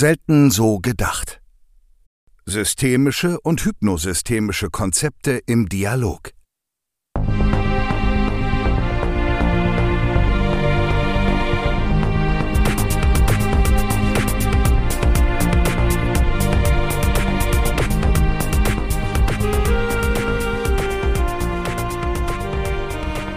Selten 0.00 0.52
so 0.52 0.78
gedacht. 0.78 1.40
Systemische 2.46 3.40
und 3.40 3.64
hypnosystemische 3.64 4.70
Konzepte 4.70 5.40
im 5.44 5.68
Dialog. 5.68 6.30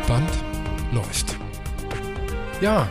Band 0.08 0.30
läuft. 0.92 1.40
Ja, 2.62 2.88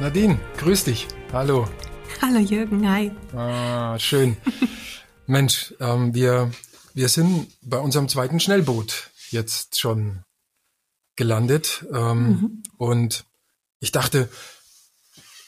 Nadine, 0.00 0.38
grüß 0.56 0.84
dich. 0.84 1.08
Hallo. 1.30 1.68
Hallo 2.22 2.38
Jürgen, 2.38 2.88
hi. 2.88 3.10
Ah, 3.34 3.98
schön. 3.98 4.36
Mensch, 5.26 5.74
ähm, 5.80 6.14
wir, 6.14 6.52
wir 6.94 7.08
sind 7.08 7.48
bei 7.62 7.78
unserem 7.78 8.08
zweiten 8.08 8.38
Schnellboot 8.38 9.10
jetzt 9.30 9.80
schon 9.80 10.22
gelandet. 11.16 11.84
Ähm, 11.92 12.28
mhm. 12.28 12.62
Und 12.76 13.24
ich 13.80 13.90
dachte, 13.90 14.28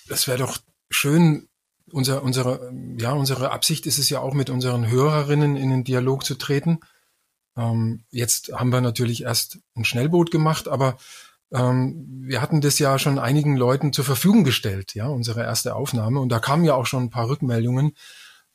das 0.09 0.27
wäre 0.27 0.39
doch 0.39 0.59
schön, 0.91 1.49
unser, 1.93 2.25
unsere, 2.25 2.73
ja, 2.99 3.13
unsere 3.13 3.53
Absicht 3.53 3.87
ist 3.87 3.99
es 3.99 4.11
ja 4.11 4.19
auch 4.19 4.35
mit 4.35 4.51
unseren 4.51 4.89
Hörerinnen 4.89 5.55
in 5.55 5.71
den 5.71 5.85
Dialog 5.85 6.25
zu 6.25 6.35
treten. 6.35 6.81
Ähm, 7.57 8.05
jetzt 8.11 8.53
haben 8.53 8.73
wir 8.73 8.81
natürlich 8.81 9.23
erst 9.23 9.61
ein 9.77 9.85
Schnellboot 9.85 10.33
gemacht, 10.33 10.67
aber 10.67 10.97
wir 11.51 12.43
hatten 12.43 12.61
das 12.61 12.79
ja 12.79 12.99
schon 12.99 13.19
einigen 13.19 13.57
Leuten 13.57 13.93
zur 13.93 14.05
Verfügung 14.05 14.45
gestellt, 14.45 14.95
ja, 14.95 15.07
unsere 15.07 15.43
erste 15.43 15.77
Aufnahme. 15.77 16.21
Und 16.21 16.31
da 16.31 16.41
kamen 16.41 16.65
ja 16.65 16.75
auch 16.75 16.87
schon 16.87 17.05
ein 17.05 17.11
paar 17.11 17.29
Rückmeldungen. 17.29 17.95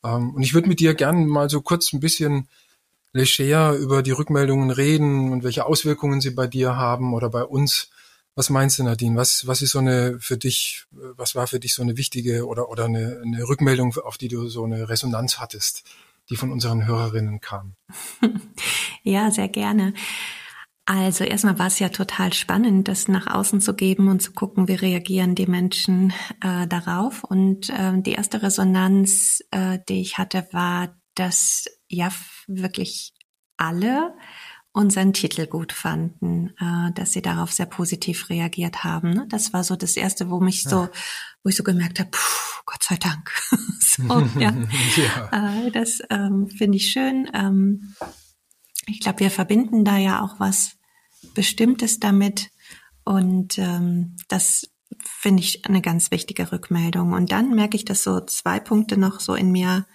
Ähm, 0.04 0.34
und 0.36 0.44
ich 0.44 0.54
würde 0.54 0.68
mit 0.68 0.80
dir 0.80 0.94
gerne 0.96 1.26
mal 1.26 1.50
so 1.50 1.62
kurz 1.62 1.94
ein 1.94 2.00
bisschen 2.00 2.48
leger 3.14 3.74
über 3.74 4.04
die 4.04 4.12
Rückmeldungen 4.12 4.70
reden 4.70 5.32
und 5.32 5.44
welche 5.44 5.66
Auswirkungen 5.66 6.22
sie 6.22 6.32
bei 6.32 6.48
dir 6.48 6.76
haben 6.76 7.14
oder 7.14 7.30
bei 7.30 7.44
uns. 7.44 7.90
Was 8.36 8.50
meinst 8.50 8.80
du, 8.80 8.84
Nadine? 8.84 9.18
Was, 9.18 9.48
was 9.48 9.62
ist 9.62 9.72
so 9.72 9.80
eine 9.80 10.20
für 10.20 10.38
dich, 10.38 10.86
was 10.92 11.36
war 11.36 11.48
für 11.48 11.60
dich 11.60 11.74
so 11.74 11.82
eine 11.82 11.98
wichtige 11.98 12.46
oder, 12.46 12.70
oder 12.70 12.86
eine, 12.86 13.22
eine 13.24 13.48
Rückmeldung, 13.48 13.96
auf 13.98 14.18
die 14.18 14.28
du 14.28 14.48
so 14.48 14.64
eine 14.64 14.88
Resonanz 14.90 15.40
hattest, 15.40 15.84
die 16.30 16.36
von 16.36 16.52
unseren 16.52 16.86
Hörerinnen 16.86 17.42
kam? 17.42 17.76
Ja, 19.04 19.32
sehr 19.32 19.48
gerne. 19.48 19.94
Also 20.90 21.24
erstmal 21.24 21.60
war 21.60 21.68
es 21.68 21.78
ja 21.78 21.90
total 21.90 22.34
spannend, 22.34 22.88
das 22.88 23.08
nach 23.08 23.28
außen 23.28 23.62
zu 23.62 23.76
geben 23.76 24.08
und 24.08 24.24
zu 24.24 24.32
gucken, 24.32 24.68
wie 24.68 24.74
reagieren 24.74 25.36
die 25.36 25.46
Menschen 25.46 26.14
äh, 26.42 26.66
darauf. 26.66 27.24
Und 27.24 27.70
äh, 27.70 28.02
die 28.02 28.14
erste 28.14 28.42
Resonanz, 28.42 29.44
äh, 29.52 29.78
die 29.88 30.02
ich 30.02 30.18
hatte, 30.18 30.48
war, 30.52 31.00
dass 31.14 31.66
ja 31.90 32.10
wirklich 32.48 33.14
alle 33.56 34.16
unseren 34.72 35.14
Titel 35.14 35.46
gut 35.46 35.74
fanden, 35.74 36.56
äh, 36.60 36.92
dass 36.96 37.12
sie 37.12 37.22
darauf 37.22 37.52
sehr 37.52 37.68
positiv 37.68 38.32
reagiert 38.32 38.84
haben. 38.84 39.12
Ne? 39.12 39.28
Das 39.30 39.54
war 39.54 39.64
so 39.64 39.76
das 39.76 39.96
erste, 39.96 40.32
wo 40.32 40.40
mich 40.40 40.64
so, 40.64 40.90
wo 41.44 41.50
ich 41.50 41.56
so 41.56 41.62
gemerkt 41.62 42.00
habe, 42.00 42.10
puh, 42.10 42.64
Gott 42.66 42.82
sei 42.82 42.96
Dank. 42.96 43.30
so, 43.80 44.02
ja. 44.40 44.56
ja. 44.96 45.68
Äh, 45.68 45.70
das 45.70 46.00
ähm, 46.10 46.50
finde 46.50 46.78
ich 46.78 46.90
schön. 46.90 47.30
Ähm, 47.36 47.94
ich 48.88 49.02
glaube, 49.02 49.20
wir 49.20 49.30
verbinden 49.30 49.86
da 49.86 49.98
ja 49.98 50.24
auch 50.24 50.40
was 50.40 50.79
Bestimmtes 51.34 52.00
damit. 52.00 52.50
Und 53.04 53.58
ähm, 53.58 54.16
das 54.28 54.70
finde 55.04 55.42
ich 55.42 55.66
eine 55.66 55.82
ganz 55.82 56.12
wichtige 56.12 56.52
Rückmeldung. 56.52 57.14
Und 57.14 57.32
dann 57.32 57.56
merke 57.56 57.78
ich, 57.78 57.86
dass 57.86 58.04
so 58.04 58.20
zwei 58.22 58.60
Punkte 58.60 58.98
noch 58.98 59.20
so 59.20 59.36
in 59.36 59.52
mir 59.52 59.86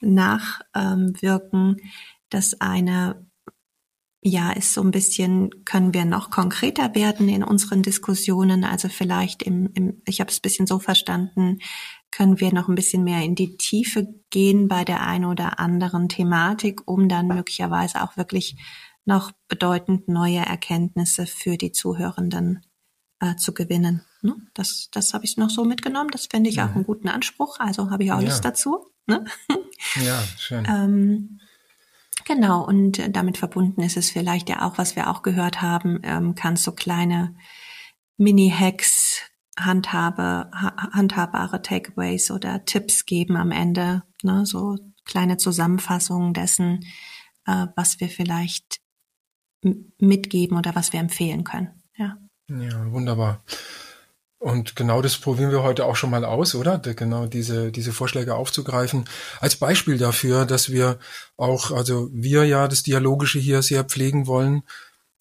nachwirken. 0.00 1.76
Ähm, 1.78 1.90
das 2.30 2.60
eine, 2.60 3.26
ja, 4.22 4.50
ist 4.52 4.74
so 4.74 4.82
ein 4.82 4.90
bisschen, 4.90 5.64
können 5.64 5.94
wir 5.94 6.04
noch 6.04 6.30
konkreter 6.30 6.94
werden 6.94 7.28
in 7.28 7.44
unseren 7.44 7.82
Diskussionen? 7.82 8.64
Also 8.64 8.88
vielleicht 8.88 9.42
im, 9.42 9.70
im 9.74 10.02
ich 10.06 10.20
habe 10.20 10.30
es 10.30 10.38
ein 10.38 10.42
bisschen 10.42 10.66
so 10.66 10.78
verstanden, 10.78 11.58
können 12.10 12.40
wir 12.40 12.52
noch 12.52 12.68
ein 12.68 12.74
bisschen 12.74 13.04
mehr 13.04 13.22
in 13.22 13.34
die 13.34 13.56
Tiefe 13.56 14.14
gehen 14.30 14.68
bei 14.68 14.84
der 14.84 15.06
einen 15.06 15.24
oder 15.24 15.58
anderen 15.58 16.08
Thematik, 16.08 16.82
um 16.86 17.08
dann 17.08 17.26
möglicherweise 17.26 18.02
auch 18.02 18.16
wirklich 18.16 18.56
noch 19.04 19.32
bedeutend 19.48 20.08
neue 20.08 20.38
Erkenntnisse 20.38 21.26
für 21.26 21.56
die 21.56 21.72
Zuhörenden 21.72 22.64
äh, 23.20 23.36
zu 23.36 23.52
gewinnen. 23.54 24.02
Ne? 24.22 24.36
Das, 24.54 24.88
das 24.90 25.14
habe 25.14 25.24
ich 25.24 25.36
noch 25.36 25.50
so 25.50 25.64
mitgenommen. 25.64 26.10
Das 26.10 26.26
fände 26.26 26.48
ich 26.50 26.56
ja. 26.56 26.64
auch 26.64 26.70
mhm. 26.70 26.76
einen 26.76 26.86
guten 26.86 27.08
Anspruch. 27.08 27.60
Also 27.60 27.90
habe 27.90 28.04
ich 28.04 28.12
auch 28.12 28.20
ja. 28.20 28.28
Lust 28.28 28.44
dazu. 28.44 28.86
Ne? 29.06 29.24
Ja, 30.02 30.22
schön. 30.38 30.66
ähm, 30.66 31.40
genau, 32.24 32.64
und 32.64 33.14
damit 33.14 33.36
verbunden 33.36 33.82
ist 33.82 33.98
es 33.98 34.10
vielleicht 34.10 34.48
ja 34.48 34.66
auch, 34.66 34.78
was 34.78 34.96
wir 34.96 35.10
auch 35.10 35.22
gehört 35.22 35.60
haben, 35.60 36.00
ähm, 36.04 36.34
kannst 36.34 36.64
so 36.64 36.72
kleine 36.72 37.36
Mini-Hacks, 38.16 39.20
Handhabe, 39.58 40.50
ha 40.52 40.90
handhabbare 40.92 41.60
Takeaways 41.60 42.30
oder 42.30 42.64
Tipps 42.64 43.04
geben 43.04 43.36
am 43.36 43.50
Ende, 43.50 44.04
ne? 44.22 44.46
so 44.46 44.76
kleine 45.04 45.36
Zusammenfassungen 45.36 46.32
dessen, 46.32 46.84
äh, 47.46 47.66
was 47.76 48.00
wir 48.00 48.08
vielleicht 48.08 48.80
mitgeben 49.98 50.58
oder 50.58 50.74
was 50.74 50.92
wir 50.92 51.00
empfehlen 51.00 51.44
können. 51.44 51.82
Ja. 51.96 52.16
Ja, 52.48 52.92
wunderbar. 52.92 53.42
Und 54.44 54.76
genau 54.76 55.00
das 55.00 55.16
probieren 55.16 55.50
wir 55.50 55.62
heute 55.62 55.86
auch 55.86 55.96
schon 55.96 56.10
mal 56.10 56.22
aus, 56.22 56.54
oder? 56.54 56.78
Genau 56.78 57.24
diese, 57.24 57.72
diese 57.72 57.94
Vorschläge 57.94 58.34
aufzugreifen. 58.34 59.06
Als 59.40 59.56
Beispiel 59.56 59.96
dafür, 59.96 60.44
dass 60.44 60.70
wir 60.70 60.98
auch, 61.38 61.70
also 61.70 62.10
wir 62.12 62.44
ja 62.44 62.68
das 62.68 62.82
Dialogische 62.82 63.38
hier 63.38 63.62
sehr 63.62 63.84
pflegen 63.84 64.26
wollen, 64.26 64.62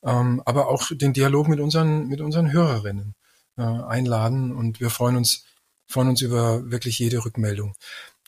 ähm, 0.04 0.42
aber 0.44 0.68
auch 0.68 0.90
den 0.92 1.14
Dialog 1.14 1.48
mit 1.48 1.62
unseren, 1.62 2.10
mit 2.10 2.20
unseren 2.20 2.52
Hörerinnen 2.52 3.16
äh, 3.58 3.62
einladen. 3.62 4.52
Und 4.52 4.82
wir 4.82 4.90
freuen 4.90 5.16
uns, 5.16 5.46
freuen 5.88 6.10
uns 6.10 6.22
über 6.22 6.70
wirklich 6.70 7.00
jede 7.00 7.24
Rückmeldung. 7.24 7.76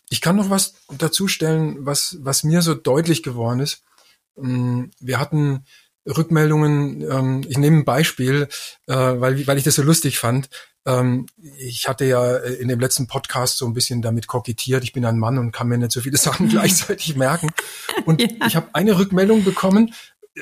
Ich 0.10 0.22
kann 0.22 0.38
noch 0.38 0.50
was 0.50 0.76
dazu 0.98 1.28
stellen, 1.28 1.86
was, 1.86 2.20
was 2.22 2.46
mir 2.46 2.62
so 2.62 2.74
deutlich 2.74 3.22
geworden 3.22 3.60
ist. 3.60 3.84
Ähm, 4.38 4.92
wir 5.02 5.20
hatten 5.20 5.66
Rückmeldungen. 6.06 7.02
Ähm, 7.02 7.46
ich 7.48 7.58
nehme 7.58 7.78
ein 7.78 7.86
Beispiel, 7.86 8.48
äh, 8.88 8.96
weil, 8.96 9.46
weil 9.48 9.58
ich 9.58 9.64
das 9.64 9.76
so 9.76 9.84
lustig 9.84 10.20
fand. 10.20 10.50
Ähm, 10.86 11.26
ich 11.58 11.88
hatte 11.88 12.06
ja 12.06 12.38
äh, 12.38 12.54
in 12.54 12.68
dem 12.68 12.80
letzten 12.80 13.08
Podcast 13.08 13.58
so 13.58 13.66
ein 13.66 13.74
bisschen 13.74 14.02
damit 14.02 14.28
kokettiert. 14.28 14.84
Ich 14.84 14.94
bin 14.94 15.06
ein 15.06 15.18
Mann 15.18 15.38
und 15.38 15.52
kann 15.52 15.68
mir 15.68 15.78
nicht 15.78 15.92
so 15.92 16.02
viele 16.02 16.18
Sachen 16.26 16.50
gleichzeitig 16.50 17.16
merken. 17.16 17.50
Und 18.06 18.22
ja. 18.40 18.48
ich 18.48 18.56
habe 18.56 18.70
eine 18.74 18.98
Rückmeldung 18.98 19.44
bekommen, 19.44 19.94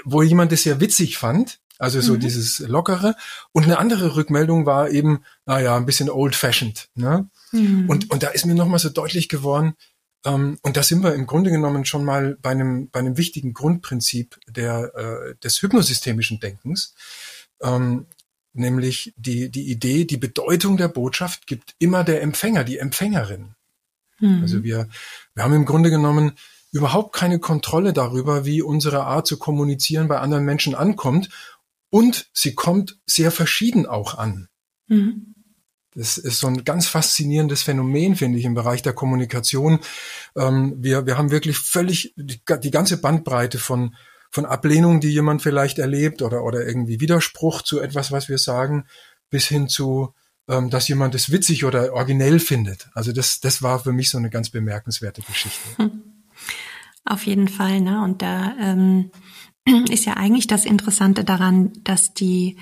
wo 0.04 0.22
jemand 0.22 0.52
das 0.52 0.64
sehr 0.64 0.80
witzig 0.80 1.18
fand. 1.18 1.60
Also 1.80 2.02
so 2.02 2.14
mhm. 2.14 2.20
dieses 2.20 2.60
Lockere. 2.60 3.16
Und 3.52 3.64
eine 3.64 3.78
andere 3.78 4.16
Rückmeldung 4.16 4.66
war 4.66 4.90
eben, 4.90 5.24
naja, 5.46 5.76
ein 5.76 5.86
bisschen 5.86 6.10
old-fashioned. 6.10 6.90
Ne? 6.96 7.30
Mhm. 7.52 7.90
Und, 7.90 8.12
und 8.12 8.24
da 8.24 8.30
ist 8.30 8.46
mir 8.46 8.56
nochmal 8.56 8.80
so 8.80 8.90
deutlich 8.90 9.28
geworden, 9.28 9.74
und 10.62 10.78
da 10.78 10.84
sind 10.84 11.04
wir 11.04 11.14
im 11.16 11.28
Grunde 11.28 11.52
genommen 11.52 11.86
schon 11.86 12.06
mal 12.06 12.38
bei 12.42 12.52
einem, 12.52 12.90
bei 12.90 13.00
einem 13.00 13.18
wichtigen 13.18 13.54
Grundprinzip 13.54 14.40
der, 14.48 14.94
äh, 14.96 15.36
des 15.44 15.62
hypnosystemischen 15.62 16.40
Denkens, 16.40 16.96
ähm, 17.62 18.06
nämlich 18.54 19.14
die, 19.18 19.50
die 19.50 19.70
Idee, 19.70 20.06
die 20.06 20.18
Bedeutung 20.18 20.78
der 20.78 20.88
Botschaft 20.88 21.48
gibt 21.48 21.76
immer 21.80 22.04
der 22.04 22.22
Empfänger, 22.22 22.64
die 22.64 22.78
Empfängerin. 22.78 23.56
Mhm. 24.20 24.42
Also 24.42 24.64
wir, 24.64 24.88
wir 25.34 25.44
haben 25.44 25.54
im 25.54 25.66
Grunde 25.66 25.90
genommen 25.90 26.34
überhaupt 26.72 27.14
keine 27.14 27.40
Kontrolle 27.40 27.94
darüber, 27.94 28.46
wie 28.46 28.62
unsere 28.62 29.04
Art 29.04 29.28
zu 29.28 29.38
kommunizieren 29.38 30.08
bei 30.08 30.20
anderen 30.20 30.46
Menschen 30.46 30.74
ankommt. 30.74 31.30
Und 31.90 32.30
sie 32.34 32.56
kommt 32.56 33.00
sehr 33.06 33.30
verschieden 33.30 33.86
auch 33.86 34.18
an. 34.18 34.50
Mhm. 34.88 35.33
Das 35.96 36.18
ist 36.18 36.40
so 36.40 36.48
ein 36.48 36.64
ganz 36.64 36.88
faszinierendes 36.88 37.64
Phänomen, 37.64 38.16
finde 38.16 38.40
ich, 38.40 38.46
im 38.46 38.54
Bereich 38.54 38.82
der 38.82 38.94
Kommunikation. 38.94 39.80
Ähm, 40.36 40.76
wir, 40.78 41.06
wir 41.06 41.18
haben 41.18 41.32
wirklich 41.32 41.58
völlig 41.58 42.14
die, 42.16 42.42
die 42.62 42.72
ganze 42.72 42.98
Bandbreite 42.98 43.60
von, 43.60 43.96
von 44.32 44.46
Ablehnung, 44.46 45.00
die 45.00 45.10
jemand 45.10 45.42
vielleicht 45.42 45.80
erlebt 45.80 46.22
oder, 46.22 46.44
oder 46.44 46.66
irgendwie 46.66 47.00
Widerspruch 47.00 47.62
zu 47.62 47.80
etwas, 47.80 48.12
was 48.12 48.30
wir 48.30 48.38
sagen, 48.38 48.86
bis 49.30 49.48
hin 49.48 49.68
zu, 49.68 50.14
ähm, 50.48 50.70
dass 50.70 50.88
jemand 50.88 51.16
es 51.16 51.32
witzig 51.32 51.66
oder 51.66 51.94
originell 51.94 52.40
findet. 52.40 52.90
Also 52.94 53.12
das, 53.12 53.40
das 53.40 53.62
war 53.62 53.80
für 53.80 53.94
mich 53.94 54.10
so 54.10 54.18
eine 54.18 54.30
ganz 54.30 54.50
bemerkenswerte 54.50 55.22
Geschichte. 55.22 55.78
Hm. 55.78 56.04
Auf 57.06 57.26
jeden 57.26 57.48
Fall, 57.48 57.82
ne? 57.82 58.04
Und 58.04 58.22
da 58.22 58.56
ähm, 58.60 59.12
ist 59.90 60.06
ja 60.06 60.14
eigentlich 60.14 60.48
das 60.48 60.66
Interessante 60.66 61.24
daran, 61.24 61.74
dass 61.84 62.14
die 62.14 62.58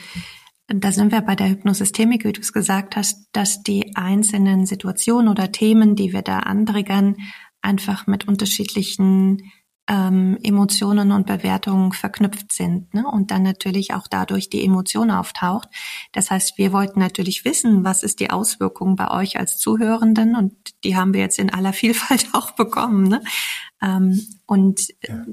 da 0.74 0.92
sind 0.92 1.12
wir 1.12 1.22
bei 1.22 1.36
der 1.36 1.50
Hypnosystemik, 1.50 2.26
wie 2.26 2.34
du 2.34 2.42
es 2.42 2.54
gesagt 2.54 2.96
hast, 2.96 3.28
dass 3.32 3.64
die 3.64 3.96
einzelnen 3.96 4.66
Situationen 4.66 5.28
oder 5.30 5.52
Themen, 5.52 5.96
die 5.96 6.14
wir 6.14 6.22
da 6.22 6.40
antriggern, 6.40 7.18
einfach 7.62 8.08
mit 8.08 8.28
unterschiedlichen 8.28 9.52
ähm, 9.88 10.38
Emotionen 10.44 11.12
und 11.12 11.28
Bewertungen 11.28 11.92
verknüpft 11.92 12.52
sind 12.52 12.94
ne? 12.94 13.06
und 13.06 13.32
dann 13.32 13.44
natürlich 13.44 13.94
auch 13.94 14.08
dadurch 14.08 14.50
die 14.50 14.64
Emotion 14.64 15.12
auftaucht. 15.12 15.68
Das 16.12 16.32
heißt, 16.32 16.58
wir 16.58 16.72
wollten 16.72 17.00
natürlich 17.00 17.46
wissen, 17.46 17.84
was 17.84 18.04
ist 18.04 18.20
die 18.20 18.30
Auswirkung 18.30 18.96
bei 18.96 19.10
euch 19.12 19.38
als 19.38 19.58
Zuhörenden 19.58 20.36
und 20.36 20.54
die 20.84 20.96
haben 20.96 21.14
wir 21.14 21.22
jetzt 21.22 21.40
in 21.40 21.50
aller 21.50 21.74
Vielfalt 21.82 22.30
auch 22.34 22.52
bekommen. 22.52 23.08
Ne? 23.08 23.24
Ähm, 23.82 24.26
und 24.46 24.88
ja. 25.04 25.26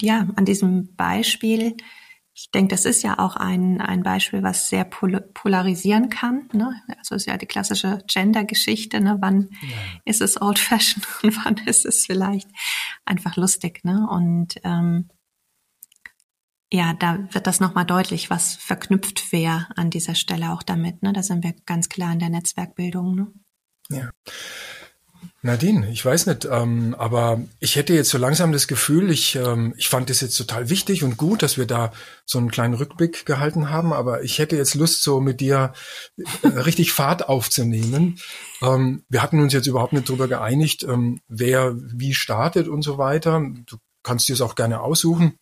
ja, 0.00 0.28
an 0.36 0.44
diesem 0.44 0.94
Beispiel 0.94 1.76
ich 2.40 2.50
denke, 2.50 2.74
das 2.74 2.86
ist 2.86 3.02
ja 3.02 3.18
auch 3.18 3.36
ein, 3.36 3.82
ein 3.82 4.02
Beispiel, 4.02 4.42
was 4.42 4.70
sehr 4.70 4.84
pol 4.84 5.20
polarisieren 5.34 6.08
kann. 6.08 6.48
Ne? 6.54 6.74
Also 6.96 7.14
ist 7.14 7.26
ja 7.26 7.36
die 7.36 7.44
klassische 7.44 8.02
Gender-Geschichte. 8.06 8.98
Ne? 9.02 9.18
Wann 9.20 9.50
ja. 9.60 9.76
ist 10.06 10.22
es 10.22 10.40
old-fashioned 10.40 11.06
und 11.22 11.44
wann 11.44 11.58
ist 11.66 11.84
es 11.84 12.06
vielleicht 12.06 12.48
einfach 13.04 13.36
lustig? 13.36 13.84
Ne? 13.84 14.08
Und 14.10 14.54
ähm, 14.64 15.10
ja, 16.72 16.94
da 16.94 17.18
wird 17.30 17.46
das 17.46 17.60
nochmal 17.60 17.84
deutlich, 17.84 18.30
was 18.30 18.56
verknüpft 18.56 19.32
wäre 19.32 19.66
an 19.76 19.90
dieser 19.90 20.14
Stelle 20.14 20.52
auch 20.52 20.62
damit. 20.62 21.02
Ne? 21.02 21.12
Da 21.12 21.22
sind 21.22 21.44
wir 21.44 21.52
ganz 21.66 21.90
klar 21.90 22.14
in 22.14 22.20
der 22.20 22.30
Netzwerkbildung. 22.30 23.16
Ne? 23.16 23.32
Ja. 23.90 24.10
Nadine, 25.42 25.90
ich 25.90 26.04
weiß 26.04 26.26
nicht, 26.26 26.44
ähm, 26.44 26.94
aber 26.98 27.40
ich 27.60 27.76
hätte 27.76 27.94
jetzt 27.94 28.10
so 28.10 28.18
langsam 28.18 28.52
das 28.52 28.68
Gefühl, 28.68 29.10
ich, 29.10 29.36
ähm, 29.36 29.72
ich 29.78 29.88
fand 29.88 30.10
es 30.10 30.20
jetzt 30.20 30.36
total 30.36 30.68
wichtig 30.68 31.02
und 31.02 31.16
gut, 31.16 31.42
dass 31.42 31.56
wir 31.56 31.66
da 31.66 31.92
so 32.26 32.38
einen 32.38 32.50
kleinen 32.50 32.74
Rückblick 32.74 33.24
gehalten 33.24 33.70
haben, 33.70 33.94
aber 33.94 34.22
ich 34.22 34.38
hätte 34.38 34.56
jetzt 34.56 34.74
Lust, 34.74 35.02
so 35.02 35.18
mit 35.20 35.40
dir 35.40 35.72
äh, 36.42 36.48
richtig 36.48 36.92
Fahrt 36.92 37.30
aufzunehmen. 37.30 38.18
Ähm, 38.60 39.04
wir 39.08 39.22
hatten 39.22 39.40
uns 39.40 39.54
jetzt 39.54 39.66
überhaupt 39.66 39.94
nicht 39.94 40.10
darüber 40.10 40.28
geeinigt, 40.28 40.82
ähm, 40.82 41.20
wer 41.26 41.74
wie 41.74 42.12
startet 42.12 42.68
und 42.68 42.82
so 42.82 42.98
weiter. 42.98 43.42
Du 43.64 43.78
kannst 44.02 44.28
dir 44.28 44.34
es 44.34 44.42
auch 44.42 44.54
gerne 44.54 44.80
aussuchen. 44.80 45.38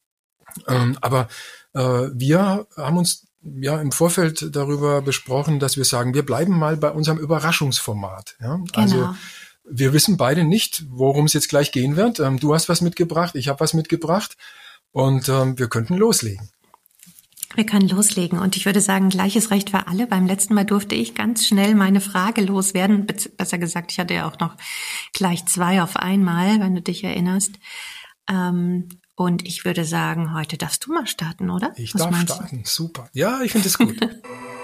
Ähm, 0.68 0.96
aber 1.00 1.28
äh, 1.74 2.08
wir 2.14 2.68
haben 2.76 2.98
uns 2.98 3.26
ja 3.42 3.80
im 3.80 3.90
Vorfeld 3.90 4.54
darüber 4.54 5.02
besprochen, 5.02 5.58
dass 5.58 5.76
wir 5.76 5.84
sagen, 5.84 6.14
wir 6.14 6.24
bleiben 6.24 6.56
mal 6.56 6.76
bei 6.76 6.90
unserem 6.90 7.18
Überraschungsformat. 7.18 8.36
Ja? 8.40 8.60
Also 8.74 8.94
genau. 8.96 9.08
Also 9.08 9.18
wir 9.70 9.92
wissen 9.92 10.16
beide 10.16 10.44
nicht, 10.44 10.84
worum 10.88 11.26
es 11.26 11.32
jetzt 11.32 11.48
gleich 11.48 11.72
gehen 11.72 11.96
wird. 11.96 12.20
Ähm, 12.20 12.38
du 12.38 12.54
hast 12.54 12.68
was 12.68 12.80
mitgebracht, 12.80 13.34
ich 13.34 13.48
habe 13.48 13.60
was 13.60 13.74
mitgebracht 13.74 14.36
und 14.92 15.28
ähm, 15.28 15.58
wir 15.58 15.68
könnten 15.68 15.96
loslegen. 15.96 16.50
Wir 17.54 17.64
können 17.64 17.88
loslegen 17.88 18.38
und 18.38 18.56
ich 18.56 18.66
würde 18.66 18.80
sagen, 18.80 19.08
gleiches 19.08 19.50
Recht 19.50 19.70
für 19.70 19.86
alle. 19.86 20.06
Beim 20.06 20.26
letzten 20.26 20.54
Mal 20.54 20.64
durfte 20.64 20.94
ich 20.94 21.14
ganz 21.14 21.46
schnell 21.46 21.74
meine 21.74 22.00
Frage 22.00 22.42
loswerden. 22.42 23.06
Besser 23.06 23.58
gesagt, 23.58 23.90
ich 23.90 23.98
hatte 23.98 24.14
ja 24.14 24.28
auch 24.28 24.38
noch 24.38 24.54
gleich 25.14 25.46
zwei 25.46 25.82
auf 25.82 25.96
einmal, 25.96 26.60
wenn 26.60 26.74
du 26.74 26.82
dich 26.82 27.02
erinnerst. 27.02 27.52
Ähm, 28.28 28.88
und 29.16 29.46
ich 29.46 29.64
würde 29.64 29.84
sagen, 29.84 30.34
heute 30.34 30.58
darfst 30.58 30.86
du 30.86 30.92
mal 30.92 31.06
starten, 31.06 31.50
oder? 31.50 31.72
Ich 31.76 31.94
Was 31.94 32.02
darf 32.02 32.20
starten, 32.20 32.62
du? 32.62 32.68
super. 32.68 33.08
Ja, 33.12 33.40
ich 33.40 33.52
finde 33.52 33.66
es 33.66 33.78
gut. 33.78 33.96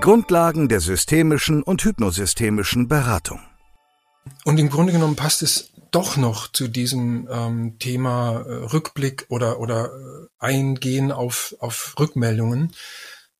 Grundlagen 0.00 0.68
der 0.68 0.80
systemischen 0.80 1.62
und 1.62 1.84
hypnosystemischen 1.84 2.88
Beratung. 2.88 3.40
Und 4.44 4.58
im 4.58 4.70
Grunde 4.70 4.92
genommen 4.92 5.16
passt 5.16 5.42
es 5.42 5.72
doch 5.90 6.16
noch 6.16 6.52
zu 6.52 6.68
diesem 6.68 7.28
ähm, 7.30 7.78
Thema 7.78 8.40
äh, 8.40 8.52
Rückblick 8.66 9.26
oder, 9.28 9.58
oder 9.58 9.86
äh, 9.86 10.26
Eingehen 10.38 11.10
auf, 11.12 11.56
auf 11.58 11.94
Rückmeldungen. 11.98 12.72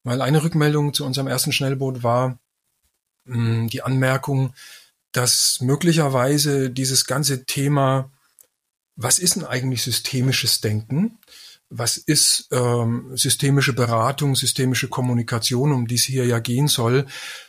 Weil 0.03 0.21
eine 0.21 0.43
Rückmeldung 0.43 0.95
zu 0.95 1.05
unserem 1.05 1.29
ersten 1.29 1.53
Schnellboot 1.53 2.03
war 2.03 2.39
mh, 3.25 3.69
die 3.69 3.83
Anmerkung, 3.83 4.55
dass 5.13 5.61
möglicherweise 5.61 6.71
dieses 6.71 7.05
ganze 7.05 7.45
Thema, 7.45 8.11
was 8.97 9.19
ist 9.19 9.37
denn 9.37 9.45
eigentlich 9.45 9.83
systemisches 9.83 10.61
Denken? 10.61 11.19
Was 11.70 11.99
ist 11.99 12.49
ähm, 12.50 13.11
systemische 13.15 13.75
Beratung, 13.75 14.35
systemische 14.35 14.88
Kommunikation, 14.88 15.73
um 15.73 15.87
die 15.87 15.97
es 15.97 16.05
hier 16.05 16.25
ja 16.25 16.38
gehen 16.38 16.67
soll, 16.69 17.06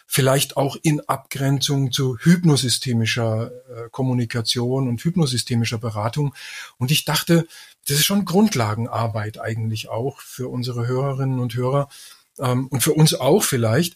vielleicht 0.07 0.57
auch 0.57 0.75
in 0.81 1.00
Abgrenzung 1.07 1.92
zu 1.92 2.18
hypnosystemischer 2.18 3.51
äh, 3.51 3.89
Kommunikation 3.92 4.89
und 4.89 5.01
hypnosystemischer 5.04 5.77
Beratung. 5.77 6.33
Und 6.77 6.92
ich 6.92 7.06
dachte, 7.06 7.48
das 7.88 7.98
ist 7.98 8.06
schon 8.06 8.25
Grundlagenarbeit 8.25 9.39
eigentlich 9.39 9.89
auch 9.89 10.19
für 10.19 10.50
unsere 10.50 10.88
Hörerinnen 10.88 11.39
und 11.39 11.56
Hörer 11.56 11.88
ähm, 12.39 12.68
und 12.68 12.81
für 12.81 12.94
uns 12.94 13.13
auch 13.13 13.44
vielleicht. 13.44 13.95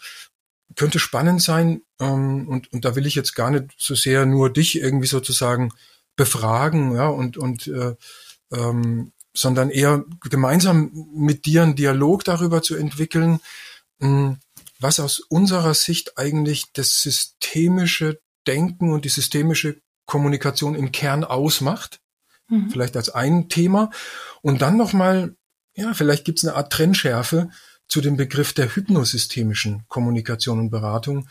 Könnte 0.76 1.00
spannend 1.00 1.42
sein 1.42 1.82
ähm, 2.00 2.48
und, 2.48 2.72
und 2.72 2.86
da 2.86 2.96
will 2.96 3.06
ich 3.06 3.16
jetzt 3.16 3.36
gar 3.36 3.52
nicht 3.52 3.66
so 3.78 3.94
sehr 3.94 4.26
nur 4.26 4.52
dich 4.52 4.80
irgendwie 4.80 5.08
sozusagen 5.08 5.72
befragen 6.16 6.96
ja, 6.96 7.08
und, 7.08 7.38
und 7.38 7.68
äh, 7.68 7.96
ähm, 8.52 9.12
sondern 9.34 9.70
eher 9.70 10.06
gemeinsam 10.30 10.92
mit 11.14 11.46
dir 11.46 11.64
einen 11.64 11.76
Dialog 11.76 12.24
darüber 12.24 12.62
zu 12.62 12.76
entwickeln, 12.76 13.40
hm, 14.00 14.38
was 14.80 15.00
aus 15.00 15.20
unserer 15.20 15.74
Sicht 15.74 16.18
eigentlich 16.18 16.72
das 16.74 17.02
systemische 17.02 18.20
Denken 18.46 18.92
und 18.92 19.06
die 19.06 19.10
systemische 19.10 19.82
Kommunikation 20.06 20.76
im 20.76 20.92
Kern 20.92 21.24
ausmacht. 21.24 22.02
Mhm. 22.50 22.70
Vielleicht 22.70 22.98
als 22.98 23.10
ein 23.10 23.50
Thema. 23.50 23.90
Und 24.42 24.62
dann 24.62 24.78
nochmal, 24.78 25.36
ja, 25.76 25.94
vielleicht 25.94 26.26
gibt 26.26 26.40
es 26.40 26.46
eine 26.46 26.56
Art 26.56 26.72
Trennschärfe 26.72 27.50
zu 27.88 28.02
dem 28.02 28.18
Begriff 28.18 28.54
der 28.54 28.76
hypnosystemischen 28.76 29.84
Kommunikation 29.88 30.60
und 30.60 30.70
Beratung. 30.70 31.30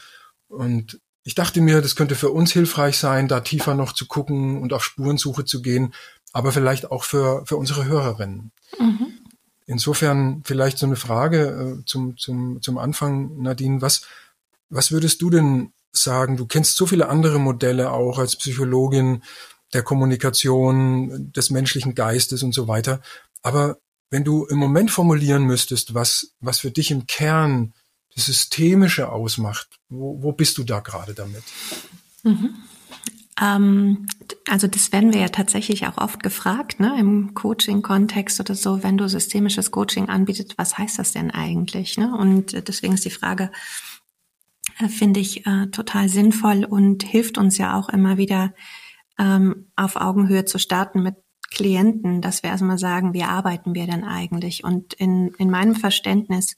Und 0.48 1.00
ich 1.24 1.34
dachte 1.34 1.60
mir, 1.60 1.80
das 1.80 1.94
könnte 1.96 2.14
für 2.14 2.30
uns 2.30 2.52
hilfreich 2.52 2.96
sein, 2.96 3.28
da 3.28 3.40
tiefer 3.40 3.74
noch 3.74 3.92
zu 3.92 4.06
gucken 4.06 4.60
und 4.60 4.72
auf 4.72 4.84
Spurensuche 4.84 5.44
zu 5.44 5.62
gehen, 5.62 5.94
aber 6.32 6.52
vielleicht 6.52 6.90
auch 6.90 7.04
für, 7.04 7.44
für 7.46 7.56
unsere 7.56 7.84
Hörerinnen. 7.84 8.52
Mhm. 8.78 9.18
Insofern 9.66 10.42
vielleicht 10.44 10.78
so 10.78 10.86
eine 10.86 10.96
Frage 10.96 11.78
äh, 11.80 11.84
zum, 11.84 12.16
zum, 12.16 12.60
zum 12.62 12.78
Anfang, 12.78 13.40
Nadine. 13.40 13.80
Was, 13.80 14.02
was 14.70 14.90
würdest 14.90 15.22
du 15.22 15.30
denn 15.30 15.72
sagen? 15.92 16.36
Du 16.36 16.46
kennst 16.46 16.76
so 16.76 16.86
viele 16.86 17.08
andere 17.08 17.38
Modelle 17.38 17.92
auch 17.92 18.18
als 18.18 18.36
Psychologin 18.36 19.22
der 19.72 19.82
Kommunikation, 19.82 21.32
des 21.32 21.50
menschlichen 21.50 21.94
Geistes 21.94 22.42
und 22.42 22.52
so 22.52 22.68
weiter. 22.68 23.00
Aber 23.42 23.78
wenn 24.10 24.24
du 24.24 24.44
im 24.44 24.58
Moment 24.58 24.90
formulieren 24.90 25.44
müsstest, 25.44 25.94
was, 25.94 26.34
was 26.40 26.58
für 26.58 26.70
dich 26.70 26.90
im 26.90 27.06
Kern 27.06 27.72
das 28.14 28.26
Systemische 28.26 29.10
ausmacht, 29.10 29.68
wo, 29.88 30.22
wo 30.22 30.32
bist 30.32 30.58
du 30.58 30.64
da 30.64 30.80
gerade 30.80 31.14
damit? 31.14 31.44
Mhm. 32.22 32.54
Ähm, 33.42 34.06
also 34.48 34.68
das 34.68 34.92
werden 34.92 35.12
wir 35.12 35.20
ja 35.20 35.28
tatsächlich 35.28 35.86
auch 35.86 35.98
oft 35.98 36.22
gefragt, 36.22 36.78
ne, 36.78 36.94
im 36.98 37.34
Coaching-Kontext 37.34 38.38
oder 38.38 38.54
so, 38.54 38.82
wenn 38.84 38.96
du 38.96 39.08
systemisches 39.08 39.72
Coaching 39.72 40.08
anbietet, 40.08 40.54
was 40.56 40.78
heißt 40.78 40.98
das 40.98 41.12
denn 41.12 41.32
eigentlich? 41.32 41.98
Ne? 41.98 42.16
Und 42.16 42.68
deswegen 42.68 42.94
ist 42.94 43.04
die 43.04 43.10
Frage, 43.10 43.50
äh, 44.78 44.88
finde 44.88 45.18
ich, 45.18 45.44
äh, 45.46 45.66
total 45.66 46.08
sinnvoll 46.08 46.64
und 46.64 47.02
hilft 47.02 47.36
uns 47.36 47.58
ja 47.58 47.76
auch 47.76 47.88
immer 47.88 48.16
wieder 48.16 48.54
ähm, 49.18 49.66
auf 49.74 49.96
Augenhöhe 49.96 50.44
zu 50.44 50.58
starten 50.58 51.02
mit 51.02 51.16
Klienten, 51.50 52.22
dass 52.22 52.42
wir 52.42 52.50
erstmal 52.50 52.78
sagen, 52.78 53.12
wie 53.12 53.24
arbeiten 53.24 53.74
wir 53.74 53.86
denn 53.86 54.04
eigentlich? 54.04 54.62
Und 54.64 54.94
in, 54.94 55.34
in 55.38 55.50
meinem 55.50 55.74
Verständnis 55.74 56.56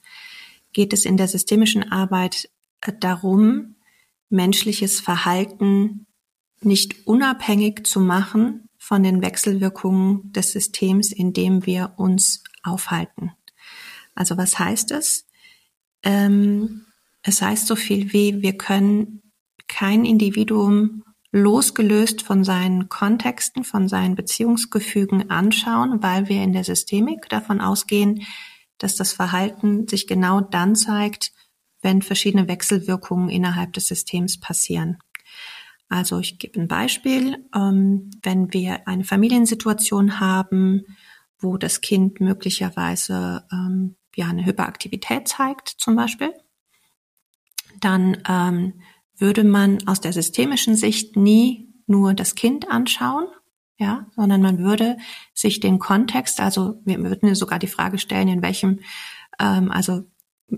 geht 0.72 0.92
es 0.92 1.04
in 1.06 1.16
der 1.16 1.28
systemischen 1.28 1.90
Arbeit 1.90 2.50
äh, 2.82 2.92
darum, 2.98 3.76
menschliches 4.28 5.00
Verhalten 5.00 6.06
nicht 6.64 7.06
unabhängig 7.06 7.86
zu 7.86 8.00
machen 8.00 8.68
von 8.78 9.02
den 9.02 9.22
Wechselwirkungen 9.22 10.32
des 10.32 10.52
Systems, 10.52 11.12
in 11.12 11.32
dem 11.32 11.66
wir 11.66 11.94
uns 11.96 12.44
aufhalten. 12.62 13.32
Also 14.14 14.36
was 14.36 14.58
heißt 14.58 14.90
es? 14.90 15.26
Ähm, 16.02 16.86
es 17.22 17.40
heißt 17.40 17.66
so 17.66 17.76
viel 17.76 18.12
wie, 18.12 18.42
wir 18.42 18.56
können 18.56 19.22
kein 19.68 20.04
Individuum 20.04 21.04
losgelöst 21.32 22.22
von 22.22 22.44
seinen 22.44 22.88
Kontexten, 22.88 23.64
von 23.64 23.88
seinen 23.88 24.14
Beziehungsgefügen 24.14 25.30
anschauen, 25.30 26.02
weil 26.02 26.28
wir 26.28 26.42
in 26.42 26.52
der 26.52 26.62
Systemik 26.62 27.28
davon 27.28 27.60
ausgehen, 27.60 28.22
dass 28.78 28.94
das 28.94 29.12
Verhalten 29.12 29.88
sich 29.88 30.06
genau 30.06 30.40
dann 30.40 30.76
zeigt, 30.76 31.32
wenn 31.82 32.02
verschiedene 32.02 32.48
Wechselwirkungen 32.48 33.30
innerhalb 33.30 33.72
des 33.72 33.88
Systems 33.88 34.38
passieren. 34.38 34.98
Also 35.88 36.18
ich 36.18 36.38
gebe 36.38 36.60
ein 36.60 36.68
Beispiel. 36.68 37.44
Ähm, 37.54 38.10
wenn 38.22 38.52
wir 38.52 38.88
eine 38.88 39.04
Familiensituation 39.04 40.20
haben, 40.20 40.84
wo 41.38 41.56
das 41.56 41.80
Kind 41.80 42.20
möglicherweise 42.20 43.44
ähm, 43.52 43.96
ja 44.16 44.28
eine 44.28 44.46
Hyperaktivität 44.46 45.28
zeigt, 45.28 45.68
zum 45.68 45.96
Beispiel, 45.96 46.32
dann 47.80 48.18
ähm, 48.28 48.80
würde 49.16 49.44
man 49.44 49.86
aus 49.86 50.00
der 50.00 50.12
systemischen 50.12 50.76
Sicht 50.76 51.16
nie 51.16 51.68
nur 51.86 52.14
das 52.14 52.34
Kind 52.34 52.70
anschauen, 52.70 53.26
ja, 53.78 54.06
sondern 54.14 54.40
man 54.40 54.58
würde 54.58 54.96
sich 55.34 55.60
den 55.60 55.78
Kontext, 55.78 56.40
also 56.40 56.80
wir 56.84 56.98
würden 56.98 57.34
sogar 57.34 57.58
die 57.58 57.66
Frage 57.66 57.98
stellen, 57.98 58.28
in 58.28 58.42
welchem, 58.42 58.80
ähm, 59.38 59.70
also 59.70 60.04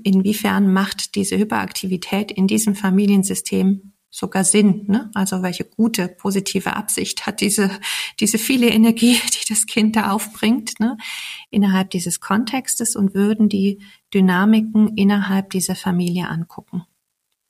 inwiefern 0.03 0.73
macht 0.73 1.15
diese 1.15 1.39
Hyperaktivität 1.39 2.31
in 2.31 2.47
diesem 2.47 2.75
Familiensystem 2.75 3.93
sogar 4.17 4.45
Sinn? 4.45 4.85
Ne? 4.87 5.11
Also 5.13 5.43
welche 5.43 5.65
gute, 5.65 6.09
positive 6.09 6.75
Absicht 6.75 7.27
hat 7.27 7.43
diese, 7.43 7.71
diese 8.19 8.39
viele 8.39 8.71
Energie, 8.71 9.21
die 9.35 9.45
das 9.47 9.67
Kind 9.67 9.95
da 9.95 10.13
aufbringt, 10.13 10.81
ne? 10.81 10.97
innerhalb 11.51 11.91
dieses 11.91 12.19
Kontextes 12.19 12.97
und 12.97 13.13
würden 13.15 13.51
die 13.51 13.83
Dynamiken 14.15 14.97
innerhalb 14.97 15.51
dieser 15.51 15.75
Familie 15.75 16.29
angucken. 16.29 16.85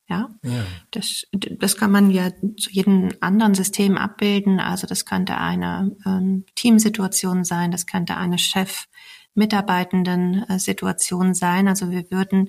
Ja, 0.08 0.28
ja. 0.42 0.64
Das, 0.90 1.28
das 1.32 1.76
kann 1.76 1.92
man 1.92 2.11
ja 2.11 2.32
zu 2.56 2.70
jedem 2.70 3.11
anderen 3.20 3.54
System 3.54 3.96
abbilden. 3.96 4.58
Also 4.58 4.88
das 4.88 5.04
könnte 5.04 5.37
eine 5.37 5.94
ähm, 6.04 6.46
Teamsituation 6.56 7.44
sein, 7.44 7.70
das 7.70 7.87
könnte 7.87 8.16
eine 8.16 8.38
Chef-Mitarbeitenden-Situation 8.38 11.35
sein. 11.35 11.68
Also 11.68 11.90
wir 11.90 12.11
würden 12.11 12.49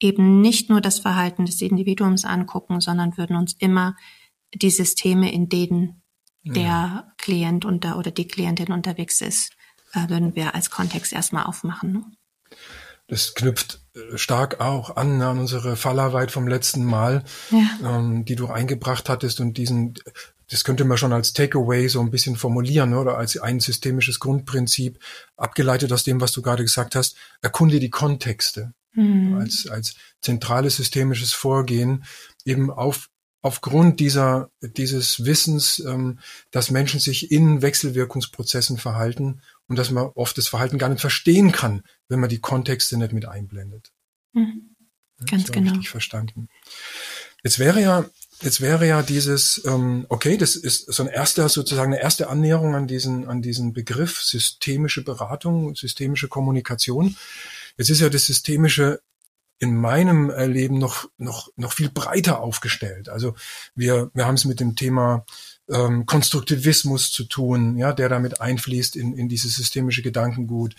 eben 0.00 0.40
nicht 0.40 0.70
nur 0.70 0.80
das 0.80 0.98
Verhalten 0.98 1.46
des 1.46 1.60
Individuums 1.62 2.24
angucken, 2.24 2.80
sondern 2.80 3.16
würden 3.16 3.36
uns 3.36 3.54
immer 3.58 3.96
die 4.54 4.70
Systeme, 4.70 5.32
in 5.32 5.48
denen 5.48 6.02
der 6.44 6.62
ja. 6.62 7.12
Klient 7.18 7.64
unter 7.64 7.98
oder 7.98 8.10
die 8.10 8.28
Klientin 8.28 8.72
unterwegs 8.72 9.20
ist, 9.20 9.52
äh, 9.94 10.08
würden 10.08 10.34
wir 10.34 10.54
als 10.54 10.70
Kontext 10.70 11.12
erstmal 11.12 11.44
aufmachen. 11.44 11.92
Ne? 11.92 12.04
Das 13.06 13.34
knüpft 13.34 13.80
äh, 13.94 14.18
stark 14.18 14.60
auch 14.60 14.96
an 14.96 15.22
an 15.22 15.38
unsere 15.38 15.76
Fallarbeit 15.76 16.30
vom 16.30 16.46
letzten 16.46 16.84
Mal, 16.84 17.24
ja. 17.50 17.98
ähm, 17.98 18.24
die 18.24 18.36
du 18.36 18.48
eingebracht 18.48 19.08
hattest 19.08 19.40
und 19.40 19.56
diesen, 19.56 19.94
das 20.50 20.64
könnte 20.64 20.84
man 20.84 20.98
schon 20.98 21.12
als 21.12 21.32
Takeaway 21.32 21.88
so 21.88 22.00
ein 22.00 22.10
bisschen 22.10 22.36
formulieren 22.36 22.94
oder 22.94 23.16
als 23.16 23.38
ein 23.38 23.60
systemisches 23.60 24.20
Grundprinzip, 24.20 24.98
abgeleitet 25.36 25.92
aus 25.92 26.04
dem, 26.04 26.20
was 26.20 26.32
du 26.32 26.42
gerade 26.42 26.62
gesagt 26.62 26.94
hast, 26.94 27.16
erkunde 27.40 27.80
die 27.80 27.90
Kontexte 27.90 28.74
mhm. 28.94 29.36
als, 29.36 29.66
als 29.66 29.96
zentrales 30.20 30.76
systemisches 30.76 31.32
Vorgehen 31.32 32.04
eben 32.44 32.70
auf 32.70 33.08
aufgrund 33.44 34.00
dieser, 34.00 34.50
dieses 34.62 35.26
Wissens, 35.26 35.78
ähm, 35.80 36.18
dass 36.50 36.70
Menschen 36.70 36.98
sich 36.98 37.30
in 37.30 37.60
Wechselwirkungsprozessen 37.60 38.78
verhalten 38.78 39.42
und 39.68 39.78
dass 39.78 39.90
man 39.90 40.06
oft 40.14 40.38
das 40.38 40.48
Verhalten 40.48 40.78
gar 40.78 40.88
nicht 40.88 41.02
verstehen 41.02 41.52
kann, 41.52 41.82
wenn 42.08 42.20
man 42.20 42.30
die 42.30 42.40
Kontexte 42.40 42.96
nicht 42.96 43.12
mit 43.12 43.26
einblendet. 43.26 43.92
Mhm. 44.32 44.74
Ganz 45.28 45.52
genau. 45.52 45.72
Richtig 45.72 45.90
verstanden. 45.90 46.48
Jetzt 47.42 47.58
wäre 47.58 47.82
ja, 47.82 48.06
jetzt 48.40 48.62
wäre 48.62 48.86
ja 48.86 49.02
dieses, 49.02 49.62
ähm, 49.66 50.06
okay, 50.08 50.38
das 50.38 50.56
ist 50.56 50.90
so 50.90 51.02
ein 51.02 51.10
erster, 51.10 51.50
sozusagen 51.50 51.92
eine 51.92 52.02
erste 52.02 52.30
Annäherung 52.30 52.74
an 52.74 52.86
diesen, 52.86 53.28
an 53.28 53.42
diesen 53.42 53.74
Begriff 53.74 54.22
systemische 54.22 55.04
Beratung, 55.04 55.74
systemische 55.76 56.28
Kommunikation. 56.28 57.16
Jetzt 57.76 57.90
ist 57.90 58.00
ja 58.00 58.08
das 58.08 58.26
systemische 58.26 59.00
in 59.58 59.76
meinem 59.76 60.30
Leben 60.30 60.78
noch, 60.78 61.08
noch, 61.16 61.48
noch 61.56 61.72
viel 61.72 61.88
breiter 61.88 62.40
aufgestellt. 62.40 63.08
Also 63.08 63.34
wir, 63.74 64.10
wir 64.12 64.26
haben 64.26 64.34
es 64.34 64.44
mit 64.44 64.60
dem 64.60 64.74
Thema 64.74 65.24
ähm, 65.70 66.06
Konstruktivismus 66.06 67.12
zu 67.12 67.24
tun, 67.24 67.76
ja, 67.76 67.92
der 67.92 68.08
damit 68.08 68.40
einfließt 68.40 68.96
in, 68.96 69.14
in 69.14 69.28
dieses 69.28 69.54
systemische 69.54 70.02
Gedankengut. 70.02 70.74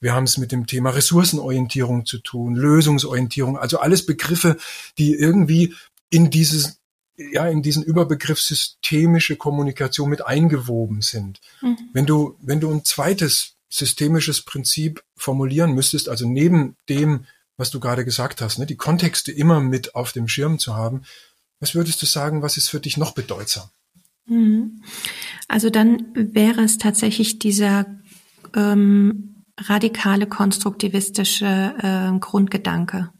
Wir 0.00 0.14
haben 0.14 0.24
es 0.24 0.38
mit 0.38 0.52
dem 0.52 0.66
Thema 0.66 0.90
Ressourcenorientierung 0.90 2.06
zu 2.06 2.18
tun, 2.18 2.54
Lösungsorientierung, 2.54 3.58
also 3.58 3.78
alles 3.78 4.06
Begriffe, 4.06 4.56
die 4.98 5.14
irgendwie 5.14 5.74
in 6.10 6.30
dieses 6.30 6.78
ja, 7.16 7.46
in 7.46 7.62
diesen 7.62 7.84
Überbegriff 7.84 8.40
systemische 8.40 9.36
Kommunikation 9.36 10.08
mit 10.08 10.26
eingewoben 10.26 11.02
sind. 11.02 11.40
Mhm. 11.60 11.76
Wenn 11.92 12.06
du, 12.06 12.36
wenn 12.40 12.58
du 12.58 12.72
ein 12.72 12.84
zweites 12.84 13.54
systemisches 13.72 14.42
Prinzip 14.42 15.02
formulieren 15.16 15.72
müsstest, 15.72 16.08
also 16.10 16.28
neben 16.28 16.76
dem, 16.90 17.24
was 17.56 17.70
du 17.70 17.80
gerade 17.80 18.04
gesagt 18.04 18.42
hast, 18.42 18.58
ne, 18.58 18.66
die 18.66 18.76
Kontexte 18.76 19.32
immer 19.32 19.60
mit 19.60 19.94
auf 19.94 20.12
dem 20.12 20.28
Schirm 20.28 20.58
zu 20.58 20.76
haben, 20.76 21.02
was 21.58 21.74
würdest 21.74 22.02
du 22.02 22.06
sagen, 22.06 22.42
was 22.42 22.58
ist 22.58 22.68
für 22.68 22.80
dich 22.80 22.98
noch 22.98 23.12
bedeutsam? 23.12 23.70
Mhm. 24.26 24.82
Also 25.48 25.70
dann 25.70 26.06
wäre 26.14 26.62
es 26.62 26.76
tatsächlich 26.76 27.38
dieser 27.38 27.86
ähm, 28.54 29.36
radikale 29.58 30.26
konstruktivistische 30.26 31.74
äh, 31.78 32.18
Grundgedanke, 32.18 33.10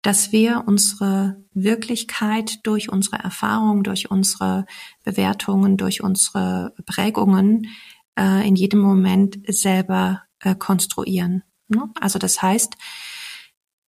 dass 0.00 0.32
wir 0.32 0.64
unsere 0.66 1.44
Wirklichkeit 1.52 2.60
durch 2.62 2.90
unsere 2.90 3.18
Erfahrungen, 3.18 3.82
durch 3.82 4.10
unsere 4.10 4.64
Bewertungen, 5.04 5.76
durch 5.76 6.02
unsere 6.02 6.74
Prägungen 6.86 7.66
äh, 8.18 8.46
in 8.46 8.56
jedem 8.56 8.80
Moment 8.80 9.38
selber 9.46 10.22
äh, 10.40 10.54
konstruieren. 10.54 11.42
Ne? 11.68 11.90
Also 12.00 12.18
das 12.18 12.42
heißt, 12.42 12.76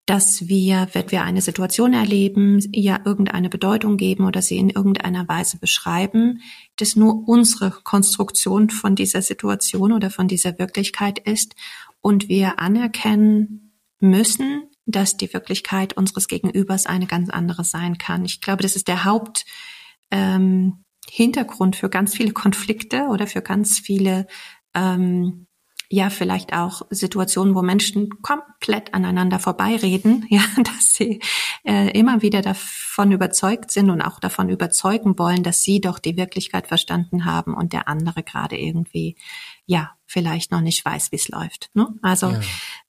dass 0.06 0.48
wir, 0.48 0.88
wenn 0.92 1.10
wir 1.10 1.22
eine 1.22 1.40
Situation 1.40 1.92
erleben, 1.92 2.58
ihr 2.72 3.00
irgendeine 3.04 3.48
Bedeutung 3.48 3.96
geben 3.96 4.26
oder 4.26 4.42
sie 4.42 4.58
in 4.58 4.70
irgendeiner 4.70 5.28
Weise 5.28 5.58
beschreiben, 5.58 6.40
das 6.76 6.96
nur 6.96 7.28
unsere 7.28 7.70
Konstruktion 7.70 8.70
von 8.70 8.96
dieser 8.96 9.22
Situation 9.22 9.92
oder 9.92 10.10
von 10.10 10.26
dieser 10.26 10.58
Wirklichkeit 10.58 11.20
ist 11.20 11.54
und 12.00 12.28
wir 12.28 12.58
anerkennen 12.58 13.78
müssen, 14.00 14.64
dass 14.86 15.16
die 15.16 15.32
Wirklichkeit 15.32 15.96
unseres 15.96 16.26
Gegenübers 16.26 16.86
eine 16.86 17.06
ganz 17.06 17.30
andere 17.30 17.62
sein 17.62 17.96
kann. 17.96 18.24
Ich 18.24 18.40
glaube, 18.40 18.64
das 18.64 18.74
ist 18.74 18.88
der 18.88 19.04
Haupt 19.04 19.44
ähm, 20.10 20.84
Hintergrund 21.08 21.76
für 21.76 21.90
ganz 21.90 22.14
viele 22.14 22.32
Konflikte 22.32 23.06
oder 23.10 23.26
für 23.26 23.42
ganz 23.42 23.78
viele 23.78 24.26
ähm, 24.74 25.46
ja 25.92 26.08
vielleicht 26.08 26.54
auch 26.54 26.82
Situationen, 26.88 27.54
wo 27.54 27.60
Menschen 27.60 28.22
komplett 28.22 28.94
aneinander 28.94 29.38
vorbeireden, 29.38 30.24
ja, 30.30 30.42
dass 30.56 30.94
sie 30.94 31.20
äh, 31.64 31.90
immer 31.96 32.22
wieder 32.22 32.40
davon 32.40 33.12
überzeugt 33.12 33.70
sind 33.70 33.90
und 33.90 34.00
auch 34.00 34.18
davon 34.18 34.48
überzeugen 34.48 35.18
wollen, 35.18 35.42
dass 35.42 35.62
sie 35.62 35.82
doch 35.82 35.98
die 35.98 36.16
Wirklichkeit 36.16 36.66
verstanden 36.66 37.26
haben 37.26 37.52
und 37.52 37.74
der 37.74 37.88
andere 37.88 38.22
gerade 38.22 38.58
irgendwie 38.58 39.16
ja 39.66 39.92
vielleicht 40.06 40.50
noch 40.50 40.62
nicht 40.62 40.82
weiß, 40.82 41.12
wie 41.12 41.16
es 41.16 41.28
läuft. 41.28 41.70
Ne? 41.74 41.88
Also 42.00 42.34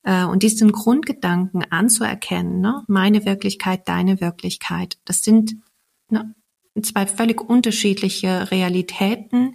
ja. 0.06 0.24
äh, 0.24 0.26
und 0.26 0.42
diesen 0.42 0.72
Grundgedanken 0.72 1.70
anzuerkennen, 1.70 2.60
ne? 2.60 2.84
meine 2.88 3.26
Wirklichkeit, 3.26 3.86
deine 3.86 4.22
Wirklichkeit, 4.22 4.96
das 5.04 5.18
sind 5.18 5.56
ne, 6.08 6.34
zwei 6.82 7.06
völlig 7.06 7.40
unterschiedliche 7.40 8.50
Realitäten, 8.50 9.54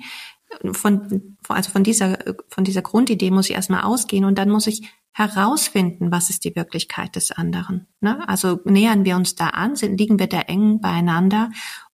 von, 0.72 1.38
also 1.48 1.72
von 1.72 1.84
dieser, 1.84 2.18
von 2.50 2.64
dieser 2.64 2.82
Grundidee 2.82 3.32
muss 3.32 3.50
ich 3.50 3.56
erstmal 3.56 3.84
ausgehen 3.84 4.26
und 4.26 4.38
dann 4.38 4.50
muss 4.50 4.68
ich 4.68 4.90
herausfinden, 5.12 6.12
was 6.12 6.30
ist 6.30 6.44
die 6.44 6.56
Wirklichkeit 6.56 7.16
des 7.16 7.32
anderen. 7.32 7.88
Ne? 8.00 8.28
Also 8.28 8.60
nähern 8.66 9.06
wir 9.06 9.16
uns 9.16 9.36
da 9.36 9.48
an, 9.48 9.76
sind, 9.76 10.00
liegen 10.00 10.20
wir 10.20 10.28
da 10.28 10.42
eng 10.42 10.82
beieinander 10.82 11.50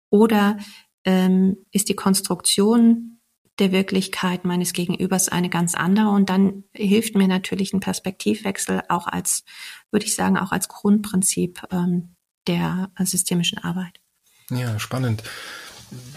oder 0.10 0.58
ähm, 1.05 1.58
ist 1.72 1.89
die 1.89 1.96
Konstruktion 1.96 3.20
der 3.58 3.72
Wirklichkeit 3.72 4.44
meines 4.44 4.74
Gegenübers 4.74 5.29
eine 5.29 5.50
ganz 5.50 5.75
andere 5.75 6.10
und 6.10 6.29
dann 6.29 6.65
hilft 6.74 7.15
mir 7.15 7.27
natürlich 7.27 7.74
ein 7.74 7.79
Perspektivwechsel 7.79 8.82
auch 8.89 9.08
als, 9.08 9.46
würde 9.91 10.05
ich 10.05 10.15
sagen, 10.15 10.38
auch 10.38 10.51
als 10.51 10.67
Grundprinzip 10.67 11.62
ähm, 11.72 12.15
der 12.48 12.91
systemischen 13.00 13.58
Arbeit. 13.58 14.01
Ja, 14.49 14.79
spannend 14.79 15.23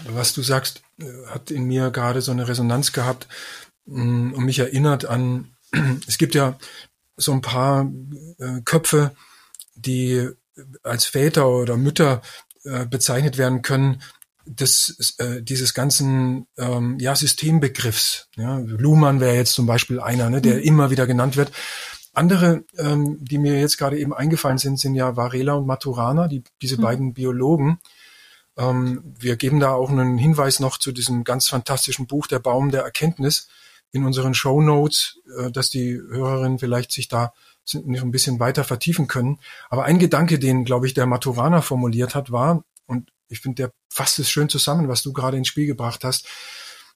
was 0.05 0.33
du 0.33 0.41
sagst, 0.41 0.81
äh, 0.99 1.05
hat 1.27 1.51
in 1.51 1.63
mir 1.63 1.91
gerade 1.91 2.21
so 2.21 2.31
eine 2.31 2.47
Resonanz 2.47 2.91
gehabt 2.91 3.27
mm, 3.85 4.33
und 4.33 4.43
mich 4.43 4.59
erinnert 4.59 5.05
an, 5.05 5.53
es 6.07 6.17
gibt 6.17 6.35
ja 6.35 6.57
so 7.17 7.33
ein 7.33 7.41
paar 7.41 7.91
äh, 8.37 8.61
Köpfe, 8.63 9.11
die 9.75 10.29
als 10.83 11.05
Väter 11.05 11.47
oder 11.47 11.77
Mütter 11.77 12.21
äh, 12.63 12.85
bezeichnet 12.85 13.37
werden 13.37 13.61
können, 13.61 14.01
des, 14.45 15.15
äh, 15.19 15.43
dieses 15.43 15.73
ganzen 15.73 16.47
ähm, 16.57 16.97
ja, 16.99 17.15
Systembegriffs. 17.15 18.29
Ja. 18.35 18.57
Luhmann 18.57 19.19
wäre 19.19 19.35
jetzt 19.35 19.53
zum 19.53 19.67
Beispiel 19.67 19.99
einer, 19.99 20.29
ne, 20.29 20.41
der 20.41 20.55
mhm. 20.55 20.63
immer 20.63 20.89
wieder 20.89 21.05
genannt 21.05 21.37
wird. 21.37 21.51
Andere, 22.13 22.63
ähm, 22.77 23.17
die 23.21 23.37
mir 23.37 23.59
jetzt 23.59 23.77
gerade 23.77 23.99
eben 23.99 24.13
eingefallen 24.13 24.57
sind, 24.57 24.79
sind 24.79 24.95
ja 24.95 25.15
Varela 25.15 25.53
und 25.53 25.67
Maturana, 25.67 26.27
die, 26.27 26.43
diese 26.61 26.77
mhm. 26.77 26.81
beiden 26.81 27.13
Biologen, 27.13 27.79
ähm, 28.59 29.01
wir 29.17 29.37
geben 29.37 29.59
da 29.59 29.71
auch 29.71 29.89
einen 29.89 30.17
Hinweis 30.17 30.59
noch 30.59 30.77
zu 30.77 30.91
diesem 30.91 31.23
ganz 31.23 31.47
fantastischen 31.47 32.07
Buch 32.07 32.27
Der 32.27 32.39
Baum 32.39 32.71
der 32.71 32.83
Erkenntnis 32.83 33.47
in 33.91 34.05
unseren 34.05 34.33
Show 34.33 34.61
Notes, 34.61 35.19
äh, 35.37 35.49
dass 35.49 35.69
die 35.69 35.95
Hörerinnen 35.95 36.59
vielleicht 36.59 36.91
sich 36.91 37.07
da 37.07 37.33
ein 37.73 38.11
bisschen 38.11 38.39
weiter 38.39 38.63
vertiefen 38.63 39.07
können. 39.07 39.39
Aber 39.69 39.85
ein 39.85 39.99
Gedanke, 39.99 40.39
den, 40.39 40.65
glaube 40.65 40.87
ich, 40.87 40.93
der 40.93 41.05
Maturana 41.05 41.61
formuliert 41.61 42.15
hat, 42.15 42.31
war, 42.31 42.63
und 42.85 43.11
ich 43.29 43.39
finde, 43.39 43.63
der 43.63 43.71
fasst 43.89 44.19
es 44.19 44.29
schön 44.29 44.49
zusammen, 44.49 44.87
was 44.87 45.03
du 45.03 45.13
gerade 45.13 45.37
ins 45.37 45.47
Spiel 45.47 45.67
gebracht 45.67 46.03
hast, 46.03 46.27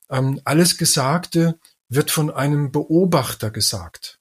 ähm, 0.09 0.41
alles 0.43 0.77
Gesagte 0.77 1.59
wird 1.89 2.11
von 2.11 2.29
einem 2.29 2.71
Beobachter 2.71 3.51
gesagt. 3.51 4.19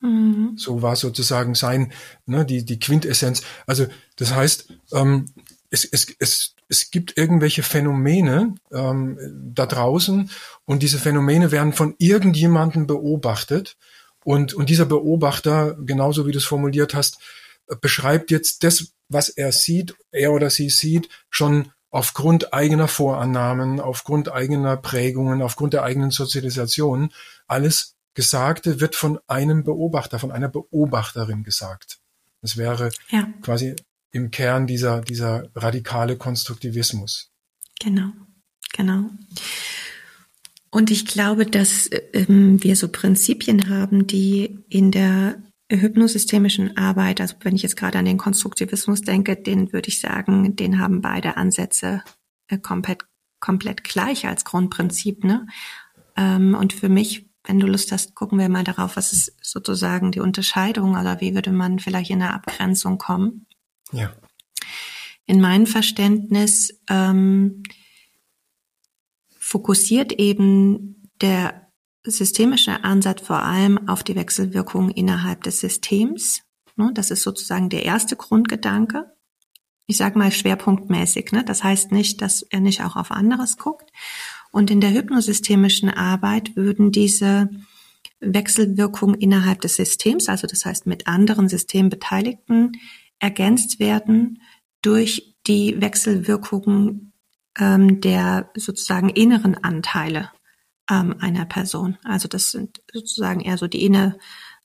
Mhm. 0.00 0.54
So 0.56 0.82
war 0.82 0.96
sozusagen 0.96 1.54
sein, 1.54 1.92
ne, 2.26 2.44
die, 2.44 2.64
die 2.64 2.78
Quintessenz. 2.78 3.42
Also 3.66 3.86
das 4.16 4.34
heißt, 4.34 4.72
ähm, 4.92 5.26
es, 5.76 5.84
es, 5.84 6.16
es 6.18 6.56
es 6.68 6.90
gibt 6.90 7.16
irgendwelche 7.16 7.62
Phänomene 7.62 8.54
ähm, 8.72 9.18
da 9.54 9.66
draußen 9.66 10.30
und 10.64 10.82
diese 10.82 10.98
Phänomene 10.98 11.52
werden 11.52 11.72
von 11.72 11.94
irgendjemandem 11.98 12.86
beobachtet 12.86 13.76
und, 14.24 14.54
und 14.54 14.68
dieser 14.68 14.86
Beobachter, 14.86 15.76
genauso 15.80 16.26
wie 16.26 16.32
du 16.32 16.38
es 16.38 16.44
formuliert 16.44 16.94
hast, 16.94 17.18
beschreibt 17.80 18.30
jetzt 18.30 18.64
das, 18.64 18.92
was 19.08 19.28
er 19.28 19.52
sieht, 19.52 19.94
er 20.10 20.32
oder 20.32 20.50
sie 20.50 20.70
sieht, 20.70 21.08
schon 21.30 21.70
aufgrund 21.90 22.52
eigener 22.52 22.88
Vorannahmen, 22.88 23.80
aufgrund 23.80 24.30
eigener 24.30 24.76
Prägungen, 24.76 25.42
aufgrund 25.42 25.72
der 25.72 25.84
eigenen 25.84 26.10
Sozialisation, 26.10 27.12
alles 27.46 27.94
Gesagte 28.14 28.80
wird 28.80 28.96
von 28.96 29.20
einem 29.28 29.62
Beobachter, 29.62 30.18
von 30.18 30.32
einer 30.32 30.48
Beobachterin 30.48 31.44
gesagt. 31.44 31.98
Das 32.42 32.56
wäre 32.56 32.90
ja. 33.10 33.28
quasi 33.42 33.76
im 34.16 34.30
Kern 34.30 34.66
dieser, 34.66 35.02
dieser 35.02 35.48
radikale 35.54 36.16
Konstruktivismus. 36.16 37.30
Genau, 37.78 38.10
genau. 38.72 39.10
Und 40.70 40.90
ich 40.90 41.06
glaube, 41.06 41.46
dass 41.46 41.88
ähm, 42.12 42.62
wir 42.62 42.76
so 42.76 42.88
Prinzipien 42.88 43.68
haben, 43.68 44.06
die 44.06 44.64
in 44.68 44.90
der 44.90 45.42
hypnosystemischen 45.70 46.76
Arbeit, 46.76 47.20
also 47.20 47.34
wenn 47.40 47.56
ich 47.56 47.62
jetzt 47.62 47.76
gerade 47.76 47.98
an 47.98 48.04
den 48.04 48.18
Konstruktivismus 48.18 49.02
denke, 49.02 49.36
den 49.36 49.72
würde 49.72 49.88
ich 49.88 50.00
sagen, 50.00 50.56
den 50.56 50.78
haben 50.78 51.00
beide 51.00 51.36
Ansätze 51.36 52.02
äh, 52.48 52.58
komplett, 52.58 53.04
komplett 53.40 53.84
gleich 53.84 54.26
als 54.26 54.44
Grundprinzip. 54.44 55.24
Ne? 55.24 55.46
Ähm, 56.16 56.54
und 56.54 56.72
für 56.72 56.88
mich, 56.88 57.30
wenn 57.44 57.58
du 57.58 57.66
Lust 57.66 57.92
hast, 57.92 58.14
gucken 58.14 58.38
wir 58.38 58.48
mal 58.48 58.64
darauf, 58.64 58.96
was 58.96 59.12
ist 59.12 59.36
sozusagen 59.42 60.12
die 60.12 60.20
Unterscheidung 60.20 60.92
oder 60.92 61.20
wie 61.20 61.34
würde 61.34 61.52
man 61.52 61.78
vielleicht 61.78 62.10
in 62.10 62.22
eine 62.22 62.34
Abgrenzung 62.34 62.98
kommen. 62.98 63.45
Ja. 63.92 64.14
In 65.26 65.40
meinem 65.40 65.66
Verständnis 65.66 66.80
ähm, 66.88 67.62
fokussiert 69.38 70.12
eben 70.12 71.10
der 71.20 71.68
systemische 72.04 72.84
Ansatz 72.84 73.22
vor 73.22 73.42
allem 73.42 73.88
auf 73.88 74.04
die 74.04 74.14
Wechselwirkung 74.14 74.90
innerhalb 74.90 75.42
des 75.42 75.60
Systems. 75.60 76.42
Ne, 76.76 76.90
das 76.94 77.10
ist 77.10 77.22
sozusagen 77.22 77.68
der 77.68 77.84
erste 77.84 78.16
Grundgedanke. 78.16 79.12
Ich 79.86 79.96
sage 79.96 80.18
mal 80.18 80.30
schwerpunktmäßig. 80.30 81.32
Ne? 81.32 81.44
Das 81.44 81.64
heißt 81.64 81.92
nicht, 81.92 82.20
dass 82.22 82.42
er 82.42 82.60
nicht 82.60 82.82
auch 82.82 82.96
auf 82.96 83.10
anderes 83.10 83.56
guckt. 83.56 83.90
Und 84.50 84.70
in 84.70 84.80
der 84.80 84.92
hypnosystemischen 84.92 85.90
Arbeit 85.90 86.56
würden 86.56 86.92
diese 86.92 87.50
Wechselwirkungen 88.20 89.20
innerhalb 89.20 89.60
des 89.60 89.76
Systems, 89.76 90.28
also 90.28 90.46
das 90.46 90.64
heißt 90.64 90.86
mit 90.86 91.06
anderen 91.06 91.48
Systembeteiligten, 91.48 92.72
ergänzt 93.18 93.78
werden 93.80 94.42
durch 94.82 95.36
die 95.46 95.80
Wechselwirkungen 95.80 97.12
ähm, 97.58 98.00
der 98.00 98.50
sozusagen 98.56 99.08
inneren 99.08 99.56
Anteile 99.62 100.30
ähm, 100.90 101.16
einer 101.20 101.46
Person. 101.46 101.98
Also 102.04 102.28
das 102.28 102.50
sind 102.50 102.82
sozusagen 102.92 103.40
eher 103.40 103.58
so 103.58 103.66
die 103.66 103.84
inner 103.84 104.16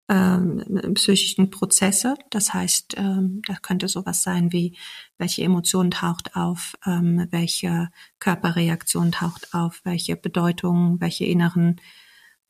ähm, 0.09 0.93
psychischen 0.95 1.49
Prozesse. 1.49 2.15
Das 2.29 2.53
heißt, 2.53 2.95
ähm, 2.97 3.41
das 3.47 3.61
könnte 3.61 3.87
sowas 3.87 4.23
sein 4.23 4.51
wie, 4.51 4.77
welche 5.17 5.43
Emotion 5.43 5.91
taucht 5.91 6.35
auf, 6.35 6.73
ähm, 6.85 7.27
welche 7.31 7.89
Körperreaktion 8.19 9.11
taucht 9.11 9.53
auf, 9.53 9.81
welche 9.83 10.15
Bedeutung, 10.15 10.99
welche 10.99 11.25
inneren 11.25 11.79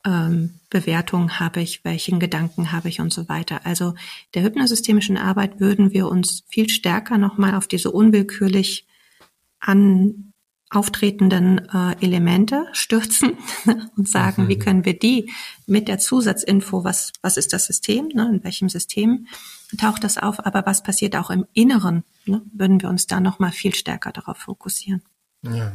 ähm, 0.06 0.60
Bewertungen 0.70 1.40
habe 1.40 1.62
ich, 1.62 1.84
welchen 1.84 2.20
Gedanken 2.20 2.72
habe 2.72 2.90
ich 2.90 3.00
und 3.00 3.14
so 3.14 3.30
weiter. 3.30 3.66
Also 3.66 3.94
der 4.34 4.44
hypnosystemischen 4.44 5.18
Arbeit 5.18 5.60
würden 5.60 5.92
wir 5.92 6.08
uns 6.08 6.44
viel 6.48 6.70
stärker 6.70 7.18
nochmal 7.18 7.56
auf 7.56 7.68
diese 7.68 7.92
unwillkürlich 7.92 8.88
an 9.60 10.32
auftretenden 10.72 11.70
äh, 11.70 11.96
Elemente 12.00 12.66
stürzen 12.72 13.38
und 13.98 14.08
sagen, 14.08 14.44
mhm. 14.44 14.48
wie 14.48 14.58
können 14.60 14.86
wir 14.86 14.98
die 14.98 15.30
mit 15.68 15.88
der 15.88 16.00
Zusatzinfo, 16.00 16.84
was, 16.84 17.12
was 17.22 17.38
ist 17.38 17.52
das 17.54 17.66
System, 17.66 18.08
ne, 18.14 18.30
in 18.34 18.44
welchem 18.44 18.70
System 18.70 19.28
taucht 19.78 20.04
das 20.04 20.18
auf, 20.18 20.46
aber 20.46 20.66
was 20.66 20.82
passiert 20.82 21.16
auch 21.16 21.30
im 21.30 21.46
Inneren, 21.54 22.04
ne, 22.26 22.42
würden 22.54 22.82
wir 22.82 22.90
uns 22.90 23.06
da 23.06 23.20
nochmal 23.20 23.52
viel 23.52 23.76
stärker 23.76 24.14
darauf 24.14 24.38
fokussieren. 24.38 25.02
Ja, 25.44 25.74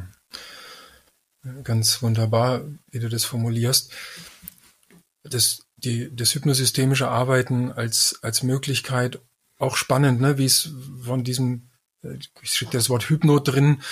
ganz 1.65 2.03
wunderbar, 2.03 2.63
wie 2.91 2.99
du 2.99 3.09
das 3.09 3.25
formulierst. 3.25 3.93
Das, 5.23 5.67
die, 5.77 6.15
das 6.15 6.35
hypnosystemische 6.35 7.09
Arbeiten 7.09 7.73
als, 7.73 8.19
als 8.23 8.43
Möglichkeit, 8.43 9.21
auch 9.59 9.77
spannend, 9.77 10.21
ne, 10.21 10.39
wie 10.39 10.45
es 10.45 10.71
von 11.03 11.25
diesem, 11.25 11.71
äh, 12.03 12.19
ich 12.43 12.53
steht 12.53 12.75
das 12.75 12.91
Wort 12.91 13.09
Hypno 13.09 13.39
drin, 13.39 13.83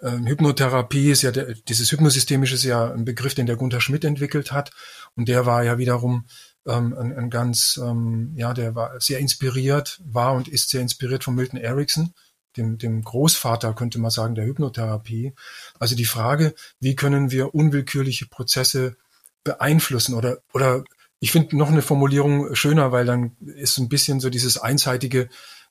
ähm, 0.00 0.26
Hypnotherapie 0.26 1.10
ist 1.10 1.22
ja, 1.22 1.32
der, 1.32 1.54
dieses 1.54 1.90
Hypnosystemisch 1.90 2.52
ist 2.52 2.64
ja 2.64 2.92
ein 2.92 3.04
Begriff, 3.04 3.34
den 3.34 3.46
der 3.46 3.56
Gunther 3.56 3.80
Schmidt 3.80 4.04
entwickelt 4.04 4.52
hat. 4.52 4.70
Und 5.16 5.28
der 5.28 5.44
war 5.44 5.64
ja 5.64 5.78
wiederum 5.78 6.26
ähm, 6.66 6.96
ein, 6.96 7.16
ein 7.16 7.30
ganz, 7.30 7.80
ähm, 7.82 8.32
ja, 8.36 8.54
der 8.54 8.74
war 8.74 9.00
sehr 9.00 9.18
inspiriert, 9.18 10.00
war 10.04 10.34
und 10.34 10.46
ist 10.46 10.70
sehr 10.70 10.82
inspiriert 10.82 11.24
von 11.24 11.34
Milton 11.34 11.58
Erickson, 11.58 12.14
dem, 12.58 12.78
dem 12.78 13.02
Großvater, 13.02 13.72
könnte 13.74 13.98
man 13.98 14.10
sagen, 14.10 14.34
der 14.34 14.44
Hypnotherapie. 14.44 15.32
Also 15.78 15.96
die 15.96 16.04
Frage, 16.04 16.54
wie 16.80 16.96
können 16.96 17.30
wir 17.30 17.54
unwillkürliche 17.54 18.26
Prozesse 18.26 18.96
beeinflussen 19.44 20.14
oder, 20.14 20.38
oder 20.52 20.84
ich 21.20 21.32
finde 21.32 21.56
noch 21.56 21.70
eine 21.70 21.82
Formulierung 21.82 22.54
schöner, 22.54 22.92
weil 22.92 23.06
dann 23.06 23.36
ist 23.40 23.78
ein 23.78 23.88
bisschen 23.88 24.20
so 24.20 24.30
dieses 24.30 24.58
einseitige 24.58 25.28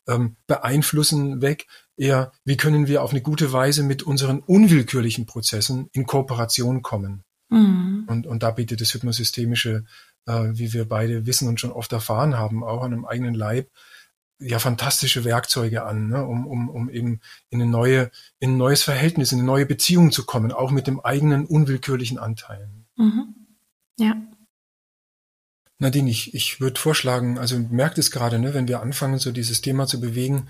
ähm, 0.07 0.35
Beeinflussen 0.47 1.41
weg 1.41 1.67
eher, 1.95 2.31
wie 2.43 2.57
können 2.57 2.87
wir 2.87 3.03
auf 3.03 3.11
eine 3.11 3.21
gute 3.21 3.53
Weise 3.53 3.83
mit 3.83 4.03
unseren 4.03 4.39
unwillkürlichen 4.39 5.25
Prozessen 5.25 5.89
in 5.93 6.05
Kooperation 6.05 6.81
kommen. 6.81 7.23
Mhm. 7.49 8.05
Und, 8.07 8.27
und 8.27 8.43
da 8.43 8.51
bietet 8.51 8.81
das 8.81 8.93
Hypnosystemische, 8.93 9.85
äh, 10.25 10.49
wie 10.53 10.73
wir 10.73 10.87
beide 10.87 11.25
wissen 11.25 11.47
und 11.47 11.59
schon 11.59 11.71
oft 11.71 11.91
erfahren 11.91 12.37
haben, 12.37 12.63
auch 12.63 12.83
an 12.83 12.93
einem 12.93 13.05
eigenen 13.05 13.33
Leib, 13.33 13.69
ja 14.39 14.59
fantastische 14.59 15.25
Werkzeuge 15.25 15.83
an, 15.83 16.09
ne, 16.09 16.25
um, 16.25 16.45
um, 16.45 16.69
um 16.69 16.89
eben 16.89 17.21
in 17.49 17.61
eine 17.61 17.69
neue, 17.69 18.11
in 18.39 18.51
ein 18.51 18.57
neues 18.57 18.83
Verhältnis, 18.83 19.31
in 19.31 19.39
eine 19.39 19.47
neue 19.47 19.65
Beziehung 19.65 20.11
zu 20.11 20.25
kommen, 20.25 20.51
auch 20.51 20.71
mit 20.71 20.87
dem 20.87 20.99
eigenen 20.99 21.45
unwillkürlichen 21.45 22.19
Anteilen. 22.19 22.85
Mhm. 22.95 23.35
Ja. 23.99 24.15
Nadine, 25.79 26.09
ich, 26.09 26.33
ich 26.33 26.59
würde 26.59 26.79
vorschlagen, 26.79 27.37
also 27.37 27.59
merkt 27.59 27.97
es 27.97 28.11
gerade, 28.11 28.39
ne, 28.39 28.53
wenn 28.53 28.67
wir 28.67 28.81
anfangen, 28.81 29.19
so 29.19 29.31
dieses 29.31 29.61
Thema 29.61 29.87
zu 29.87 29.99
bewegen, 29.99 30.47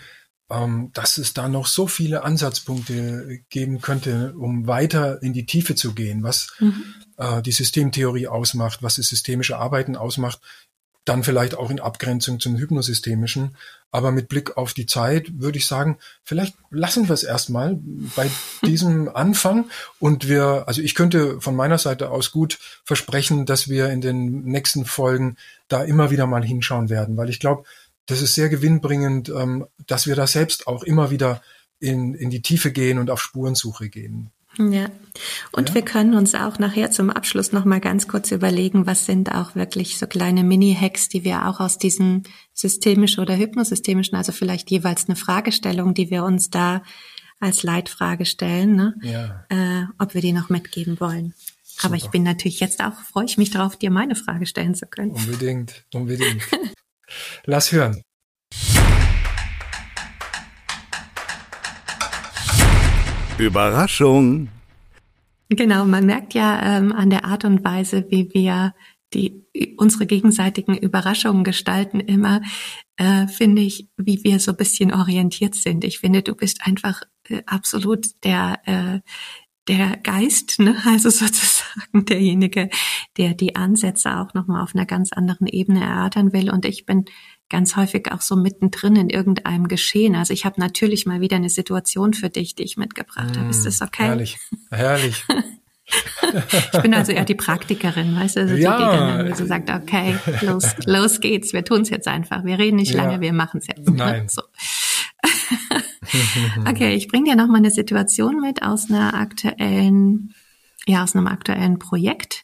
ähm, 0.49 0.91
dass 0.93 1.17
es 1.17 1.33
da 1.33 1.49
noch 1.49 1.67
so 1.67 1.87
viele 1.87 2.23
Ansatzpunkte 2.23 3.41
geben 3.49 3.81
könnte, 3.81 4.33
um 4.37 4.67
weiter 4.67 5.21
in 5.21 5.33
die 5.33 5.45
Tiefe 5.45 5.75
zu 5.75 5.93
gehen, 5.93 6.23
was 6.23 6.55
mhm. 6.59 6.83
äh, 7.17 7.41
die 7.41 7.51
Systemtheorie 7.51 8.27
ausmacht, 8.27 8.81
was 8.81 8.95
das 8.95 9.07
systemische 9.07 9.57
Arbeiten 9.57 9.97
ausmacht, 9.97 10.39
dann 11.07 11.23
vielleicht 11.23 11.55
auch 11.55 11.69
in 11.69 11.79
Abgrenzung 11.79 12.39
zum 12.39 12.57
hypnosystemischen. 12.57 13.55
Aber 13.91 14.11
mit 14.11 14.27
Blick 14.27 14.57
auf 14.57 14.73
die 14.73 14.85
Zeit 14.85 15.39
würde 15.39 15.57
ich 15.57 15.65
sagen, 15.65 15.97
vielleicht 16.23 16.55
lassen 16.69 17.07
wir 17.07 17.13
es 17.13 17.23
erstmal 17.23 17.79
bei 18.15 18.29
diesem 18.65 19.09
Anfang. 19.15 19.69
Und 19.99 20.27
wir, 20.27 20.65
also 20.67 20.81
ich 20.81 20.95
könnte 20.95 21.39
von 21.39 21.55
meiner 21.55 21.77
Seite 21.77 22.11
aus 22.11 22.31
gut 22.31 22.59
versprechen, 22.83 23.45
dass 23.45 23.69
wir 23.69 23.89
in 23.89 24.01
den 24.01 24.43
nächsten 24.43 24.85
Folgen 24.85 25.37
da 25.69 25.83
immer 25.83 26.11
wieder 26.11 26.27
mal 26.27 26.43
hinschauen 26.43 26.89
werden, 26.89 27.15
weil 27.15 27.29
ich 27.29 27.39
glaube, 27.39 27.63
das 28.05 28.21
ist 28.21 28.35
sehr 28.35 28.49
gewinnbringend, 28.49 29.29
ähm, 29.29 29.67
dass 29.85 30.07
wir 30.07 30.15
da 30.15 30.27
selbst 30.27 30.67
auch 30.67 30.83
immer 30.83 31.11
wieder 31.11 31.41
in, 31.79 32.15
in 32.15 32.29
die 32.29 32.41
Tiefe 32.41 32.71
gehen 32.71 32.99
und 32.99 33.09
auf 33.09 33.21
Spurensuche 33.21 33.89
gehen. 33.89 34.31
Ja, 34.57 34.89
und 35.51 35.69
ja. 35.69 35.75
wir 35.75 35.81
können 35.83 36.13
uns 36.13 36.35
auch 36.35 36.59
nachher 36.59 36.91
zum 36.91 37.09
Abschluss 37.09 37.51
noch 37.51 37.65
mal 37.65 37.79
ganz 37.79 38.07
kurz 38.07 38.31
überlegen, 38.31 38.85
was 38.85 39.05
sind 39.05 39.33
auch 39.33 39.55
wirklich 39.55 39.97
so 39.97 40.07
kleine 40.07 40.43
Mini-Hacks, 40.43 41.09
die 41.09 41.23
wir 41.23 41.47
auch 41.47 41.59
aus 41.59 41.77
diesem 41.77 42.23
systemischen 42.53 43.21
oder 43.21 43.37
hypnosystemischen, 43.37 44.17
also 44.17 44.31
vielleicht 44.31 44.69
jeweils 44.71 45.07
eine 45.07 45.15
Fragestellung, 45.15 45.93
die 45.93 46.09
wir 46.09 46.23
uns 46.23 46.49
da 46.49 46.83
als 47.39 47.63
Leitfrage 47.63 48.25
stellen, 48.25 48.75
ne? 48.75 48.95
ja. 49.01 49.45
äh, 49.49 49.85
ob 49.99 50.13
wir 50.13 50.21
die 50.21 50.33
noch 50.33 50.49
mitgeben 50.49 50.99
wollen. 50.99 51.33
Super. 51.63 51.87
Aber 51.87 51.95
ich 51.95 52.07
bin 52.07 52.23
natürlich 52.23 52.59
jetzt 52.59 52.83
auch, 52.83 52.93
freue 52.93 53.25
ich 53.25 53.37
mich 53.37 53.51
darauf, 53.51 53.75
dir 53.75 53.91
meine 53.91 54.15
Frage 54.15 54.47
stellen 54.47 54.73
zu 54.73 54.87
können. 54.87 55.11
Unbedingt, 55.11 55.85
unbedingt. 55.93 56.41
Lass 57.45 57.71
hören. 57.71 58.01
Überraschung. 63.39 64.49
Genau, 65.49 65.85
man 65.85 66.05
merkt 66.05 66.33
ja 66.33 66.77
ähm, 66.77 66.91
an 66.91 67.09
der 67.09 67.25
Art 67.25 67.45
und 67.45 67.63
Weise, 67.63 68.05
wie 68.09 68.29
wir 68.33 68.73
die 69.13 69.45
unsere 69.77 70.05
gegenseitigen 70.05 70.77
Überraschungen 70.77 71.43
gestalten, 71.43 71.99
immer 71.99 72.41
äh, 72.97 73.27
finde 73.27 73.61
ich, 73.61 73.87
wie 73.95 74.23
wir 74.23 74.39
so 74.39 74.51
ein 74.51 74.57
bisschen 74.57 74.93
orientiert 74.93 75.55
sind. 75.55 75.85
Ich 75.85 75.99
finde, 75.99 76.21
du 76.21 76.35
bist 76.35 76.65
einfach 76.65 77.03
äh, 77.29 77.41
absolut 77.45 78.07
der 78.23 78.59
äh, 78.65 78.99
der 79.67 79.97
Geist, 79.97 80.59
ne? 80.59 80.75
also 80.85 81.09
sozusagen 81.09 82.05
derjenige, 82.05 82.69
der 83.17 83.33
die 83.33 83.55
Ansätze 83.55 84.17
auch 84.17 84.33
nochmal 84.33 84.63
auf 84.63 84.75
einer 84.75 84.85
ganz 84.85 85.13
anderen 85.13 85.47
Ebene 85.47 85.83
erörtern 85.83 86.33
will. 86.33 86.49
Und 86.49 86.65
ich 86.65 86.85
bin 86.85 87.05
ganz 87.49 87.75
häufig 87.75 88.11
auch 88.11 88.21
so 88.21 88.35
mittendrin 88.35 88.95
in 88.95 89.09
irgendeinem 89.09 89.67
Geschehen. 89.67 90.15
Also 90.15 90.33
ich 90.33 90.45
habe 90.45 90.59
natürlich 90.59 91.05
mal 91.05 91.21
wieder 91.21 91.37
eine 91.37 91.49
Situation 91.49 92.13
für 92.13 92.29
dich, 92.29 92.55
die 92.55 92.63
ich 92.63 92.77
mitgebracht 92.77 93.35
mm, 93.35 93.39
habe. 93.39 93.49
Ist 93.49 93.65
das 93.65 93.81
okay? 93.81 94.03
Herrlich, 94.03 94.37
herrlich. 94.69 95.25
ich 96.73 96.81
bin 96.81 96.93
also 96.93 97.13
eher 97.13 97.25
die 97.25 97.35
Praktikerin, 97.35 98.15
weißt 98.15 98.35
du, 98.35 98.39
also 98.41 98.55
ja. 98.55 98.77
die, 98.77 98.83
die 98.83 99.29
dann 99.29 99.35
so 99.35 99.45
sagt, 99.45 99.69
okay, 99.69 100.17
los, 100.41 100.75
los 100.85 101.21
geht's, 101.21 101.53
wir 101.53 101.63
tun's 101.63 101.89
jetzt 101.89 102.07
einfach. 102.07 102.43
Wir 102.43 102.59
reden 102.59 102.75
nicht 102.75 102.93
ja. 102.93 103.03
lange, 103.03 103.21
wir 103.21 103.31
machen's 103.33 103.67
jetzt. 103.67 103.89
Nein. 103.89 104.27
So. 104.27 104.41
okay, 106.69 106.95
ich 106.95 107.07
bringe 107.07 107.31
dir 107.31 107.35
noch 107.35 107.47
mal 107.47 107.57
eine 107.57 107.71
Situation 107.71 108.41
mit 108.41 108.63
aus 108.63 108.89
einer 108.89 109.13
aktuellen, 109.13 110.33
ja, 110.85 111.03
aus 111.03 111.15
einem 111.15 111.27
aktuellen 111.27 111.79
Projekt, 111.79 112.43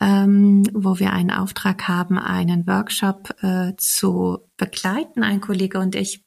ähm, 0.00 0.64
wo 0.72 0.98
wir 0.98 1.12
einen 1.12 1.30
Auftrag 1.30 1.88
haben, 1.88 2.18
einen 2.18 2.66
Workshop 2.66 3.34
äh, 3.42 3.74
zu 3.76 4.38
begleiten, 4.56 5.22
ein 5.22 5.40
Kollege 5.40 5.78
und 5.78 5.94
ich. 5.94 6.24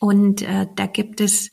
Und 0.00 0.42
äh, 0.42 0.66
da 0.74 0.86
gibt 0.86 1.20
es 1.20 1.50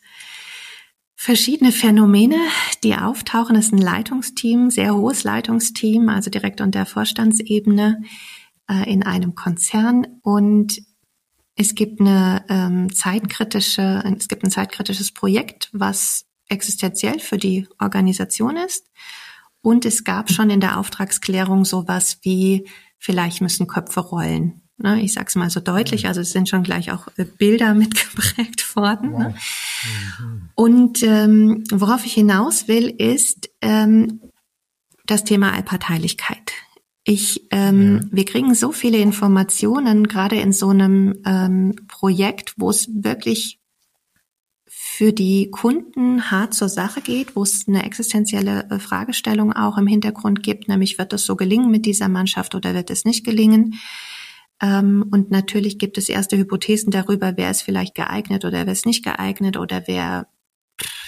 verschiedene 1.15 1.71
Phänomene, 1.71 2.37
die 2.83 2.95
auftauchen. 2.95 3.55
Es 3.55 3.67
ist 3.67 3.73
ein 3.73 3.77
Leitungsteam, 3.77 4.71
sehr 4.71 4.95
hohes 4.95 5.23
Leitungsteam, 5.23 6.09
also 6.09 6.29
direkt 6.29 6.59
unter 6.59 6.85
Vorstandsebene 6.85 8.01
äh, 8.67 8.91
in 8.91 9.03
einem 9.03 9.35
Konzern. 9.35 10.07
Und 10.23 10.81
es 11.55 11.75
gibt 11.75 12.01
eine 12.01 12.43
ähm, 12.49 12.93
zeitkritische, 12.93 14.03
es 14.17 14.27
gibt 14.27 14.43
ein 14.43 14.51
zeitkritisches 14.51 15.13
Projekt, 15.13 15.69
was 15.73 16.25
existenziell 16.49 17.19
für 17.19 17.37
die 17.37 17.67
Organisation 17.79 18.57
ist. 18.57 18.89
Und 19.61 19.85
es 19.85 20.03
gab 20.03 20.31
schon 20.31 20.49
in 20.49 20.59
der 20.59 20.79
Auftragsklärung 20.79 21.65
sowas 21.65 22.17
wie, 22.21 22.67
vielleicht 22.97 23.41
müssen 23.41 23.67
Köpfe 23.67 23.99
rollen. 23.99 24.61
Ne, 24.77 24.99
ich 25.01 25.13
sag's 25.13 25.35
mal 25.35 25.51
so 25.51 25.59
deutlich, 25.59 26.03
mhm. 26.03 26.07
also 26.07 26.21
es 26.21 26.31
sind 26.31 26.49
schon 26.49 26.63
gleich 26.63 26.91
auch 26.91 27.07
äh, 27.17 27.25
Bilder 27.25 27.73
mitgeprägt 27.75 28.75
worden. 28.75 29.11
Ne? 29.11 29.35
Mhm. 30.19 30.49
Und 30.55 31.03
ähm, 31.03 31.63
worauf 31.71 32.05
ich 32.05 32.13
hinaus 32.13 32.67
will, 32.67 32.89
ist 32.89 33.51
ähm, 33.61 34.21
das 35.05 35.23
Thema 35.23 35.53
Allparteilichkeit. 35.53 36.53
Ich, 37.03 37.47
ähm, 37.51 37.99
ja. 38.01 38.07
wir 38.11 38.25
kriegen 38.25 38.53
so 38.55 38.71
viele 38.71 38.97
Informationen, 38.97 40.07
gerade 40.07 40.37
in 40.37 40.53
so 40.53 40.69
einem 40.69 41.21
ähm, 41.25 41.75
Projekt, 41.87 42.53
wo 42.57 42.69
es 42.69 42.87
wirklich 42.91 43.60
für 44.93 45.13
die 45.13 45.49
Kunden 45.51 46.31
hart 46.31 46.53
zur 46.53 46.67
Sache 46.67 46.99
geht, 46.99 47.37
wo 47.37 47.43
es 47.43 47.65
eine 47.65 47.85
existenzielle 47.85 48.69
äh, 48.69 48.77
Fragestellung 48.77 49.53
auch 49.53 49.77
im 49.77 49.87
Hintergrund 49.87 50.43
gibt, 50.43 50.67
nämlich 50.67 50.97
wird 50.97 51.13
es 51.13 51.25
so 51.25 51.37
gelingen 51.37 51.71
mit 51.71 51.85
dieser 51.85 52.09
Mannschaft 52.09 52.55
oder 52.55 52.73
wird 52.73 52.89
es 52.89 53.05
nicht 53.05 53.23
gelingen? 53.23 53.79
Ähm, 54.61 55.05
und 55.09 55.31
natürlich 55.31 55.79
gibt 55.79 55.97
es 55.97 56.09
erste 56.09 56.37
Hypothesen 56.37 56.91
darüber, 56.91 57.37
wer 57.37 57.49
ist 57.49 57.61
vielleicht 57.61 57.95
geeignet 57.95 58.43
oder 58.43 58.65
wer 58.65 58.73
ist 58.73 58.85
nicht 58.85 59.01
geeignet 59.01 59.55
oder 59.55 59.83
wer, 59.87 60.27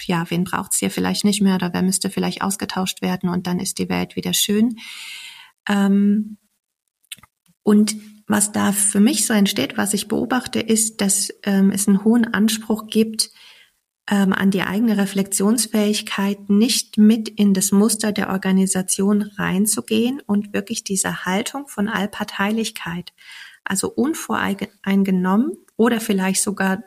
ja, 0.06 0.24
wen 0.30 0.44
braucht 0.44 0.72
es 0.72 0.78
hier 0.78 0.90
vielleicht 0.90 1.26
nicht 1.26 1.42
mehr 1.42 1.56
oder 1.56 1.74
wer 1.74 1.82
müsste 1.82 2.08
vielleicht 2.08 2.40
ausgetauscht 2.40 3.02
werden 3.02 3.28
und 3.28 3.46
dann 3.46 3.60
ist 3.60 3.78
die 3.78 3.90
Welt 3.90 4.16
wieder 4.16 4.32
schön. 4.32 4.76
Ähm, 5.68 6.38
und 7.62 7.96
was 8.26 8.50
da 8.50 8.72
für 8.72 9.00
mich 9.00 9.26
so 9.26 9.34
entsteht, 9.34 9.76
was 9.76 9.92
ich 9.92 10.08
beobachte, 10.08 10.60
ist, 10.60 11.02
dass 11.02 11.28
ähm, 11.42 11.70
es 11.70 11.86
einen 11.86 12.02
hohen 12.02 12.24
Anspruch 12.32 12.86
gibt, 12.86 13.30
ähm, 14.10 14.32
an 14.32 14.50
die 14.50 14.62
eigene 14.62 14.98
Reflexionsfähigkeit 14.98 16.50
nicht 16.50 16.98
mit 16.98 17.28
in 17.28 17.54
das 17.54 17.72
Muster 17.72 18.12
der 18.12 18.30
Organisation 18.30 19.22
reinzugehen 19.22 20.20
und 20.26 20.52
wirklich 20.52 20.84
diese 20.84 21.24
Haltung 21.24 21.68
von 21.68 21.88
Allparteilichkeit, 21.88 23.12
also 23.64 23.90
unvoreingenommen 23.90 25.52
oder 25.76 26.00
vielleicht 26.00 26.42
sogar 26.42 26.84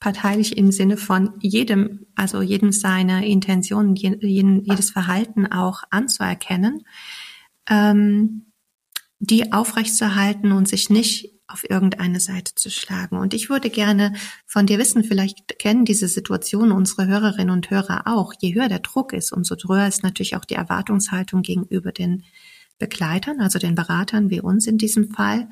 parteilich 0.00 0.56
im 0.56 0.72
Sinne 0.72 0.96
von 0.96 1.34
jedem, 1.40 2.06
also 2.14 2.40
jedem 2.40 2.72
seine 2.72 3.26
Intentionen, 3.28 3.94
jedes 3.96 4.90
Verhalten 4.90 5.46
auch 5.46 5.82
anzuerkennen, 5.90 6.84
ähm, 7.68 8.52
die 9.18 9.52
aufrechtzuerhalten 9.52 10.52
und 10.52 10.68
sich 10.68 10.88
nicht 10.90 11.35
auf 11.48 11.68
irgendeine 11.68 12.20
Seite 12.20 12.54
zu 12.54 12.70
schlagen. 12.70 13.16
Und 13.16 13.32
ich 13.34 13.48
würde 13.48 13.70
gerne 13.70 14.14
von 14.46 14.66
dir 14.66 14.78
wissen, 14.78 15.04
vielleicht 15.04 15.58
kennen 15.58 15.84
diese 15.84 16.08
Situation 16.08 16.72
unsere 16.72 17.06
Hörerinnen 17.06 17.50
und 17.50 17.70
Hörer 17.70 18.06
auch. 18.06 18.32
Je 18.40 18.54
höher 18.54 18.68
der 18.68 18.80
Druck 18.80 19.12
ist, 19.12 19.32
umso 19.32 19.56
höher 19.56 19.86
ist 19.86 20.02
natürlich 20.02 20.36
auch 20.36 20.44
die 20.44 20.54
Erwartungshaltung 20.54 21.42
gegenüber 21.42 21.92
den 21.92 22.24
Begleitern, 22.78 23.40
also 23.40 23.58
den 23.58 23.74
Beratern 23.74 24.30
wie 24.30 24.40
uns 24.40 24.66
in 24.66 24.78
diesem 24.78 25.10
Fall. 25.10 25.48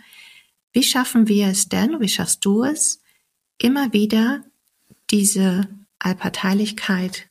Wie 0.72 0.82
schaffen 0.82 1.28
wir 1.28 1.46
es 1.48 1.68
denn, 1.68 2.00
wie 2.00 2.08
schaffst 2.08 2.44
du 2.44 2.64
es, 2.64 3.00
immer 3.58 3.92
wieder 3.92 4.42
diese 5.10 5.68
Allparteilichkeit 6.00 7.28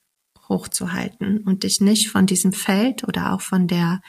hochzuhalten 0.47 1.39
und 1.39 1.63
dich 1.63 1.81
nicht 1.81 2.09
von 2.09 2.25
diesem 2.25 2.53
Feld 2.53 3.03
oder 3.03 3.33
auch 3.33 3.41
von 3.41 3.67
der 3.67 4.01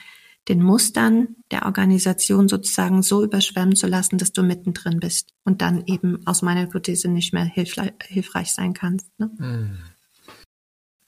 den 0.47 0.61
Mustern 0.61 1.35
der 1.51 1.65
Organisation 1.65 2.47
sozusagen 2.47 3.01
so 3.01 3.23
überschwemmen 3.23 3.75
zu 3.75 3.87
lassen, 3.87 4.17
dass 4.17 4.31
du 4.31 4.43
mittendrin 4.43 4.99
bist 4.99 5.33
und 5.43 5.61
dann 5.61 5.85
eben 5.87 6.25
aus 6.27 6.41
meiner 6.41 6.61
Hypothese 6.61 7.07
nicht 7.07 7.33
mehr 7.33 7.45
hilfreich 7.45 8.53
sein 8.53 8.73
kannst. 8.73 9.07
Ne? 9.19 9.31
Hm. 9.37 9.79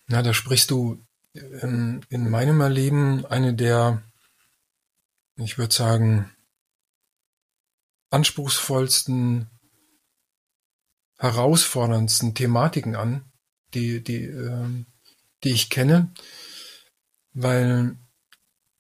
Na, 0.08 0.22
da 0.22 0.34
sprichst 0.34 0.72
du 0.72 1.04
in, 1.34 2.02
in 2.10 2.30
meinem 2.30 2.62
Erleben 2.62 3.26
eine 3.26 3.54
der, 3.54 4.02
ich 5.36 5.58
würde 5.58 5.74
sagen, 5.74 6.32
anspruchsvollsten, 8.10 9.50
herausforderndsten 11.18 12.34
Thematiken 12.34 12.96
an, 12.96 13.26
die, 13.74 14.04
die, 14.04 14.24
äh, 14.24 14.86
die 15.44 15.52
ich 15.52 15.70
kenne, 15.70 16.14
weil 17.34 17.98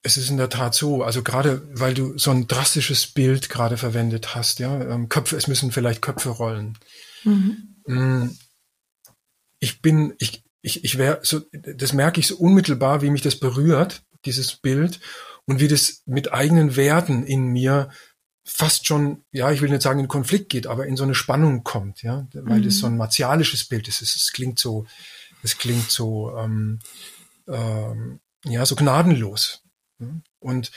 es 0.08 0.17
ist 0.17 0.30
in 0.30 0.38
der 0.38 0.50
Tat 0.50 0.74
so, 0.74 1.04
also 1.04 1.22
gerade 1.22 1.67
weil 1.74 1.93
du 1.93 2.17
so 2.17 2.32
ein 2.32 2.48
drastisches 2.48 3.08
Bild 3.08 3.50
gerade 3.50 3.78
verwendet 3.78 4.36
hast, 4.36 4.60
ja, 4.60 4.82
ähm, 4.89 5.10
Köpfe, 5.10 5.36
es 5.36 5.48
müssen 5.48 5.72
vielleicht 5.72 6.02
Köpfe 6.02 6.30
rollen. 6.30 6.78
Mhm. 7.26 7.76
Mm, 7.86 8.30
ich 9.60 9.82
bin, 9.82 10.13
ich, 10.17 10.43
ich, 10.62 10.84
ich 10.86 10.98
wäre 10.98 11.20
so, 11.24 11.41
das 11.52 11.91
merke 11.91 12.20
ich 12.20 12.28
so 12.28 12.38
unmittelbar, 12.38 13.02
wie 13.02 13.10
mich 13.10 13.22
das 13.22 13.36
berührt, 13.36 14.04
dieses 14.26 14.56
Bild, 14.56 15.00
und 15.46 15.60
wie 15.60 15.67
das 15.67 16.04
mit 16.06 16.34
eigenen 16.34 16.76
Werten 16.76 17.24
in 17.24 17.48
mir 17.48 17.89
fast 18.43 18.88
schon, 18.88 19.24
ja, 19.32 19.52
ich 19.52 19.62
will 19.62 19.70
nicht 19.70 19.82
sagen 19.82 20.00
in 20.00 20.08
Konflikt 20.08 20.50
geht, 20.50 20.67
aber 20.67 20.86
in 20.88 20.96
so 20.96 21.04
eine 21.04 21.15
Spannung 21.15 21.63
kommt, 21.63 22.02
ja, 22.02 22.28
weil 22.34 22.60
mhm. 22.60 22.63
das 22.63 22.78
so 22.78 22.88
ein 22.88 22.98
martialisches 22.98 23.65
Bild 23.65 23.89
ist. 23.89 24.02
Es, 24.02 24.32
klingt 24.32 24.58
so, 24.58 24.86
es 25.43 25.58
klingt 25.58 25.91
so, 25.91 26.36
ähm, 26.38 26.80
ähm, 27.48 28.20
ja, 28.46 28.65
so 28.65 28.76
gnadenlos. 28.76 29.63
Und 30.40 30.72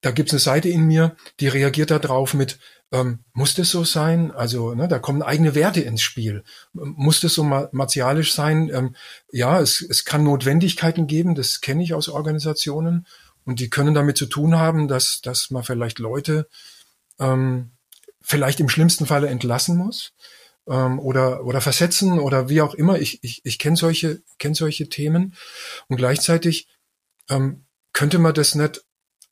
da 0.00 0.10
gibt's 0.10 0.32
eine 0.32 0.40
Seite 0.40 0.68
in 0.68 0.82
mir, 0.82 1.16
die 1.40 1.48
reagiert 1.48 1.90
darauf 1.90 2.34
mit, 2.34 2.58
ähm, 2.92 3.24
muss 3.32 3.54
das 3.54 3.70
so 3.70 3.84
sein? 3.84 4.30
Also 4.30 4.74
ne, 4.74 4.86
da 4.88 4.98
kommen 4.98 5.22
eigene 5.22 5.54
Werte 5.54 5.80
ins 5.80 6.02
Spiel. 6.02 6.44
Muss 6.72 7.20
das 7.20 7.34
so 7.34 7.42
martialisch 7.42 8.32
sein? 8.32 8.70
Ähm, 8.72 8.94
ja, 9.32 9.60
es, 9.60 9.80
es 9.80 10.04
kann 10.04 10.22
Notwendigkeiten 10.22 11.06
geben, 11.06 11.34
das 11.34 11.60
kenne 11.60 11.82
ich 11.82 11.94
aus 11.94 12.08
Organisationen. 12.08 13.06
Und 13.44 13.60
die 13.60 13.70
können 13.70 13.94
damit 13.94 14.16
zu 14.16 14.26
tun 14.26 14.56
haben, 14.56 14.88
dass, 14.88 15.20
dass 15.22 15.50
man 15.50 15.62
vielleicht 15.62 15.98
Leute 15.98 16.48
ähm, 17.18 17.72
vielleicht 18.20 18.58
im 18.60 18.68
schlimmsten 18.68 19.06
Falle 19.06 19.28
entlassen 19.28 19.76
muss 19.76 20.12
ähm, 20.68 20.98
oder, 20.98 21.44
oder 21.44 21.60
versetzen 21.60 22.18
oder 22.18 22.48
wie 22.48 22.60
auch 22.60 22.74
immer. 22.74 22.98
Ich, 22.98 23.22
ich, 23.22 23.40
ich 23.44 23.58
kenne 23.58 23.76
solche, 23.76 24.22
kenn 24.38 24.54
solche 24.54 24.88
Themen. 24.88 25.34
Und 25.88 25.96
gleichzeitig 25.96 26.68
ähm, 27.28 27.65
könnte 27.96 28.18
man 28.18 28.34
das 28.34 28.54
nicht 28.54 28.84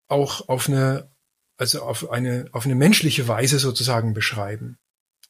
auch 0.08 0.48
auf 0.48 0.70
eine, 0.70 1.10
also 1.58 1.82
auf 1.82 2.10
eine, 2.10 2.46
auf 2.52 2.64
eine 2.64 2.74
menschliche 2.74 3.28
Weise 3.28 3.58
sozusagen 3.58 4.14
beschreiben? 4.14 4.78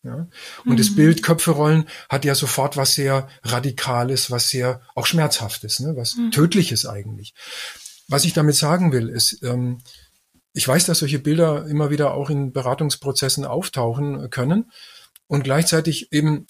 Ja? 0.04 0.28
Und 0.64 0.74
mhm. 0.74 0.76
das 0.76 0.94
Bild 0.94 1.24
Köpfe 1.24 1.50
rollen 1.50 1.88
hat 2.08 2.24
ja 2.24 2.36
sofort 2.36 2.76
was 2.76 2.94
sehr 2.94 3.28
Radikales, 3.42 4.30
was 4.30 4.50
sehr 4.50 4.82
auch 4.94 5.06
Schmerzhaftes, 5.06 5.80
ne? 5.80 5.96
was 5.96 6.14
mhm. 6.14 6.30
Tödliches 6.30 6.86
eigentlich. 6.86 7.34
Was 8.06 8.24
ich 8.24 8.34
damit 8.34 8.54
sagen 8.54 8.92
will, 8.92 9.08
ist, 9.08 9.42
ähm, 9.42 9.82
ich 10.52 10.68
weiß, 10.68 10.86
dass 10.86 11.00
solche 11.00 11.18
Bilder 11.18 11.66
immer 11.66 11.90
wieder 11.90 12.14
auch 12.14 12.30
in 12.30 12.52
Beratungsprozessen 12.52 13.44
auftauchen 13.44 14.30
können. 14.30 14.70
Und 15.26 15.42
gleichzeitig 15.42 16.12
eben 16.12 16.46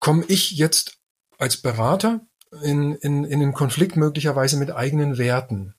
komme 0.00 0.24
ich 0.26 0.50
jetzt 0.50 0.98
als 1.38 1.58
Berater 1.58 2.26
in, 2.64 2.96
in, 2.96 3.22
in 3.22 3.38
den 3.38 3.52
Konflikt 3.52 3.94
möglicherweise 3.94 4.56
mit 4.56 4.72
eigenen 4.72 5.18
Werten 5.18 5.76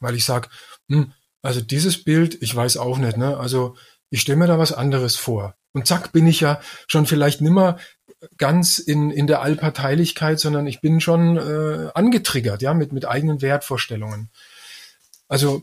weil 0.00 0.14
ich 0.14 0.24
sag, 0.24 0.50
hm, 0.88 1.12
also 1.42 1.60
dieses 1.60 2.02
Bild, 2.02 2.42
ich 2.42 2.54
weiß 2.54 2.76
auch 2.76 2.98
nicht, 2.98 3.16
ne? 3.16 3.36
Also 3.36 3.76
ich 4.10 4.20
stelle 4.20 4.38
mir 4.38 4.46
da 4.46 4.58
was 4.58 4.72
anderes 4.72 5.16
vor. 5.16 5.54
Und 5.72 5.86
zack, 5.86 6.12
bin 6.12 6.26
ich 6.26 6.40
ja 6.40 6.60
schon 6.88 7.06
vielleicht 7.06 7.40
nimmer 7.40 7.78
ganz 8.36 8.78
in, 8.78 9.10
in 9.10 9.26
der 9.26 9.40
Allparteilichkeit, 9.40 10.40
sondern 10.40 10.66
ich 10.66 10.80
bin 10.80 11.00
schon 11.00 11.36
äh, 11.36 11.90
angetriggert, 11.94 12.60
ja, 12.60 12.74
mit, 12.74 12.92
mit 12.92 13.06
eigenen 13.06 13.40
Wertvorstellungen. 13.40 14.30
Also 15.28 15.62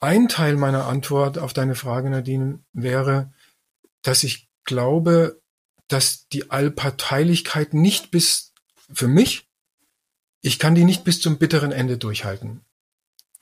ein 0.00 0.28
Teil 0.28 0.56
meiner 0.56 0.86
Antwort 0.86 1.38
auf 1.38 1.52
deine 1.52 1.74
Frage, 1.74 2.10
Nadine, 2.10 2.60
wäre, 2.72 3.32
dass 4.02 4.22
ich 4.22 4.48
glaube, 4.64 5.40
dass 5.88 6.28
die 6.28 6.50
Allparteilichkeit 6.50 7.74
nicht 7.74 8.10
bis, 8.10 8.52
für 8.92 9.08
mich, 9.08 9.48
ich 10.40 10.58
kann 10.58 10.74
die 10.74 10.84
nicht 10.84 11.02
bis 11.02 11.20
zum 11.20 11.38
bitteren 11.38 11.72
Ende 11.72 11.98
durchhalten. 11.98 12.60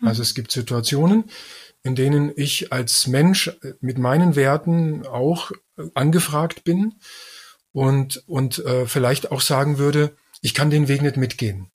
Also 0.02 0.22
es 0.22 0.34
gibt 0.34 0.52
Situationen, 0.52 1.24
in 1.82 1.94
denen 1.94 2.32
ich 2.34 2.72
als 2.72 3.06
Mensch 3.06 3.50
mit 3.80 3.98
meinen 3.98 4.36
Werten 4.36 5.06
auch 5.06 5.52
angefragt 5.94 6.64
bin 6.64 6.94
und, 7.72 8.22
und 8.26 8.58
äh, 8.60 8.86
vielleicht 8.86 9.30
auch 9.30 9.40
sagen 9.40 9.78
würde, 9.78 10.16
ich 10.40 10.54
kann 10.54 10.70
den 10.70 10.88
Weg 10.88 11.02
nicht 11.02 11.16
mitgehen. 11.16 11.70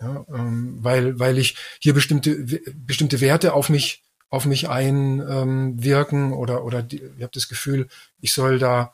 Ja, 0.00 0.26
ähm, 0.28 0.76
weil, 0.80 1.18
weil 1.18 1.38
ich 1.38 1.56
hier 1.80 1.94
bestimmte, 1.94 2.36
bestimmte 2.74 3.20
Werte 3.20 3.54
auf 3.54 3.70
mich, 3.70 4.04
auf 4.28 4.44
mich 4.44 4.68
einwirken 4.68 6.26
ähm, 6.26 6.32
oder, 6.34 6.64
oder 6.64 6.82
die, 6.82 7.02
ich 7.02 7.22
habe 7.22 7.32
das 7.32 7.48
Gefühl, 7.48 7.88
ich 8.20 8.32
soll 8.32 8.58
da 8.58 8.92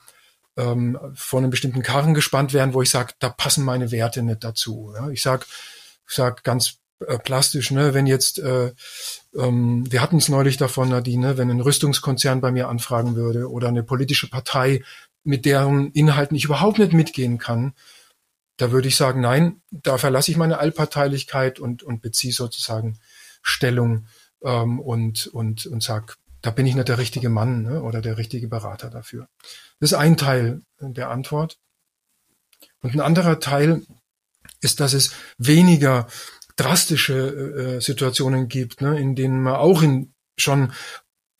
ähm, 0.57 0.99
vor 1.15 1.41
einem 1.41 1.51
bestimmten 1.51 1.83
Karren 1.83 2.15
gespannt 2.15 2.53
werden, 2.53 2.75
wo 2.75 2.83
ich 2.83 2.91
sage, 2.91 3.15
da 3.19 3.31
passen 3.31 3.65
meine 3.65 3.91
Werte 3.91 4.23
nicht 4.23 4.45
dazu. 4.45 4.93
Ja, 4.95 5.11
ich 5.11 5.23
sag, 5.23 5.47
ich 6.09 6.15
sag 6.15 6.45
ganz 6.45 6.79
äh, 7.09 7.19
plastisch, 7.19 7.71
ne, 7.71 7.95
wenn 7.95 8.07
jetzt, 8.07 8.39
äh, 8.39 8.73
ähm, 9.35 9.91
wir 9.91 10.03
hatten 10.03 10.19
es 10.19 10.29
neulich 10.29 10.57
davon, 10.57 10.89
Nadine, 10.89 11.39
wenn 11.39 11.51
ein 11.51 11.61
Rüstungskonzern 11.61 12.41
bei 12.41 12.51
mir 12.51 12.69
anfragen 12.69 13.17
würde 13.17 13.51
oder 13.51 13.69
eine 13.69 13.83
politische 13.83 14.29
Partei, 14.29 14.83
mit 15.25 15.45
deren 15.45 15.93
Inhalten 15.93 16.37
ich 16.37 16.45
überhaupt 16.45 16.79
nicht 16.79 16.93
mitgehen 16.93 17.39
kann, 17.39 17.75
da 18.57 18.71
würde 18.71 18.89
ich 18.89 18.97
sagen, 18.97 19.21
nein, 19.21 19.63
da 19.71 19.99
verlasse 19.99 20.31
ich 20.31 20.37
meine 20.37 20.59
Allparteilichkeit 20.59 21.59
und, 21.59 21.83
und 21.83 22.03
beziehe 22.03 22.33
sozusagen 22.33 22.99
Stellung 23.43 24.07
ähm, 24.43 24.81
und, 24.81 25.27
und, 25.29 25.67
und 25.67 25.83
sag, 25.83 26.17
da 26.43 26.51
bin 26.51 26.67
ich 26.67 26.75
nicht 26.75 26.89
der 26.89 26.99
richtige 26.99 27.29
Mann 27.29 27.63
ne, 27.63 27.83
oder 27.83 28.01
der 28.01 28.19
richtige 28.19 28.49
Berater 28.49 28.91
dafür. 28.91 29.29
Das 29.81 29.93
ist 29.93 29.99
ein 29.99 30.17
Teil 30.17 30.63
der 30.81 31.11
Antwort. 31.11 31.59
Und 32.83 32.95
ein 32.95 33.01
anderer 33.01 33.41
Teil 33.41 33.83
ist, 34.61 34.81
dass 34.81 34.93
es 34.93 35.13
weniger 35.39 36.07
drastische 36.57 37.77
äh, 37.77 37.81
Situationen 37.81 38.49
gibt, 38.49 38.81
ne, 38.81 38.99
in 38.99 39.15
denen 39.15 39.43
man 39.43 39.55
auch 39.55 39.83
in, 39.83 40.13
schon 40.37 40.73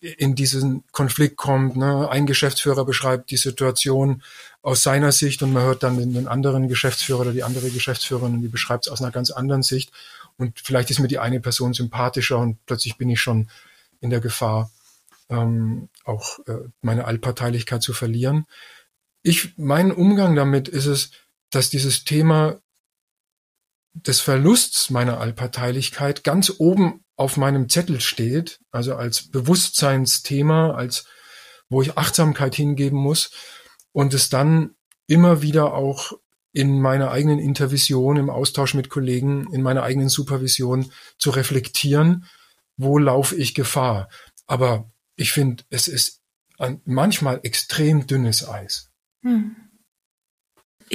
in 0.03 0.35
diesen 0.35 0.85
Konflikt 0.91 1.37
kommt. 1.37 1.77
Ne? 1.77 2.09
Ein 2.11 2.27
Geschäftsführer 2.27 2.85
beschreibt 2.85 3.31
die 3.31 3.37
Situation 3.37 4.23
aus 4.61 4.83
seiner 4.83 5.13
Sicht 5.13 5.43
und 5.43 5.53
man 5.53 5.63
hört 5.63 5.85
dann 5.85 5.97
den, 5.97 6.27
anderen 6.27 6.67
Geschäftsführer 6.67 7.21
oder 7.21 7.33
die 7.33 7.45
andere 7.45 7.71
Geschäftsführerin, 7.71 8.43
die 8.43 8.49
beschreibt 8.49 8.87
es 8.87 8.93
aus 8.93 9.01
einer 9.01 9.13
ganz 9.13 9.31
anderen 9.31 9.63
Sicht. 9.63 9.93
Und 10.37 10.59
vielleicht 10.59 10.91
ist 10.91 10.99
mir 10.99 11.09
die 11.09 11.21
eine 11.21 11.39
Person 11.39 11.73
sympathischer 11.73 12.39
und 12.39 12.59
plötzlich 12.67 12.97
bin 12.97 13.11
ich 13.11 13.21
schon 13.21 13.49
in 14.01 14.11
der 14.11 14.21
Gefahr, 14.21 14.71
ähm, 15.29 15.89
auch 16.05 16.41
äh, 16.47 16.69
meine 16.81 17.05
Allparteilichkeit 17.05 17.83
zu 17.83 17.93
verlieren. 17.93 18.47
Ich, 19.23 19.57
mein 19.57 19.93
Umgang 19.93 20.35
damit 20.35 20.67
ist 20.69 20.87
es, 20.87 21.13
dass 21.51 21.71
dieses 21.71 22.03
Thema 22.03 22.59
des 23.95 24.21
Verlusts 24.21 24.91
meiner 24.91 25.21
Allparteilichkeit 25.21 26.25
ganz 26.25 26.53
oben 26.59 27.05
auf 27.17 27.37
meinem 27.37 27.69
Zettel 27.69 28.01
steht, 28.01 28.61
also 28.71 28.97
als 28.97 29.31
Bewusstseinsthema, 29.31 30.75
als 30.75 31.05
wo 31.69 31.83
ich 31.83 31.97
Achtsamkeit 31.97 32.55
hingeben 32.55 32.99
muss 32.99 33.31
und 33.93 34.15
es 34.15 34.29
dann 34.29 34.75
immer 35.07 35.43
wieder 35.43 35.75
auch 35.75 36.13
in 36.53 36.81
meiner 36.81 37.11
eigenen 37.11 37.39
Intervision, 37.39 38.17
im 38.17 38.29
Austausch 38.29 38.75
mit 38.75 38.91
Kollegen, 38.91 39.47
in 39.53 39.63
meiner 39.63 39.83
eigenen 39.83 40.09
Supervision 40.09 40.93
zu 41.19 41.31
reflektieren, 41.31 42.27
wo 42.77 42.99
laufe 42.99 43.37
ich 43.37 43.55
Gefahr. 43.55 44.09
Aber 44.47 44.91
ich 45.17 45.33
finde, 45.33 45.65
es 45.71 45.89
ist 45.89 46.21
manchmal 46.85 47.41
extrem 47.43 48.07
dünnes 48.07 48.47
Eis. 48.47 48.91
Hm. 49.23 49.57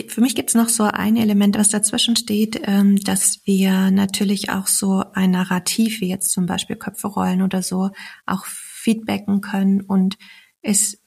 Für 0.10 0.21
mich 0.21 0.36
gibt 0.36 0.49
es 0.49 0.55
noch 0.55 0.69
so 0.69 0.83
ein 0.83 1.17
Element, 1.17 1.57
was 1.57 1.69
dazwischen 1.69 2.15
steht, 2.15 2.62
ähm, 2.63 2.97
dass 2.97 3.41
wir 3.45 3.89
natürlich 3.91 4.49
auch 4.49 4.67
so 4.67 5.03
ein 5.13 5.31
Narrativ, 5.31 6.01
wie 6.01 6.10
jetzt 6.10 6.31
zum 6.31 6.45
Beispiel 6.45 6.75
Köpfe 6.75 7.07
rollen 7.07 7.41
oder 7.41 7.63
so, 7.63 7.89
auch 8.25 8.45
feedbacken 8.45 9.41
können 9.41 9.81
und 9.81 10.17
es 10.62 10.99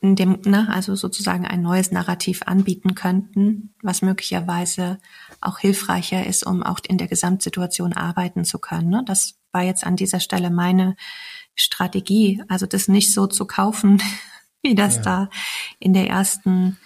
in 0.00 0.16
dem, 0.16 0.40
ne, 0.44 0.68
also 0.70 0.94
sozusagen 0.94 1.46
ein 1.46 1.62
neues 1.62 1.90
Narrativ 1.90 2.42
anbieten 2.46 2.94
könnten, 2.94 3.74
was 3.82 4.02
möglicherweise 4.02 4.98
auch 5.40 5.58
hilfreicher 5.58 6.26
ist, 6.26 6.46
um 6.46 6.62
auch 6.62 6.80
in 6.86 6.98
der 6.98 7.08
Gesamtsituation 7.08 7.92
arbeiten 7.92 8.44
zu 8.44 8.58
können. 8.58 8.90
Ne? 8.90 9.02
Das 9.06 9.38
war 9.52 9.62
jetzt 9.62 9.84
an 9.84 9.96
dieser 9.96 10.20
Stelle 10.20 10.50
meine 10.50 10.96
Strategie, 11.54 12.42
also 12.48 12.66
das 12.66 12.88
nicht 12.88 13.12
so 13.12 13.26
zu 13.26 13.46
kaufen, 13.46 14.02
wie 14.62 14.74
das 14.74 14.96
ja. 14.96 15.02
da 15.02 15.30
in 15.78 15.94
der 15.94 16.08
ersten 16.08 16.76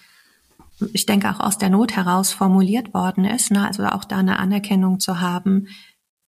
ich 0.92 1.06
denke 1.06 1.30
auch 1.30 1.40
aus 1.40 1.58
der 1.58 1.70
Not 1.70 1.96
heraus 1.96 2.32
formuliert 2.32 2.94
worden 2.94 3.24
ist, 3.24 3.50
ne? 3.50 3.66
also 3.66 3.84
auch 3.86 4.04
da 4.04 4.18
eine 4.18 4.38
Anerkennung 4.38 5.00
zu 5.00 5.20
haben, 5.20 5.68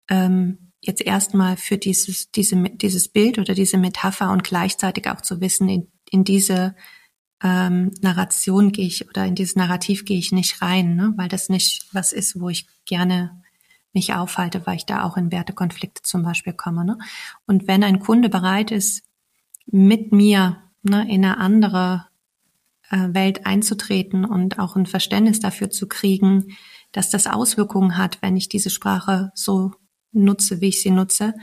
ähm, 0.10 0.72
jetzt 0.82 1.02
erstmal 1.02 1.58
für 1.58 1.78
dieses, 1.78 2.32
diese, 2.32 2.56
dieses 2.64 3.08
Bild 3.10 3.38
oder 3.38 3.54
diese 3.54 3.78
Metapher 3.78 4.32
und 4.32 4.44
gleichzeitig 4.44 5.10
auch 5.10 5.22
zu 5.22 5.42
wissen, 5.42 5.70
in, 5.70 5.92
in 6.10 6.24
diese 6.24 6.76
ähm, 7.44 7.92
Narration 8.02 8.72
gehe 8.72 8.88
ich 8.88 9.08
oder 9.08 9.26
in 9.26 9.36
dieses 9.36 9.56
Narrativ 9.56 10.06
gehe 10.06 10.18
ich 10.18 10.32
nicht 10.32 10.62
rein, 10.62 10.96
ne? 10.96 11.14
weil 11.18 11.28
das 11.28 11.50
nicht 11.50 11.88
was 11.94 12.14
ist, 12.14 12.40
wo 12.40 12.50
ich 12.50 12.68
gerne 12.86 13.42
mich 13.94 14.14
aufhalte, 14.14 14.66
weil 14.66 14.78
ich 14.78 14.86
da 14.86 15.04
auch 15.04 15.18
in 15.18 15.32
Wertekonflikte 15.32 16.02
zum 16.02 16.24
Beispiel 16.24 16.54
komme. 16.54 16.86
Ne? 16.86 16.98
Und 17.46 17.68
wenn 17.68 17.84
ein 17.84 18.00
Kunde 18.00 18.30
bereit 18.30 18.72
ist, 18.72 19.04
mit 19.66 20.12
mir 20.12 20.58
ne, 20.84 21.02
in 21.10 21.26
eine 21.26 21.38
andere 21.38 22.08
Welt 22.92 23.46
einzutreten 23.46 24.26
und 24.26 24.60
auch 24.60 24.76
ein 24.76 24.86
Verständnis 24.86 25.40
dafür 25.40 25.70
zu 25.70 25.88
kriegen, 25.88 26.58
dass 26.92 27.10
das 27.10 27.28
Auswirkungen 27.28 27.98
hat, 27.98 28.22
wenn 28.22 28.36
ich 28.36 28.50
diese 28.50 28.70
Sprache 28.70 29.32
so 29.34 29.72
nutze, 30.12 30.62
wie 30.62 30.70
ich 30.70 30.82
sie 30.82 30.92
nutze, 30.92 31.34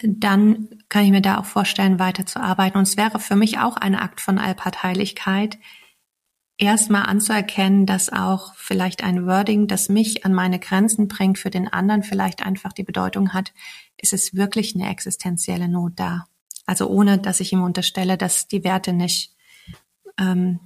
dann 0.00 0.68
kann 0.88 1.04
ich 1.04 1.10
mir 1.10 1.20
da 1.20 1.38
auch 1.38 1.44
vorstellen, 1.44 1.98
weiterzuarbeiten. 1.98 2.78
Und 2.78 2.86
es 2.86 2.96
wäre 2.96 3.18
für 3.18 3.34
mich 3.34 3.58
auch 3.58 3.76
ein 3.76 3.96
Akt 3.96 4.20
von 4.20 4.38
Allparteilichkeit, 4.38 5.58
erstmal 6.56 7.06
anzuerkennen, 7.06 7.86
dass 7.86 8.12
auch 8.12 8.54
vielleicht 8.54 9.02
ein 9.02 9.26
Wording, 9.26 9.66
das 9.66 9.88
mich 9.88 10.24
an 10.24 10.34
meine 10.34 10.58
Grenzen 10.58 11.08
bringt, 11.08 11.38
für 11.38 11.50
den 11.50 11.68
anderen 11.68 12.02
vielleicht 12.02 12.44
einfach 12.44 12.72
die 12.72 12.82
Bedeutung 12.82 13.32
hat, 13.32 13.52
ist 13.96 14.12
es 14.12 14.34
wirklich 14.34 14.74
eine 14.74 14.90
existenzielle 14.90 15.68
Not 15.68 15.92
da. 15.96 16.26
Also 16.66 16.88
ohne, 16.88 17.18
dass 17.18 17.40
ich 17.40 17.52
ihm 17.52 17.62
unterstelle, 17.62 18.18
dass 18.18 18.46
die 18.48 18.64
Werte 18.64 18.92
nicht 18.92 19.34
ähm, 20.18 20.60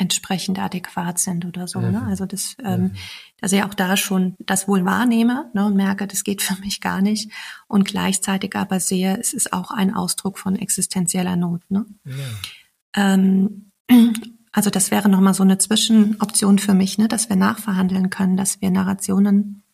entsprechend 0.00 0.58
adäquat 0.58 1.18
sind 1.18 1.44
oder 1.44 1.68
so. 1.68 1.80
Ne? 1.80 1.88
Mhm. 1.88 1.92
Ne? 1.92 2.02
Also 2.06 2.24
das, 2.24 2.56
ähm, 2.64 2.82
mhm. 2.82 2.92
dass 3.40 3.52
ich 3.52 3.62
auch 3.62 3.74
da 3.74 3.96
schon 3.96 4.34
das 4.38 4.66
wohl 4.66 4.84
wahrnehme 4.84 5.50
ne, 5.52 5.66
und 5.66 5.76
merke, 5.76 6.06
das 6.06 6.24
geht 6.24 6.42
für 6.42 6.58
mich 6.60 6.80
gar 6.80 7.02
nicht 7.02 7.30
und 7.68 7.84
gleichzeitig 7.84 8.56
aber 8.56 8.80
sehe, 8.80 9.18
es 9.18 9.34
ist 9.34 9.52
auch 9.52 9.70
ein 9.70 9.94
Ausdruck 9.94 10.38
von 10.38 10.56
existenzieller 10.56 11.36
Not. 11.36 11.70
Ne? 11.70 11.84
Ja. 12.06 13.14
Ähm, 13.14 13.72
also 14.52 14.70
das 14.70 14.90
wäre 14.90 15.10
nochmal 15.10 15.34
so 15.34 15.42
eine 15.42 15.58
Zwischenoption 15.58 16.58
für 16.58 16.74
mich, 16.74 16.96
ne, 16.96 17.06
dass 17.06 17.28
wir 17.28 17.36
nachverhandeln 17.36 18.08
können, 18.08 18.38
dass 18.38 18.62
wir 18.62 18.70
Narrationen 18.70 19.64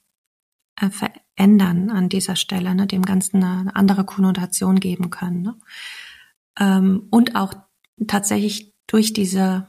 äh, 0.74 0.90
verändern 0.90 1.90
an 1.90 2.08
dieser 2.08 2.34
Stelle, 2.34 2.74
ne, 2.74 2.88
dem 2.88 3.02
Ganzen 3.02 3.44
eine 3.44 3.76
andere 3.76 4.04
Konnotation 4.04 4.80
geben 4.80 5.10
können. 5.10 5.42
Ne? 5.42 5.54
Ähm, 6.58 7.06
und 7.10 7.36
auch 7.36 7.54
tatsächlich 8.08 8.75
durch 8.86 9.12
diese 9.12 9.68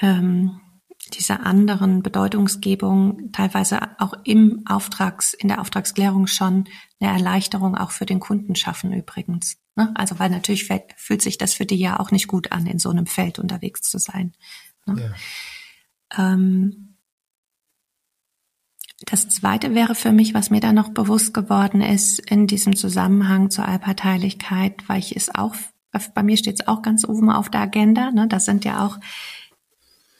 ähm, 0.00 0.60
dieser 1.14 1.46
anderen 1.46 2.02
Bedeutungsgebung 2.02 3.32
teilweise 3.32 3.80
auch 3.98 4.14
im 4.24 4.62
Auftrags, 4.66 5.32
in 5.32 5.48
der 5.48 5.60
Auftragsklärung 5.60 6.26
schon 6.26 6.68
eine 7.00 7.12
Erleichterung 7.12 7.76
auch 7.76 7.92
für 7.92 8.06
den 8.06 8.20
Kunden 8.20 8.54
schaffen 8.54 8.92
übrigens. 8.92 9.58
Ne? 9.76 9.92
Also 9.94 10.18
weil 10.18 10.30
natürlich 10.30 10.68
fühlt 10.96 11.22
sich 11.22 11.38
das 11.38 11.54
für 11.54 11.66
die 11.66 11.76
ja 11.76 12.00
auch 12.00 12.10
nicht 12.10 12.28
gut 12.28 12.52
an, 12.52 12.66
in 12.66 12.78
so 12.78 12.90
einem 12.90 13.06
Feld 13.06 13.38
unterwegs 13.38 13.82
zu 13.82 13.98
sein. 13.98 14.34
Ne? 14.86 15.14
Ja. 16.16 16.34
Ähm, 16.34 16.96
das 19.06 19.28
zweite 19.28 19.74
wäre 19.74 19.94
für 19.94 20.10
mich, 20.10 20.34
was 20.34 20.50
mir 20.50 20.60
da 20.60 20.72
noch 20.72 20.88
bewusst 20.88 21.32
geworden 21.32 21.80
ist, 21.80 22.18
in 22.18 22.48
diesem 22.48 22.74
Zusammenhang 22.74 23.48
zur 23.50 23.66
Allparteilichkeit, 23.66 24.88
weil 24.88 24.98
ich 24.98 25.14
es 25.14 25.32
auch, 25.32 25.54
bei 26.14 26.22
mir 26.22 26.36
steht 26.36 26.60
es 26.60 26.68
auch 26.68 26.82
ganz 26.82 27.06
oben 27.06 27.30
auf 27.30 27.50
der 27.50 27.62
Agenda. 27.62 28.10
Ne? 28.10 28.28
Das 28.28 28.44
sind 28.44 28.64
ja 28.64 28.84
auch 28.86 28.98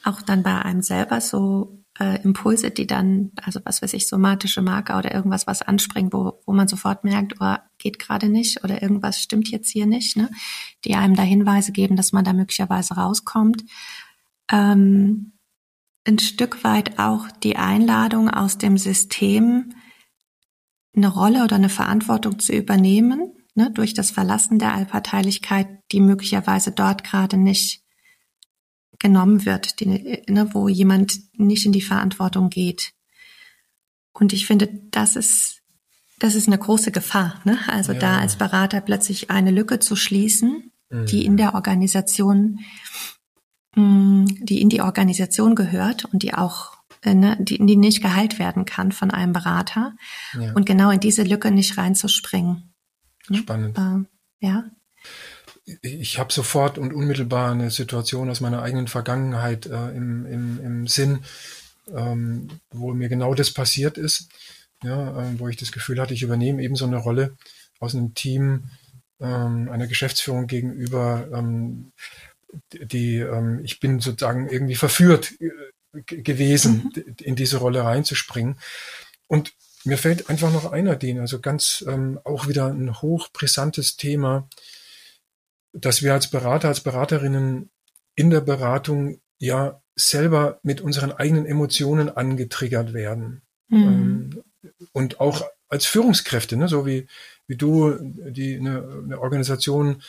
auch 0.04 0.22
dann 0.22 0.42
bei 0.42 0.62
einem 0.62 0.82
selber 0.82 1.20
so 1.20 1.84
äh, 1.98 2.22
Impulse, 2.22 2.70
die 2.70 2.86
dann, 2.86 3.32
also 3.42 3.60
was 3.64 3.82
weiß 3.82 3.92
ich, 3.92 4.08
somatische 4.08 4.62
Marker 4.62 4.98
oder 4.98 5.14
irgendwas, 5.14 5.46
was 5.46 5.62
anspringen, 5.62 6.12
wo, 6.12 6.40
wo 6.46 6.52
man 6.52 6.68
sofort 6.68 7.04
merkt, 7.04 7.34
oh, 7.40 7.56
geht 7.78 7.98
gerade 7.98 8.28
nicht 8.28 8.64
oder 8.64 8.82
irgendwas 8.82 9.20
stimmt 9.20 9.50
jetzt 9.50 9.70
hier 9.70 9.86
nicht, 9.86 10.16
ne? 10.16 10.30
die 10.84 10.94
einem 10.94 11.14
da 11.14 11.22
Hinweise 11.22 11.72
geben, 11.72 11.96
dass 11.96 12.12
man 12.12 12.24
da 12.24 12.32
möglicherweise 12.32 12.94
rauskommt. 12.94 13.64
Ähm, 14.50 15.32
ein 16.06 16.18
Stück 16.18 16.64
weit 16.64 16.98
auch 16.98 17.30
die 17.42 17.56
Einladung 17.56 18.30
aus 18.30 18.56
dem 18.56 18.78
System, 18.78 19.74
eine 20.96 21.08
Rolle 21.08 21.44
oder 21.44 21.56
eine 21.56 21.68
Verantwortung 21.68 22.38
zu 22.38 22.52
übernehmen, 22.52 23.32
ne, 23.58 23.72
durch 23.72 23.92
das 23.92 24.12
Verlassen 24.12 24.60
der 24.60 24.72
Allparteilichkeit, 24.72 25.66
die 25.90 26.00
möglicherweise 26.00 26.70
dort 26.70 27.02
gerade 27.02 27.36
nicht 27.36 27.82
genommen 29.00 29.44
wird, 29.44 29.80
die, 29.80 30.22
ne, 30.28 30.48
wo 30.52 30.68
jemand 30.68 31.18
nicht 31.36 31.66
in 31.66 31.72
die 31.72 31.82
Verantwortung 31.82 32.50
geht. 32.50 32.92
Und 34.12 34.32
ich 34.32 34.46
finde, 34.46 34.68
das 34.90 35.16
ist, 35.16 35.62
das 36.20 36.36
ist 36.36 36.46
eine 36.46 36.58
große 36.58 36.92
Gefahr. 36.92 37.40
Ne? 37.44 37.58
Also 37.68 37.92
ja. 37.92 37.98
da 37.98 38.18
als 38.20 38.36
Berater 38.36 38.80
plötzlich 38.80 39.30
eine 39.30 39.50
Lücke 39.50 39.80
zu 39.80 39.96
schließen, 39.96 40.70
mhm. 40.88 41.06
die 41.06 41.24
in 41.24 41.36
der 41.36 41.54
Organisation 41.54 42.60
mm, 43.74 44.24
die 44.40 44.60
in 44.60 44.68
die 44.68 44.82
Organisation 44.82 45.56
gehört 45.56 46.04
und 46.06 46.22
die 46.22 46.34
auch 46.34 46.78
äh, 47.02 47.14
ne, 47.14 47.36
die, 47.40 47.64
die 47.64 47.76
nicht 47.76 48.02
geheilt 48.02 48.38
werden 48.38 48.64
kann 48.64 48.92
von 48.92 49.10
einem 49.10 49.32
Berater 49.32 49.94
ja. 50.34 50.52
und 50.54 50.64
genau 50.64 50.90
in 50.90 51.00
diese 51.00 51.24
Lücke 51.24 51.50
nicht 51.50 51.76
reinzuspringen. 51.76 52.72
Ne? 53.30 53.38
Spannend. 53.38 53.78
Ähm, 53.78 54.06
ja. 54.40 54.64
Ich 55.82 56.18
habe 56.18 56.32
sofort 56.32 56.78
und 56.78 56.92
unmittelbar 56.92 57.52
eine 57.52 57.70
Situation 57.70 58.30
aus 58.30 58.40
meiner 58.40 58.62
eigenen 58.62 58.88
Vergangenheit 58.88 59.66
äh, 59.66 59.90
im, 59.90 60.24
im, 60.26 60.64
im 60.64 60.86
Sinn, 60.86 61.24
ähm, 61.94 62.48
wo 62.70 62.94
mir 62.94 63.08
genau 63.08 63.34
das 63.34 63.52
passiert 63.52 63.98
ist, 63.98 64.28
ja, 64.82 65.22
äh, 65.22 65.38
wo 65.38 65.48
ich 65.48 65.56
das 65.56 65.72
Gefühl 65.72 66.00
hatte, 66.00 66.14
ich 66.14 66.22
übernehme 66.22 66.62
eben 66.62 66.76
so 66.76 66.86
eine 66.86 66.96
Rolle 66.96 67.36
aus 67.80 67.94
einem 67.94 68.14
Team, 68.14 68.70
ähm, 69.20 69.68
einer 69.70 69.86
Geschäftsführung 69.86 70.46
gegenüber, 70.46 71.28
ähm, 71.32 71.92
die 72.72 73.16
ähm, 73.16 73.60
ich 73.64 73.80
bin 73.80 74.00
sozusagen 74.00 74.48
irgendwie 74.48 74.76
verführt 74.76 75.34
äh, 75.40 76.02
gewesen, 76.02 76.92
mhm. 76.94 77.14
in 77.20 77.36
diese 77.36 77.58
Rolle 77.58 77.84
reinzuspringen. 77.84 78.58
Und 79.26 79.52
mir 79.88 79.98
fällt 79.98 80.28
einfach 80.30 80.52
noch 80.52 80.70
einer 80.70 80.96
den, 80.96 81.18
also 81.18 81.40
ganz 81.40 81.84
ähm, 81.88 82.20
auch 82.24 82.46
wieder 82.46 82.66
ein 82.66 83.00
hochbrisantes 83.00 83.96
Thema, 83.96 84.48
dass 85.72 86.02
wir 86.02 86.12
als 86.12 86.30
Berater, 86.30 86.68
als 86.68 86.80
Beraterinnen 86.80 87.70
in 88.14 88.30
der 88.30 88.40
Beratung 88.40 89.20
ja 89.38 89.80
selber 89.96 90.60
mit 90.62 90.80
unseren 90.80 91.12
eigenen 91.12 91.46
Emotionen 91.46 92.08
angetriggert 92.08 92.92
werden. 92.92 93.42
Mhm. 93.68 93.82
Ähm, 93.82 94.42
und 94.92 95.20
auch 95.20 95.44
als 95.68 95.86
Führungskräfte, 95.86 96.56
ne, 96.56 96.68
so 96.68 96.86
wie, 96.86 97.06
wie 97.46 97.56
du 97.56 97.96
die 98.00 98.56
eine, 98.56 99.02
eine 99.04 99.20
Organisation, 99.20 100.02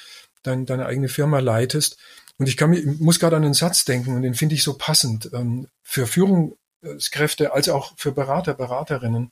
dein, 0.43 0.65
deine 0.65 0.85
eigene 0.85 1.09
Firma 1.09 1.39
leitest. 1.39 1.97
Und 2.37 2.47
ich 2.47 2.57
kann 2.57 2.69
mir, 2.69 2.81
muss 2.99 3.19
gerade 3.19 3.35
an 3.35 3.43
einen 3.43 3.53
Satz 3.53 3.85
denken 3.85 4.15
und 4.15 4.21
den 4.21 4.33
finde 4.33 4.55
ich 4.55 4.63
so 4.63 4.77
passend 4.77 5.29
ähm, 5.33 5.67
für 5.83 6.07
Führungskräfte 6.07 7.53
als 7.53 7.69
auch 7.69 7.93
für 7.97 8.11
Berater, 8.11 8.53
Beraterinnen, 8.53 9.31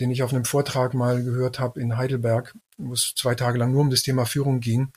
den 0.00 0.10
ich 0.10 0.22
auf 0.22 0.32
einem 0.32 0.44
Vortrag 0.44 0.94
mal 0.94 1.22
gehört 1.22 1.58
habe 1.58 1.80
in 1.80 1.96
Heidelberg, 1.96 2.54
wo 2.76 2.92
es 2.92 3.14
zwei 3.16 3.34
Tage 3.34 3.58
lang 3.58 3.72
nur 3.72 3.80
um 3.80 3.90
das 3.90 4.02
Thema 4.02 4.26
Führung 4.26 4.60
ging 4.60 4.92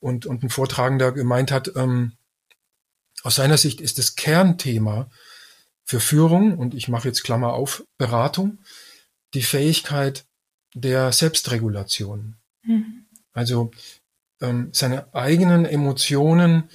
und, 0.00 0.26
und 0.26 0.42
ein 0.42 0.50
Vortragender 0.50 1.12
gemeint 1.12 1.52
hat, 1.52 1.72
ähm, 1.76 2.12
aus 3.22 3.36
seiner 3.36 3.58
Sicht 3.58 3.80
ist 3.80 3.98
das 3.98 4.16
Kernthema 4.16 5.10
für 5.84 6.00
Führung, 6.00 6.56
und 6.56 6.74
ich 6.74 6.88
mache 6.88 7.08
jetzt 7.08 7.22
Klammer 7.22 7.52
auf, 7.52 7.84
Beratung, 7.98 8.58
die 9.34 9.42
Fähigkeit 9.42 10.24
der 10.74 11.12
Selbstregulation. 11.12 12.36
Mhm. 12.62 13.06
Also 13.32 13.72
ähm, 14.40 14.70
seine 14.72 15.12
eigenen 15.14 15.64
Emotionen, 15.64 16.70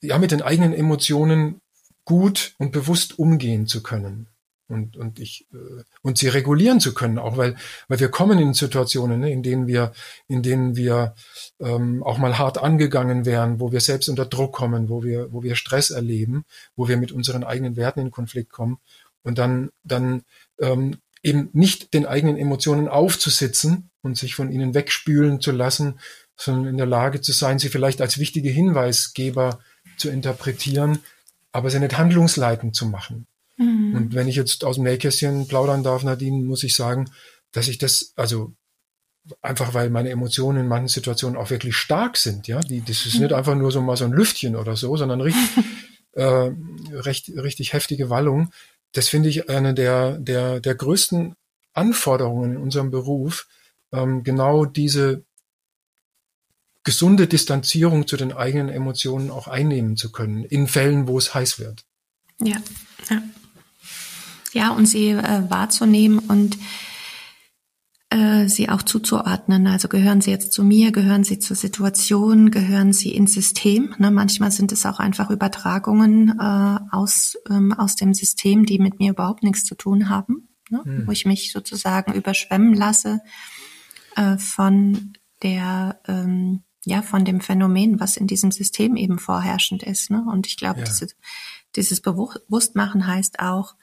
ja, 0.00 0.18
mit 0.18 0.32
den 0.32 0.42
eigenen 0.42 0.72
Emotionen 0.72 1.60
gut 2.04 2.54
und 2.58 2.72
bewusst 2.72 3.18
umgehen 3.18 3.66
zu 3.66 3.82
können 3.82 4.28
und 4.68 4.96
und 4.96 5.18
ich 5.18 5.46
äh, 5.52 5.82
und 6.02 6.18
sie 6.18 6.28
regulieren 6.28 6.80
zu 6.80 6.94
können 6.94 7.18
auch 7.18 7.36
weil 7.36 7.56
weil 7.88 8.00
wir 8.00 8.08
kommen 8.08 8.38
in 8.38 8.54
Situationen 8.54 9.20
ne, 9.20 9.30
in 9.30 9.42
denen 9.42 9.66
wir 9.66 9.92
in 10.26 10.42
denen 10.42 10.76
wir 10.76 11.14
ähm, 11.60 12.02
auch 12.02 12.18
mal 12.18 12.38
hart 12.38 12.58
angegangen 12.58 13.26
werden 13.26 13.60
wo 13.60 13.72
wir 13.72 13.80
selbst 13.80 14.08
unter 14.08 14.24
Druck 14.26 14.54
kommen 14.54 14.88
wo 14.88 15.02
wir 15.02 15.32
wo 15.32 15.42
wir 15.42 15.54
Stress 15.54 15.90
erleben 15.90 16.44
wo 16.76 16.88
wir 16.88 16.96
mit 16.96 17.12
unseren 17.12 17.44
eigenen 17.44 17.76
Werten 17.76 18.00
in 18.00 18.10
Konflikt 18.10 18.52
kommen 18.52 18.78
und 19.22 19.38
dann 19.38 19.70
dann 19.82 20.22
ähm, 20.58 20.96
eben 21.22 21.50
nicht 21.52 21.94
den 21.94 22.06
eigenen 22.06 22.36
Emotionen 22.36 22.88
aufzusitzen 22.88 23.90
und 24.02 24.16
sich 24.16 24.34
von 24.34 24.50
ihnen 24.50 24.74
wegspülen 24.74 25.40
zu 25.40 25.52
lassen 25.52 25.98
sondern 26.36 26.66
in 26.66 26.76
der 26.78 26.86
Lage 26.86 27.20
zu 27.20 27.32
sein 27.32 27.58
sie 27.58 27.68
vielleicht 27.68 28.00
als 28.00 28.18
wichtige 28.18 28.48
Hinweisgeber 28.48 29.60
zu 29.98 30.08
interpretieren 30.08 31.00
aber 31.52 31.68
sie 31.68 31.80
nicht 31.80 31.98
handlungsleitend 31.98 32.74
zu 32.74 32.86
machen 32.86 33.26
Mhm. 33.56 33.94
Und 33.94 34.14
wenn 34.14 34.28
ich 34.28 34.36
jetzt 34.36 34.64
aus 34.64 34.76
dem 34.76 34.84
Nähkästchen 34.84 35.46
plaudern 35.46 35.82
darf, 35.82 36.02
Nadine, 36.02 36.44
muss 36.44 36.64
ich 36.64 36.74
sagen, 36.74 37.10
dass 37.52 37.68
ich 37.68 37.78
das, 37.78 38.12
also 38.16 38.52
einfach 39.40 39.74
weil 39.74 39.90
meine 39.90 40.10
Emotionen 40.10 40.60
in 40.60 40.68
manchen 40.68 40.88
Situationen 40.88 41.38
auch 41.38 41.50
wirklich 41.50 41.76
stark 41.76 42.16
sind, 42.16 42.46
ja. 42.46 42.60
Die, 42.60 42.82
das 42.82 43.06
ist 43.06 43.14
mhm. 43.14 43.22
nicht 43.22 43.32
einfach 43.32 43.54
nur 43.54 43.72
so 43.72 43.80
mal 43.80 43.96
so 43.96 44.04
ein 44.04 44.12
Lüftchen 44.12 44.56
oder 44.56 44.76
so, 44.76 44.96
sondern 44.96 45.20
richtig, 45.20 45.64
äh, 46.12 46.50
recht, 46.92 47.30
richtig 47.30 47.72
heftige 47.72 48.10
Wallung. 48.10 48.50
Das 48.92 49.08
finde 49.08 49.28
ich 49.28 49.48
eine 49.48 49.74
der, 49.74 50.18
der, 50.18 50.60
der 50.60 50.74
größten 50.74 51.34
Anforderungen 51.72 52.52
in 52.52 52.56
unserem 52.58 52.90
Beruf, 52.90 53.48
ähm, 53.92 54.22
genau 54.22 54.64
diese 54.64 55.24
gesunde 56.84 57.26
Distanzierung 57.26 58.06
zu 58.06 58.16
den 58.16 58.32
eigenen 58.32 58.68
Emotionen 58.68 59.30
auch 59.30 59.48
einnehmen 59.48 59.96
zu 59.96 60.12
können, 60.12 60.44
in 60.44 60.68
Fällen, 60.68 61.08
wo 61.08 61.16
es 61.16 61.34
heiß 61.34 61.58
wird. 61.58 61.84
Ja, 62.40 62.58
ja 63.08 63.22
ja, 64.54 64.70
und 64.70 64.86
sie 64.86 65.10
äh, 65.10 65.50
wahrzunehmen 65.50 66.18
und 66.18 66.56
äh, 68.10 68.48
sie 68.48 68.68
auch 68.68 68.82
zuzuordnen. 68.82 69.66
Also 69.66 69.88
gehören 69.88 70.20
sie 70.20 70.30
jetzt 70.30 70.52
zu 70.52 70.62
mir, 70.62 70.92
gehören 70.92 71.24
sie 71.24 71.40
zur 71.40 71.56
Situation, 71.56 72.50
gehören 72.50 72.92
sie 72.92 73.10
ins 73.10 73.34
System. 73.34 73.94
Ne? 73.98 74.10
Manchmal 74.10 74.52
sind 74.52 74.70
es 74.72 74.86
auch 74.86 75.00
einfach 75.00 75.30
Übertragungen 75.30 76.38
äh, 76.38 76.78
aus, 76.92 77.36
ähm, 77.50 77.72
aus 77.72 77.96
dem 77.96 78.14
System, 78.14 78.66
die 78.66 78.78
mit 78.78 79.00
mir 79.00 79.10
überhaupt 79.10 79.42
nichts 79.42 79.64
zu 79.64 79.74
tun 79.74 80.08
haben, 80.08 80.48
ne? 80.70 80.82
Hm. 80.84 81.06
wo 81.06 81.12
ich 81.12 81.26
mich 81.26 81.52
sozusagen 81.52 82.12
überschwemmen 82.12 82.74
lasse 82.74 83.20
äh, 84.16 84.38
von 84.38 85.14
der 85.42 86.00
ähm, 86.06 86.62
ja 86.84 87.02
von 87.02 87.24
dem 87.24 87.40
Phänomen, 87.40 87.98
was 87.98 88.16
in 88.16 88.26
diesem 88.26 88.50
System 88.50 88.96
eben 88.96 89.18
vorherrschend 89.18 89.82
ist. 89.82 90.10
Ne? 90.10 90.24
Und 90.30 90.46
ich 90.46 90.56
glaube, 90.56 90.80
ja. 90.80 90.84
diese, 90.84 91.08
dieses 91.76 92.00
Bewusstmachen 92.00 93.06
heißt 93.06 93.40
auch, 93.40 93.74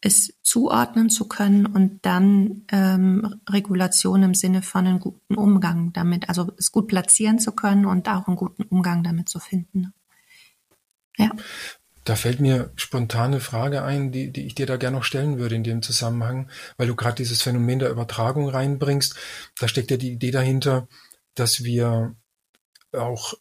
es 0.00 0.32
zuordnen 0.42 1.10
zu 1.10 1.26
können 1.26 1.66
und 1.66 2.00
dann 2.02 2.62
ähm, 2.70 3.40
Regulation 3.48 4.22
im 4.22 4.34
Sinne 4.34 4.62
von 4.62 4.86
einem 4.86 5.00
guten 5.00 5.34
Umgang 5.34 5.92
damit, 5.92 6.28
also 6.28 6.52
es 6.56 6.70
gut 6.70 6.86
platzieren 6.88 7.38
zu 7.38 7.52
können 7.52 7.84
und 7.84 8.08
auch 8.08 8.28
einen 8.28 8.36
guten 8.36 8.62
Umgang 8.64 9.02
damit 9.02 9.28
zu 9.28 9.40
finden. 9.40 9.92
Ja. 11.16 11.30
Da 12.04 12.16
fällt 12.16 12.40
mir 12.40 12.72
spontane 12.76 13.40
Frage 13.40 13.82
ein, 13.82 14.12
die, 14.12 14.32
die 14.32 14.46
ich 14.46 14.54
dir 14.54 14.66
da 14.66 14.76
gerne 14.76 14.96
noch 14.96 15.04
stellen 15.04 15.38
würde 15.38 15.56
in 15.56 15.64
dem 15.64 15.82
Zusammenhang, 15.82 16.48
weil 16.76 16.86
du 16.86 16.96
gerade 16.96 17.16
dieses 17.16 17.42
Phänomen 17.42 17.80
der 17.80 17.90
Übertragung 17.90 18.48
reinbringst. 18.48 19.14
Da 19.58 19.68
steckt 19.68 19.90
ja 19.90 19.98
die 19.98 20.12
Idee 20.12 20.30
dahinter, 20.30 20.88
dass 21.34 21.64
wir 21.64 22.14
auch 22.92 23.34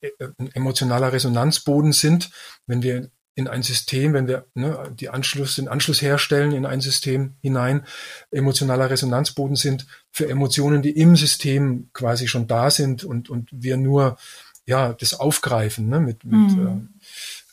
äh, 0.00 0.10
ein 0.38 0.50
emotionaler 0.54 1.12
Resonanzboden 1.12 1.92
sind, 1.92 2.30
wenn 2.66 2.82
wir 2.82 3.10
in 3.34 3.48
ein 3.48 3.62
System, 3.62 4.12
wenn 4.12 4.28
wir 4.28 4.46
ne, 4.54 4.92
die 4.98 5.08
Anschluss, 5.08 5.56
den 5.56 5.68
Anschluss 5.68 6.02
herstellen 6.02 6.52
in 6.52 6.66
ein 6.66 6.80
System 6.80 7.34
hinein, 7.40 7.86
emotionaler 8.30 8.90
Resonanzboden 8.90 9.56
sind 9.56 9.86
für 10.10 10.28
Emotionen, 10.28 10.82
die 10.82 10.90
im 10.90 11.16
System 11.16 11.90
quasi 11.92 12.28
schon 12.28 12.48
da 12.48 12.70
sind 12.70 13.04
und, 13.04 13.30
und 13.30 13.48
wir 13.52 13.76
nur 13.76 14.18
ja 14.66 14.92
das 14.92 15.18
aufgreifen 15.18 15.88
ne, 15.88 16.00
mit, 16.00 16.24
mit, 16.24 16.56
mhm. 16.56 16.88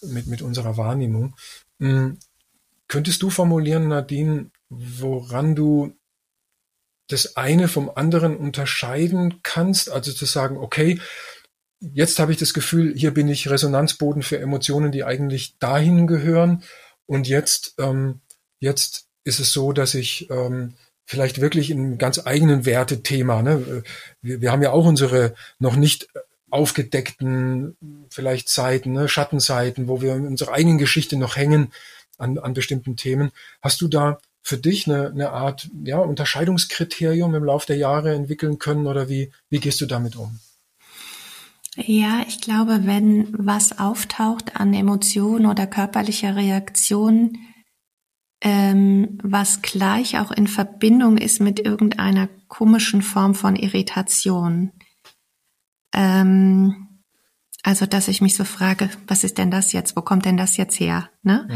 äh, 0.01 0.05
mit, 0.07 0.27
mit 0.27 0.41
unserer 0.41 0.77
Wahrnehmung. 0.77 1.35
Mhm. 1.79 2.17
Könntest 2.87 3.21
du 3.21 3.29
formulieren, 3.29 3.87
Nadine, 3.89 4.49
woran 4.69 5.55
du 5.55 5.93
das 7.07 7.37
eine 7.37 7.67
vom 7.67 7.89
anderen 7.93 8.35
unterscheiden 8.35 9.41
kannst? 9.43 9.89
Also 9.89 10.11
zu 10.11 10.25
sagen, 10.25 10.57
okay, 10.57 10.99
jetzt 11.79 12.19
habe 12.19 12.31
ich 12.31 12.37
das 12.37 12.53
Gefühl, 12.53 12.93
hier 12.95 13.13
bin 13.13 13.27
ich 13.27 13.49
Resonanzboden 13.49 14.23
für 14.23 14.39
Emotionen, 14.39 14.91
die 14.91 15.03
eigentlich 15.03 15.57
dahin 15.59 16.07
gehören. 16.07 16.63
Und 17.05 17.27
jetzt, 17.27 17.75
ähm, 17.77 18.21
jetzt 18.59 19.07
ist 19.23 19.39
es 19.39 19.53
so, 19.53 19.73
dass 19.73 19.93
ich 19.93 20.29
ähm, 20.29 20.73
vielleicht 21.05 21.41
wirklich 21.41 21.69
in 21.69 21.97
ganz 21.97 22.25
eigenen 22.25 22.65
Wertethema, 22.65 23.41
ne? 23.41 23.83
wir, 24.21 24.41
wir 24.41 24.51
haben 24.51 24.61
ja 24.61 24.71
auch 24.71 24.85
unsere 24.85 25.35
noch 25.59 25.75
nicht 25.75 26.09
aufgedeckten 26.49 27.75
vielleicht 28.09 28.49
Seiten, 28.49 28.93
ne? 28.93 29.09
Schattenseiten, 29.09 29.87
wo 29.87 30.01
wir 30.01 30.15
in 30.15 30.27
unserer 30.27 30.53
eigenen 30.53 30.77
Geschichte 30.77 31.17
noch 31.17 31.35
hängen 31.35 31.73
an, 32.17 32.37
an 32.37 32.53
bestimmten 32.53 32.95
Themen. 32.95 33.31
Hast 33.61 33.81
du 33.81 33.87
da 33.87 34.19
für 34.41 34.57
dich 34.57 34.87
eine, 34.87 35.09
eine 35.09 35.31
Art 35.31 35.69
ja, 35.83 35.97
Unterscheidungskriterium 35.99 37.35
im 37.35 37.43
Laufe 37.43 37.67
der 37.67 37.75
Jahre 37.75 38.13
entwickeln 38.13 38.59
können 38.59 38.87
oder 38.87 39.09
wie, 39.09 39.31
wie 39.49 39.59
gehst 39.59 39.81
du 39.81 39.85
damit 39.85 40.15
um? 40.15 40.39
Ja, 41.77 42.23
ich 42.27 42.41
glaube, 42.41 42.87
wenn 42.87 43.27
was 43.37 43.77
auftaucht 43.77 44.59
an 44.59 44.73
Emotionen 44.73 45.45
oder 45.45 45.67
körperlicher 45.67 46.35
Reaktion, 46.35 47.37
ähm, 48.41 49.19
was 49.21 49.61
gleich 49.61 50.17
auch 50.19 50.31
in 50.31 50.47
Verbindung 50.47 51.17
ist 51.17 51.39
mit 51.39 51.59
irgendeiner 51.59 52.29
komischen 52.47 53.03
Form 53.03 53.35
von 53.35 53.55
Irritation. 53.55 54.71
Ähm, 55.93 57.03
also, 57.61 57.85
dass 57.85 58.07
ich 58.07 58.21
mich 58.21 58.35
so 58.35 58.43
frage, 58.43 58.89
was 59.07 59.23
ist 59.23 59.37
denn 59.37 59.51
das 59.51 59.71
jetzt? 59.71 59.95
Wo 59.95 60.01
kommt 60.01 60.25
denn 60.25 60.37
das 60.37 60.57
jetzt 60.57 60.79
her? 60.79 61.09
Ne? 61.21 61.47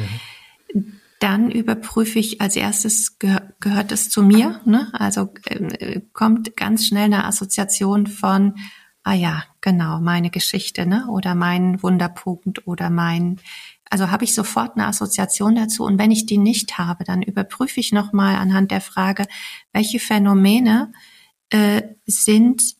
Mhm. 0.73 0.99
Dann 1.19 1.51
überprüfe 1.51 2.19
ich 2.19 2.41
als 2.41 2.55
erstes, 2.55 3.17
geh 3.17 3.37
gehört 3.59 3.91
es 3.91 4.09
zu 4.09 4.21
mir? 4.21 4.61
Ne? 4.65 4.89
Also 4.93 5.33
äh, 5.45 6.01
kommt 6.13 6.55
ganz 6.55 6.85
schnell 6.85 7.05
eine 7.05 7.25
Assoziation 7.25 8.07
von, 8.07 8.55
ah 9.03 9.13
ja, 9.13 9.43
genau, 9.61 9.99
meine 9.99 10.29
Geschichte, 10.29 10.85
ne? 10.85 11.07
Oder 11.09 11.35
mein 11.35 11.81
Wunderpunkt 11.81 12.67
oder 12.67 12.89
mein, 12.89 13.39
also 13.89 14.11
habe 14.11 14.23
ich 14.23 14.33
sofort 14.33 14.75
eine 14.75 14.87
Assoziation 14.87 15.55
dazu. 15.55 15.83
Und 15.83 15.97
wenn 15.97 16.11
ich 16.11 16.25
die 16.25 16.37
nicht 16.37 16.77
habe, 16.77 17.03
dann 17.03 17.21
überprüfe 17.21 17.79
ich 17.79 17.91
nochmal 17.91 18.35
anhand 18.35 18.71
der 18.71 18.81
Frage, 18.81 19.25
welche 19.73 19.99
Phänomene 19.99 20.91
äh, 21.49 21.81
sind 22.05 22.75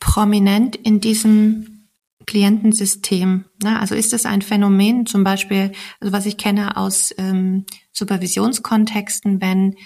prominent 0.00 0.76
in 0.76 1.00
diesem 1.00 1.88
Klientensystem. 2.26 3.44
Ne? 3.62 3.80
Also 3.80 3.94
ist 3.94 4.12
es 4.12 4.26
ein 4.26 4.42
Phänomen, 4.42 5.06
zum 5.06 5.24
Beispiel, 5.24 5.72
also 6.00 6.12
was 6.12 6.26
ich 6.26 6.36
kenne 6.36 6.76
aus 6.76 7.14
ähm, 7.18 7.64
Supervisionskontexten, 7.92 9.40
wenn 9.40 9.76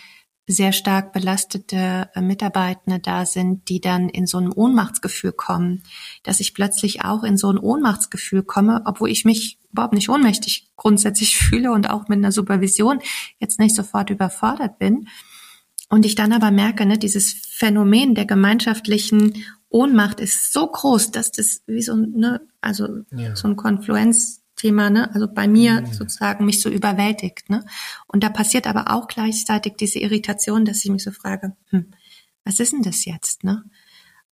sehr 0.48 0.72
stark 0.72 1.12
belastete 1.12 2.10
äh, 2.14 2.20
Mitarbeitende 2.20 2.98
da 2.98 3.26
sind, 3.26 3.68
die 3.68 3.80
dann 3.80 4.08
in 4.08 4.26
so 4.26 4.38
ein 4.38 4.50
Ohnmachtsgefühl 4.50 5.32
kommen, 5.32 5.82
dass 6.22 6.40
ich 6.40 6.54
plötzlich 6.54 7.04
auch 7.04 7.22
in 7.22 7.36
so 7.36 7.50
ein 7.50 7.58
Ohnmachtsgefühl 7.58 8.42
komme, 8.42 8.82
obwohl 8.86 9.10
ich 9.10 9.24
mich 9.24 9.58
überhaupt 9.70 9.92
nicht 9.92 10.08
ohnmächtig 10.08 10.70
grundsätzlich 10.76 11.36
fühle 11.38 11.70
und 11.72 11.90
auch 11.90 12.08
mit 12.08 12.18
einer 12.18 12.32
Supervision 12.32 13.00
jetzt 13.38 13.60
nicht 13.60 13.76
sofort 13.76 14.10
überfordert 14.10 14.78
bin. 14.78 15.08
Und 15.90 16.04
ich 16.04 16.14
dann 16.14 16.32
aber 16.32 16.50
merke, 16.50 16.84
ne, 16.86 16.98
dieses 16.98 17.32
Phänomen 17.32 18.14
der 18.14 18.26
gemeinschaftlichen 18.26 19.44
Ohnmacht 19.70 20.20
ist 20.20 20.52
so 20.52 20.66
groß, 20.66 21.10
dass 21.10 21.30
das 21.30 21.62
wie 21.66 21.82
so, 21.82 21.94
ne, 21.94 22.40
also 22.60 22.88
ja. 23.10 23.36
so 23.36 23.48
ein 23.48 23.56
Konfluenz 23.56 24.42
Thema, 24.58 24.90
ne? 24.90 25.12
Also 25.14 25.26
bei 25.32 25.48
mir 25.48 25.80
mhm. 25.80 25.92
sozusagen 25.92 26.44
mich 26.44 26.60
so 26.60 26.68
überwältigt, 26.68 27.48
ne? 27.48 27.64
Und 28.06 28.22
da 28.22 28.28
passiert 28.28 28.66
aber 28.66 28.92
auch 28.92 29.08
gleichzeitig 29.08 29.74
diese 29.78 29.98
Irritation, 30.00 30.64
dass 30.64 30.84
ich 30.84 30.90
mich 30.90 31.04
so 31.04 31.10
frage, 31.12 31.56
hm, 31.70 31.92
was 32.44 32.60
ist 32.60 32.72
denn 32.72 32.82
das 32.82 33.04
jetzt, 33.06 33.44
ne? 33.44 33.64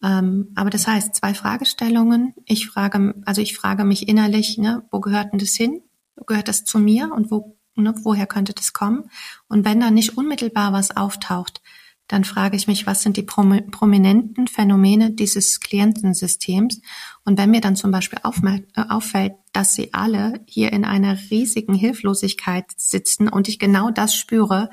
Ähm, 0.02 0.52
aber 0.54 0.70
das 0.70 0.86
heißt, 0.86 1.14
zwei 1.14 1.32
Fragestellungen. 1.32 2.34
Ich 2.44 2.68
frage, 2.68 3.14
also 3.24 3.40
ich 3.40 3.56
frage 3.56 3.84
mich 3.84 4.08
innerlich, 4.08 4.58
ne, 4.58 4.84
wo 4.90 5.00
gehört 5.00 5.32
denn 5.32 5.38
das 5.38 5.54
hin? 5.54 5.82
Gehört 6.26 6.48
das 6.48 6.64
zu 6.64 6.78
mir 6.78 7.12
und 7.12 7.30
wo, 7.30 7.56
ne, 7.74 7.94
woher 8.02 8.26
könnte 8.26 8.52
das 8.52 8.72
kommen? 8.72 9.10
Und 9.48 9.64
wenn 9.64 9.80
da 9.80 9.90
nicht 9.90 10.18
unmittelbar 10.18 10.72
was 10.72 10.96
auftaucht, 10.96 11.62
dann 12.08 12.24
frage 12.24 12.56
ich 12.56 12.66
mich, 12.66 12.86
was 12.86 13.02
sind 13.02 13.16
die 13.16 13.22
prominenten 13.22 14.46
Phänomene 14.46 15.10
dieses 15.10 15.60
Klientensystems? 15.60 16.82
Und 17.24 17.38
wenn 17.38 17.50
mir 17.50 17.62
dann 17.62 17.76
zum 17.76 17.90
Beispiel 17.90 18.18
äh, 18.22 18.82
auffällt, 18.88 19.34
dass 19.52 19.74
sie 19.74 19.94
alle 19.94 20.40
hier 20.46 20.72
in 20.72 20.84
einer 20.84 21.16
riesigen 21.30 21.74
Hilflosigkeit 21.74 22.66
sitzen 22.76 23.28
und 23.28 23.48
ich 23.48 23.58
genau 23.58 23.90
das 23.90 24.14
spüre, 24.14 24.68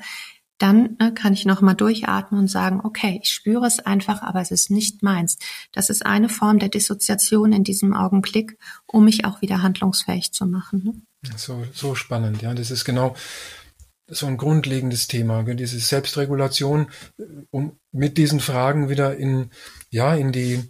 dann 0.58 0.96
ne, 1.00 1.12
kann 1.12 1.32
ich 1.32 1.44
nochmal 1.44 1.74
durchatmen 1.74 2.40
und 2.40 2.48
sagen, 2.48 2.82
okay, 2.84 3.18
ich 3.22 3.32
spüre 3.32 3.66
es 3.66 3.80
einfach, 3.80 4.22
aber 4.22 4.40
es 4.40 4.50
ist 4.50 4.70
nicht 4.70 5.02
meins. 5.02 5.38
Das 5.72 5.90
ist 5.90 6.06
eine 6.06 6.28
Form 6.28 6.58
der 6.58 6.68
Dissoziation 6.68 7.52
in 7.52 7.64
diesem 7.64 7.94
Augenblick, 7.94 8.58
um 8.86 9.04
mich 9.06 9.24
auch 9.24 9.42
wieder 9.42 9.62
handlungsfähig 9.62 10.32
zu 10.32 10.46
machen. 10.46 10.84
Ne? 10.84 11.32
So, 11.36 11.64
so 11.72 11.94
spannend, 11.94 12.42
ja. 12.42 12.54
Das 12.54 12.70
ist 12.70 12.84
genau 12.84 13.16
so 14.12 14.26
ein 14.26 14.36
grundlegendes 14.36 15.08
Thema, 15.08 15.42
diese 15.42 15.78
Selbstregulation, 15.78 16.88
um 17.50 17.78
mit 17.92 18.18
diesen 18.18 18.40
Fragen 18.40 18.88
wieder 18.88 19.16
in, 19.16 19.50
ja, 19.90 20.14
in 20.14 20.32
die, 20.32 20.62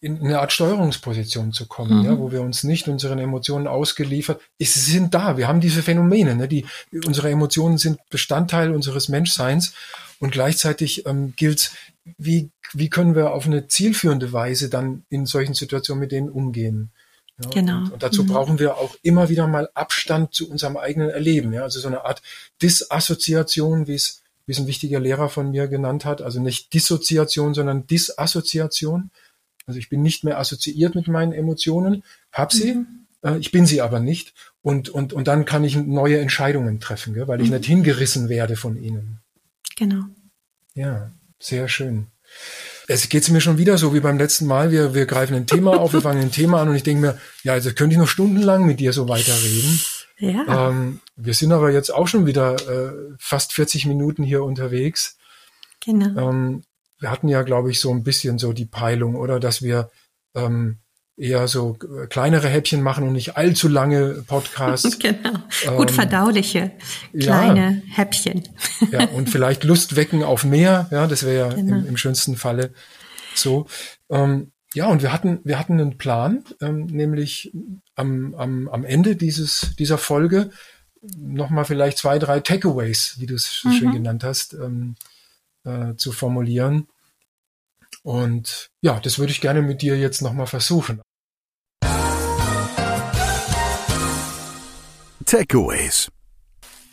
in 0.00 0.20
eine 0.20 0.40
Art 0.40 0.52
Steuerungsposition 0.52 1.52
zu 1.52 1.66
kommen, 1.66 2.00
mhm. 2.00 2.04
ja, 2.04 2.18
wo 2.18 2.30
wir 2.30 2.40
uns 2.40 2.62
nicht 2.62 2.88
unseren 2.88 3.18
Emotionen 3.18 3.66
ausgeliefert, 3.66 4.40
sie 4.58 4.66
sind 4.66 5.14
da, 5.14 5.36
wir 5.36 5.48
haben 5.48 5.60
diese 5.60 5.82
Phänomene, 5.82 6.36
ne, 6.36 6.48
die, 6.48 6.66
unsere 7.06 7.30
Emotionen 7.30 7.78
sind 7.78 7.98
Bestandteil 8.10 8.70
unseres 8.70 9.08
Menschseins 9.08 9.74
und 10.20 10.30
gleichzeitig 10.30 11.06
ähm, 11.06 11.34
gilt 11.36 11.72
wie, 12.18 12.50
wie 12.72 12.90
können 12.90 13.14
wir 13.14 13.32
auf 13.32 13.46
eine 13.46 13.66
zielführende 13.66 14.32
Weise 14.32 14.68
dann 14.68 15.04
in 15.08 15.26
solchen 15.26 15.54
Situationen 15.54 16.00
mit 16.00 16.12
denen 16.12 16.28
umgehen. 16.28 16.90
Ja, 17.42 17.50
genau. 17.50 17.78
Und, 17.78 17.92
und 17.94 18.02
dazu 18.02 18.22
mhm. 18.24 18.28
brauchen 18.28 18.58
wir 18.58 18.76
auch 18.76 18.96
immer 19.02 19.28
wieder 19.28 19.46
mal 19.46 19.68
Abstand 19.74 20.34
zu 20.34 20.48
unserem 20.48 20.76
eigenen 20.76 21.10
Erleben. 21.10 21.52
Ja, 21.52 21.62
also 21.62 21.80
so 21.80 21.88
eine 21.88 22.04
Art 22.04 22.22
Disassoziation, 22.62 23.86
wie 23.86 23.94
es, 23.94 24.22
wie 24.46 24.52
es 24.52 24.58
ein 24.58 24.66
wichtiger 24.66 25.00
Lehrer 25.00 25.28
von 25.28 25.50
mir 25.50 25.66
genannt 25.66 26.04
hat. 26.04 26.22
Also 26.22 26.40
nicht 26.40 26.72
Dissoziation, 26.74 27.54
sondern 27.54 27.86
Disassoziation. 27.86 29.10
Also 29.66 29.78
ich 29.78 29.88
bin 29.88 30.02
nicht 30.02 30.24
mehr 30.24 30.38
assoziiert 30.38 30.94
mit 30.94 31.08
meinen 31.08 31.32
Emotionen, 31.32 32.04
hab 32.32 32.52
sie, 32.52 32.74
mhm. 32.74 33.06
äh, 33.22 33.38
ich 33.38 33.50
bin 33.50 33.66
sie 33.66 33.80
aber 33.80 33.98
nicht. 33.98 34.34
Und, 34.62 34.88
und, 34.88 35.12
und 35.12 35.26
dann 35.26 35.44
kann 35.44 35.64
ich 35.64 35.76
neue 35.76 36.20
Entscheidungen 36.20 36.80
treffen, 36.80 37.14
gell, 37.14 37.28
weil 37.28 37.40
ich 37.40 37.48
mhm. 37.48 37.56
nicht 37.56 37.66
hingerissen 37.66 38.28
werde 38.28 38.56
von 38.56 38.76
ihnen. 38.76 39.20
Genau. 39.76 40.04
Ja, 40.74 41.10
sehr 41.38 41.68
schön. 41.68 42.08
Es 42.86 43.08
geht 43.08 43.28
mir 43.30 43.40
schon 43.40 43.58
wieder 43.58 43.78
so 43.78 43.94
wie 43.94 44.00
beim 44.00 44.18
letzten 44.18 44.46
Mal. 44.46 44.70
Wir, 44.70 44.94
wir 44.94 45.06
greifen 45.06 45.34
ein 45.34 45.46
Thema 45.46 45.78
auf, 45.78 45.92
wir 45.92 46.02
fangen 46.02 46.20
ein 46.20 46.32
Thema 46.32 46.60
an 46.60 46.68
und 46.68 46.74
ich 46.74 46.82
denke 46.82 47.00
mir, 47.00 47.18
ja, 47.42 47.54
also 47.54 47.72
könnte 47.72 47.94
ich 47.94 47.98
noch 47.98 48.08
stundenlang 48.08 48.66
mit 48.66 48.80
dir 48.80 48.92
so 48.92 49.08
weiterreden. 49.08 49.80
Ja. 50.18 50.68
Ähm, 50.68 51.00
wir 51.16 51.34
sind 51.34 51.52
aber 51.52 51.70
jetzt 51.70 51.92
auch 51.92 52.08
schon 52.08 52.26
wieder 52.26 52.54
äh, 52.68 52.92
fast 53.18 53.52
40 53.52 53.86
Minuten 53.86 54.22
hier 54.22 54.44
unterwegs. 54.44 55.16
Genau. 55.84 56.30
Ähm, 56.30 56.62
wir 56.98 57.10
hatten 57.10 57.28
ja, 57.28 57.42
glaube 57.42 57.70
ich, 57.70 57.80
so 57.80 57.90
ein 57.90 58.04
bisschen 58.04 58.38
so 58.38 58.52
die 58.52 58.66
Peilung, 58.66 59.16
oder, 59.16 59.40
dass 59.40 59.62
wir 59.62 59.90
ähm, 60.34 60.78
eher 61.16 61.46
so 61.48 61.76
äh, 61.82 62.06
kleinere 62.06 62.48
Häppchen 62.48 62.82
machen 62.82 63.06
und 63.06 63.12
nicht 63.12 63.36
allzu 63.36 63.68
lange 63.68 64.24
Podcasts. 64.26 64.98
genau. 64.98 65.32
Gut 65.76 65.90
ähm, 65.90 65.94
verdauliche 65.94 66.72
kleine 67.18 67.82
ja, 67.86 67.96
Häppchen. 67.96 68.48
ja, 68.90 69.08
und 69.08 69.30
vielleicht 69.30 69.64
Lust 69.64 69.96
wecken 69.96 70.22
auf 70.22 70.44
mehr. 70.44 70.88
Ja, 70.90 71.06
das 71.06 71.24
wäre 71.24 71.48
ja 71.48 71.54
genau. 71.54 71.76
im, 71.78 71.86
im, 71.86 71.96
schönsten 71.96 72.36
Falle 72.36 72.72
so. 73.34 73.66
Ähm, 74.10 74.52
ja, 74.74 74.88
und 74.88 75.02
wir 75.02 75.12
hatten, 75.12 75.40
wir 75.44 75.58
hatten 75.58 75.80
einen 75.80 75.98
Plan, 75.98 76.44
ähm, 76.60 76.86
nämlich 76.86 77.52
am, 77.94 78.34
am, 78.34 78.68
am 78.68 78.84
Ende 78.84 79.14
dieses, 79.14 79.74
dieser 79.78 79.98
Folge 79.98 80.50
nochmal 81.16 81.64
vielleicht 81.64 81.98
zwei, 81.98 82.18
drei 82.18 82.40
Takeaways, 82.40 83.16
wie 83.18 83.26
du 83.26 83.34
es 83.34 83.62
mhm. 83.64 83.72
schön 83.72 83.92
genannt 83.92 84.24
hast, 84.24 84.54
ähm, 84.54 84.96
äh, 85.64 85.94
zu 85.96 86.12
formulieren. 86.12 86.88
Und 88.04 88.68
ja, 88.82 89.00
das 89.00 89.18
würde 89.18 89.32
ich 89.32 89.40
gerne 89.40 89.62
mit 89.62 89.80
dir 89.80 89.98
jetzt 89.98 90.20
nochmal 90.20 90.46
versuchen. 90.46 91.00
Takeaways. 95.24 96.10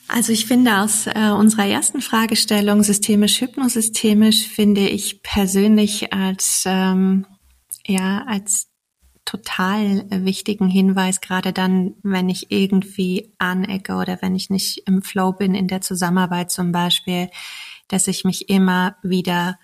Also 0.07 0.31
ich 0.31 0.45
finde 0.45 0.79
aus 0.79 1.07
äh, 1.07 1.31
unserer 1.31 1.67
ersten 1.67 2.01
Fragestellung 2.01 2.83
systemisch 2.83 3.39
hypnosystemisch 3.41 4.47
finde 4.47 4.87
ich 4.87 5.21
persönlich 5.21 6.11
als 6.13 6.63
ähm, 6.65 7.25
ja 7.85 8.23
als 8.27 8.67
total 9.25 10.05
wichtigen 10.09 10.67
Hinweis, 10.67 11.21
gerade 11.21 11.53
dann, 11.53 11.93
wenn 12.03 12.27
ich 12.27 12.51
irgendwie 12.51 13.33
anecke 13.37 13.93
oder 13.93 14.21
wenn 14.21 14.35
ich 14.35 14.49
nicht 14.49 14.83
im 14.87 15.01
Flow 15.01 15.31
bin 15.31 15.55
in 15.55 15.67
der 15.67 15.81
Zusammenarbeit 15.81 16.51
zum 16.51 16.71
Beispiel, 16.71 17.29
dass 17.87 18.07
ich 18.07 18.25
mich 18.25 18.49
immer 18.49 18.97
wieder 19.03 19.57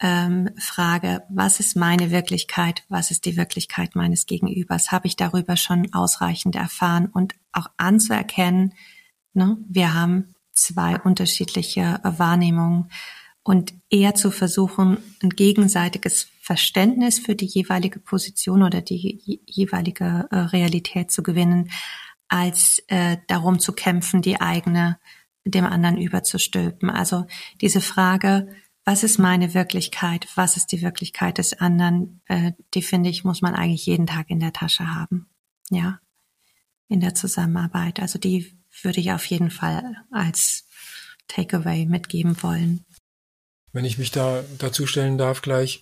ähm, 0.00 0.50
frage, 0.58 1.22
was 1.28 1.60
ist 1.60 1.76
meine 1.76 2.10
Wirklichkeit, 2.10 2.84
was 2.88 3.10
ist 3.10 3.26
die 3.26 3.36
Wirklichkeit 3.36 3.94
meines 3.94 4.26
Gegenübers, 4.26 4.90
habe 4.90 5.06
ich 5.06 5.16
darüber 5.16 5.56
schon 5.56 5.92
ausreichend 5.92 6.56
erfahren? 6.56 7.06
Und 7.06 7.34
auch 7.52 7.66
anzuerkennen, 7.76 8.74
ne, 9.34 9.58
wir 9.68 9.94
haben 9.94 10.34
zwei 10.52 10.98
unterschiedliche 10.98 12.00
Wahrnehmungen. 12.02 12.90
Und 13.42 13.72
eher 13.88 14.14
zu 14.14 14.30
versuchen, 14.30 14.98
ein 15.22 15.30
gegenseitiges 15.30 16.28
Verständnis 16.40 17.18
für 17.18 17.34
die 17.34 17.46
jeweilige 17.46 17.98
Position 17.98 18.62
oder 18.62 18.82
die 18.82 19.40
jeweilige 19.46 20.28
äh, 20.30 20.36
Realität 20.36 21.10
zu 21.10 21.22
gewinnen, 21.22 21.70
als 22.28 22.82
äh, 22.88 23.16
darum 23.28 23.58
zu 23.58 23.72
kämpfen, 23.72 24.22
die 24.22 24.40
eigene 24.40 24.98
dem 25.44 25.64
anderen 25.64 25.96
überzustülpen. 25.96 26.90
Also 26.90 27.26
diese 27.60 27.80
Frage, 27.80 28.54
was 28.84 29.02
ist 29.02 29.18
meine 29.18 29.54
Wirklichkeit, 29.54 30.26
was 30.34 30.56
ist 30.56 30.72
die 30.72 30.82
Wirklichkeit 30.82 31.38
des 31.38 31.54
anderen, 31.54 32.22
äh, 32.26 32.52
die 32.74 32.82
finde 32.82 33.10
ich, 33.10 33.24
muss 33.24 33.42
man 33.42 33.54
eigentlich 33.54 33.86
jeden 33.86 34.06
Tag 34.06 34.30
in 34.30 34.40
der 34.40 34.52
Tasche 34.52 34.94
haben. 34.94 35.28
Ja, 35.70 36.00
in 36.88 37.00
der 37.00 37.14
Zusammenarbeit. 37.14 38.00
Also 38.00 38.18
die 38.18 38.58
würde 38.82 39.00
ich 39.00 39.12
auf 39.12 39.24
jeden 39.26 39.50
Fall 39.50 39.96
als 40.10 40.66
Takeaway 41.28 41.86
mitgeben 41.86 42.42
wollen. 42.42 42.84
Wenn 43.72 43.84
ich 43.84 43.98
mich 43.98 44.10
da 44.10 44.42
dazu 44.58 44.86
stellen 44.86 45.16
darf 45.16 45.42
gleich, 45.42 45.80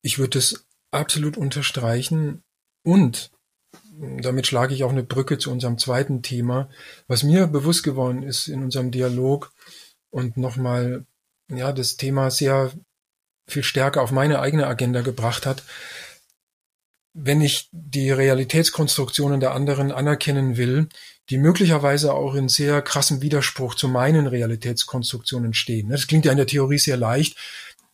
ich 0.00 0.18
würde 0.18 0.38
es 0.38 0.66
absolut 0.90 1.36
unterstreichen 1.36 2.42
und 2.82 3.30
damit 4.00 4.46
schlage 4.46 4.74
ich 4.74 4.84
auch 4.84 4.90
eine 4.90 5.02
Brücke 5.02 5.38
zu 5.38 5.50
unserem 5.50 5.76
zweiten 5.76 6.22
Thema. 6.22 6.70
Was 7.08 7.24
mir 7.24 7.46
bewusst 7.46 7.82
geworden 7.82 8.22
ist 8.22 8.48
in 8.48 8.62
unserem 8.62 8.90
Dialog 8.90 9.52
und 10.10 10.36
nochmal 10.36 11.04
ja, 11.50 11.72
das 11.72 11.96
Thema 11.96 12.30
sehr 12.30 12.72
viel 13.46 13.62
stärker 13.62 14.02
auf 14.02 14.10
meine 14.10 14.40
eigene 14.40 14.66
Agenda 14.66 15.00
gebracht 15.00 15.46
hat. 15.46 15.62
Wenn 17.14 17.40
ich 17.40 17.68
die 17.72 18.10
Realitätskonstruktionen 18.10 19.40
der 19.40 19.52
anderen 19.52 19.90
anerkennen 19.90 20.56
will, 20.56 20.88
die 21.30 21.38
möglicherweise 21.38 22.14
auch 22.14 22.34
in 22.34 22.48
sehr 22.48 22.80
krassem 22.82 23.22
Widerspruch 23.22 23.74
zu 23.74 23.88
meinen 23.88 24.26
Realitätskonstruktionen 24.26 25.52
stehen. 25.52 25.88
Das 25.88 26.06
klingt 26.06 26.24
ja 26.24 26.32
in 26.32 26.38
der 26.38 26.46
Theorie 26.46 26.78
sehr 26.78 26.96
leicht. 26.96 27.36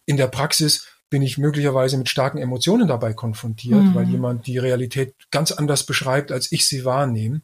In 0.06 0.16
der 0.16 0.28
Praxis 0.28 0.86
bin 1.10 1.22
ich 1.22 1.38
möglicherweise 1.38 1.96
mit 1.96 2.08
starken 2.08 2.38
Emotionen 2.38 2.88
dabei 2.88 3.12
konfrontiert, 3.12 3.82
mhm. 3.82 3.94
weil 3.94 4.08
jemand 4.08 4.46
die 4.46 4.58
Realität 4.58 5.14
ganz 5.30 5.52
anders 5.52 5.86
beschreibt, 5.86 6.32
als 6.32 6.52
ich 6.52 6.66
sie 6.66 6.84
wahrnehme. 6.84 7.40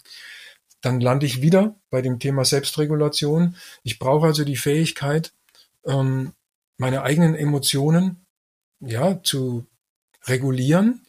Dann 0.81 1.01
lande 1.01 1.27
ich 1.27 1.43
wieder 1.43 1.77
bei 1.91 2.03
dem 2.03 2.19
Thema 2.19 2.45
Selbstregulation. 2.45 3.57
Ich 3.83 3.99
brauche 3.99 4.27
also 4.27 4.45
die 4.45 4.57
Fähigkeit, 4.57 5.33
ähm, 5.87 6.33
meine 6.77 7.03
eigenen 7.03 7.35
Emotionen 7.35 8.27
ja 8.81 9.23
zu 9.23 9.67
regulieren, 10.27 11.07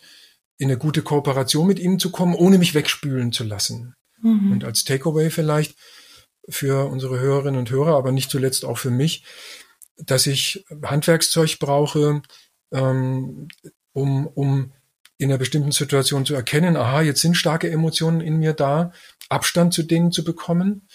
in 0.57 0.69
eine 0.69 0.77
gute 0.77 1.01
Kooperation 1.01 1.67
mit 1.67 1.79
ihnen 1.79 1.99
zu 1.99 2.11
kommen, 2.11 2.35
ohne 2.35 2.57
mich 2.57 2.73
wegspülen 2.73 3.31
zu 3.31 3.43
lassen. 3.43 3.95
Mhm. 4.21 4.51
Und 4.51 4.63
als 4.63 4.83
Takeaway 4.83 5.29
vielleicht 5.29 5.75
für 6.47 6.89
unsere 6.89 7.19
Hörerinnen 7.19 7.59
und 7.59 7.71
Hörer, 7.71 7.95
aber 7.95 8.11
nicht 8.11 8.29
zuletzt 8.29 8.65
auch 8.65 8.77
für 8.77 8.91
mich, 8.91 9.23
dass 9.97 10.27
ich 10.27 10.65
Handwerkszeug 10.83 11.59
brauche, 11.59 12.21
ähm, 12.71 13.47
um, 13.93 14.27
um 14.27 14.73
in 15.17 15.29
einer 15.29 15.37
bestimmten 15.37 15.71
Situation 15.71 16.25
zu 16.25 16.33
erkennen, 16.33 16.75
aha, 16.75 17.01
jetzt 17.01 17.21
sind 17.21 17.37
starke 17.37 17.69
Emotionen 17.69 18.21
in 18.21 18.37
mir 18.37 18.53
da, 18.53 18.91
Abstand 19.29 19.73
zu 19.73 19.83
denen 19.83 20.11
zu 20.11 20.23
bekommen, 20.23 20.87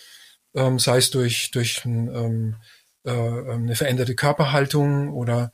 ähm, 0.55 0.79
sei 0.79 0.99
es 0.99 1.11
durch, 1.11 1.51
durch 1.53 1.83
ähm, 1.85 2.57
äh, 3.07 3.11
eine 3.11 3.77
veränderte 3.77 4.15
Körperhaltung 4.15 5.13
oder 5.13 5.53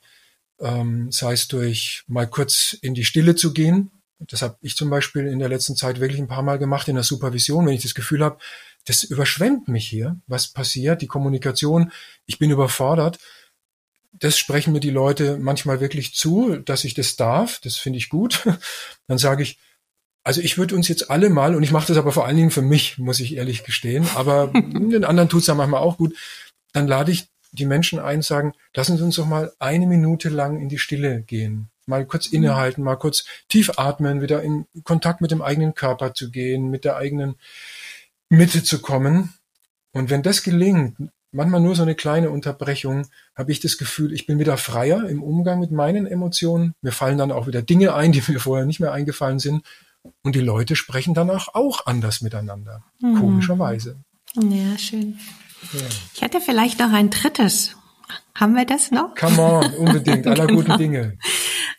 ähm, 0.61 1.11
sei 1.13 1.35
es 1.35 1.49
durch 1.49 2.05
mal 2.07 2.27
kurz 2.27 2.77
in 2.81 2.95
die 2.95 3.05
Stille 3.05 3.35
zu 3.35 3.53
gehen. 3.53 3.91
Das 4.19 4.43
habe 4.43 4.57
ich 4.61 4.77
zum 4.77 4.89
Beispiel 4.89 5.27
in 5.27 5.39
der 5.39 5.49
letzten 5.49 5.77
Zeit 5.77 6.01
wirklich 6.01 6.21
ein 6.21 6.29
paar 6.29 6.43
Mal 6.43 6.59
gemacht 6.59 6.89
in 6.89 6.95
der 6.95 7.05
Supervision, 7.05 7.67
wenn 7.67 7.75
ich 7.75 7.83
das 7.83 7.95
Gefühl 7.95 8.25
habe, 8.25 8.39
das 8.85 9.03
überschwemmt 9.03 9.69
mich 9.69 9.87
hier, 9.87 10.21
was 10.27 10.49
passiert, 10.49 11.03
die 11.03 11.07
Kommunikation, 11.07 11.93
ich 12.27 12.39
bin 12.39 12.51
überfordert. 12.51 13.19
Das 14.13 14.39
sprechen 14.39 14.73
mir 14.73 14.81
die 14.81 14.91
Leute 14.91 15.39
manchmal 15.39 15.81
wirklich 15.81 16.15
zu, 16.15 16.57
dass 16.57 16.85
ich 16.85 16.95
das 16.95 17.17
darf, 17.17 17.61
das 17.61 17.77
finde 17.77 17.99
ich 17.99 18.09
gut. 18.09 18.49
Dann 19.09 19.19
sage 19.19 19.43
ich, 19.43 19.59
also 20.25 20.41
ich 20.41 20.57
würde 20.57 20.77
uns 20.77 20.89
jetzt 20.89 21.11
alle 21.11 21.31
mal, 21.31 21.55
und 21.55 21.65
ich 21.65 21.73
mache 21.73 21.89
das 21.89 21.97
aber 21.97 22.13
vor 22.13 22.27
allen 22.27 22.37
Dingen 22.37 22.51
für 22.51 22.63
mich, 22.63 22.99
muss 22.99 23.21
ich 23.21 23.35
ehrlich 23.35 23.65
gestehen, 23.65 24.07
aber 24.15 24.49
den 24.55 25.05
anderen 25.05 25.29
tut's 25.29 25.49
ja 25.49 25.55
manchmal 25.55 25.81
auch 25.81 25.97
gut, 25.97 26.15
dann 26.73 26.87
lade 26.89 27.13
ich 27.13 27.29
die 27.53 27.67
Menschen 27.67 27.99
ein, 27.99 28.23
sagen, 28.23 28.55
lassen 28.75 28.97
Sie 28.97 29.05
uns 29.05 29.17
doch 29.17 29.27
mal 29.27 29.53
eine 29.59 29.87
Minute 29.87 30.29
lang 30.29 30.61
in 30.61 30.69
die 30.69 30.79
Stille 30.79 31.23
gehen. 31.23 31.69
Mal 31.87 32.07
kurz 32.07 32.27
innehalten, 32.27 32.83
mal 32.83 32.97
kurz 32.97 33.25
tief 33.49 33.79
atmen, 33.79 34.23
wieder 34.23 34.43
in 34.43 34.67
Kontakt 34.85 35.21
mit 35.21 35.31
dem 35.31 35.43
eigenen 35.43 35.75
Körper 35.75 36.15
zu 36.15 36.31
gehen, 36.31 36.71
mit 36.71 36.85
der 36.85 36.97
eigenen 36.97 37.37
Mitte 38.29 38.63
zu 38.63 38.81
kommen. 38.81 39.35
Und 39.93 40.09
wenn 40.09 40.23
das 40.23 40.43
gelingt, 40.43 40.97
manchmal 41.33 41.61
nur 41.61 41.75
so 41.75 41.83
eine 41.83 41.95
kleine 41.95 42.31
Unterbrechung, 42.31 43.07
habe 43.35 43.53
ich 43.53 43.61
das 43.61 43.79
Gefühl, 43.79 44.13
ich 44.13 44.27
bin 44.27 44.39
wieder 44.39 44.57
freier 44.57 45.09
im 45.09 45.23
Umgang 45.23 45.61
mit 45.61 45.73
meinen 45.73 46.07
Emotionen. 46.07 46.75
Mir 46.83 46.93
fallen 46.93 47.19
dann 47.19 47.33
auch 47.33 47.47
wieder 47.47 47.63
Dinge 47.63 47.95
ein, 47.95 48.13
die 48.13 48.23
mir 48.29 48.39
vorher 48.39 48.65
nicht 48.65 48.81
mehr 48.81 48.93
eingefallen 48.93 49.39
sind. 49.39 49.65
Und 50.23 50.35
die 50.35 50.41
Leute 50.41 50.77
sprechen 50.77 51.15
danach 51.15 51.49
auch 51.55 51.87
anders 51.87 52.23
miteinander. 52.23 52.85
Mhm. 53.01 53.19
Komischerweise. 53.19 53.97
Ja, 54.35 54.79
schön. 54.79 55.19
Ja. 55.73 55.81
Ich 56.15 56.23
hätte 56.23 56.41
vielleicht 56.41 56.79
noch 56.79 56.93
ein 56.93 57.11
drittes. 57.11 57.77
Haben 58.35 58.55
wir 58.55 58.65
das 58.65 58.91
noch? 58.91 59.15
Come 59.15 59.41
on, 59.41 59.75
unbedingt, 59.75 60.27
aller 60.27 60.47
genau. 60.47 60.63
guten 60.63 60.79
Dinge. 60.79 61.19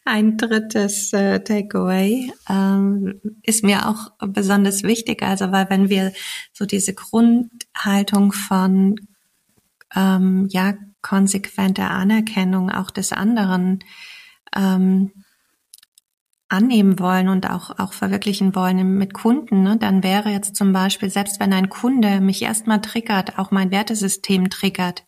Ein 0.06 0.38
drittes 0.38 1.12
äh, 1.14 1.40
Takeaway 1.40 2.32
ähm, 2.50 3.22
ist 3.42 3.64
mir 3.64 3.88
auch 3.88 4.12
besonders 4.28 4.84
wichtig, 4.84 5.24
also 5.24 5.52
weil 5.52 5.70
wenn 5.70 5.90
wir 5.90 6.14
so 6.52 6.66
diese 6.66 6.94
Grundhaltung 6.94 8.34
von 8.34 8.96
ähm, 9.96 10.48
ja 10.52 10.74
konsequenter 11.02 11.90
Anerkennung 11.92 12.70
auch 12.70 12.92
des 12.92 13.14
anderen 13.14 13.80
ähm, 14.56 15.12
annehmen 16.54 17.00
wollen 17.00 17.28
und 17.28 17.50
auch, 17.50 17.78
auch 17.80 17.94
verwirklichen 17.94 18.56
wollen 18.56 18.98
mit 18.98 19.14
Kunden, 19.14 19.64
ne, 19.64 19.78
dann 19.78 20.04
wäre 20.04 20.30
jetzt 20.30 20.56
zum 20.56 20.72
Beispiel, 20.72 21.10
selbst 21.10 21.40
wenn 21.40 21.52
ein 21.52 21.70
Kunde 21.70 22.22
mich 22.22 22.42
erstmal 22.42 22.82
triggert, 22.82 23.38
auch 23.38 23.52
mein 23.52 23.72
Wertesystem 23.72 24.50
triggert, 24.50 25.06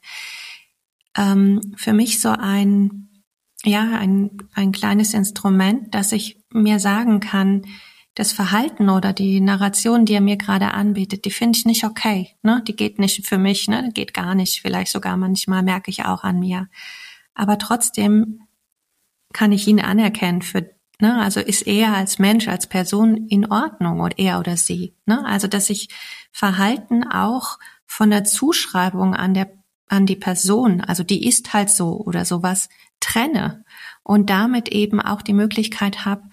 ähm, 1.15 1.61
für 1.77 1.93
mich 1.93 2.19
so 2.19 2.29
ein 2.29 3.09
ja, 3.63 3.97
ein, 3.97 4.37
ein 4.53 4.71
kleines 4.71 5.13
Instrument, 5.13 5.93
dass 5.95 6.11
ich 6.11 6.37
mir 6.51 6.79
sagen 6.79 7.19
kann, 7.19 7.63
das 8.13 8.31
Verhalten 8.31 8.89
oder 8.89 9.11
die 9.11 9.41
Narration, 9.41 10.05
die 10.05 10.13
er 10.13 10.21
mir 10.21 10.37
gerade 10.37 10.73
anbietet, 10.73 11.25
die 11.25 11.31
finde 11.31 11.57
ich 11.57 11.65
nicht 11.65 11.83
okay. 11.83 12.29
Ne? 12.43 12.63
Die 12.65 12.75
geht 12.75 12.97
nicht 12.97 13.27
für 13.27 13.37
mich, 13.37 13.67
ne? 13.67 13.89
Geht 13.93 14.13
gar 14.13 14.35
nicht. 14.35 14.61
Vielleicht 14.61 14.91
sogar 14.91 15.17
manchmal 15.17 15.63
merke 15.63 15.91
ich 15.91 16.05
auch 16.05 16.23
an 16.23 16.39
mir. 16.39 16.69
Aber 17.33 17.57
trotzdem 17.57 18.39
kann 19.33 19.51
ich 19.51 19.67
ihn 19.67 19.81
anerkennen 19.81 20.41
für, 20.41 20.74
ne? 20.99 21.21
Also 21.21 21.39
ist 21.39 21.67
er 21.67 21.93
als 21.93 22.19
Mensch, 22.19 22.47
als 22.47 22.67
Person 22.67 23.27
in 23.27 23.51
Ordnung 23.51 24.01
oder 24.01 24.17
er 24.17 24.39
oder 24.39 24.57
sie. 24.57 24.95
Ne? 25.05 25.25
Also 25.25 25.47
dass 25.47 25.69
ich 25.69 25.89
Verhalten 26.31 27.03
auch 27.03 27.59
von 27.85 28.09
der 28.09 28.23
Zuschreibung 28.23 29.13
an 29.15 29.33
der 29.33 29.51
an 29.87 30.05
die 30.05 30.15
Person, 30.15 30.81
also 30.81 31.03
die 31.03 31.27
ist 31.27 31.53
halt 31.53 31.69
so 31.69 31.99
oder 31.99 32.25
sowas, 32.25 32.69
trenne 32.99 33.63
und 34.03 34.29
damit 34.29 34.69
eben 34.69 34.99
auch 34.99 35.21
die 35.21 35.33
Möglichkeit 35.33 36.05
habe, 36.05 36.23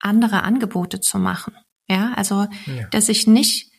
andere 0.00 0.42
Angebote 0.42 1.00
zu 1.00 1.18
machen. 1.18 1.54
Ja, 1.88 2.14
also, 2.14 2.46
ja. 2.66 2.86
dass 2.90 3.08
ich 3.08 3.26
nicht 3.26 3.70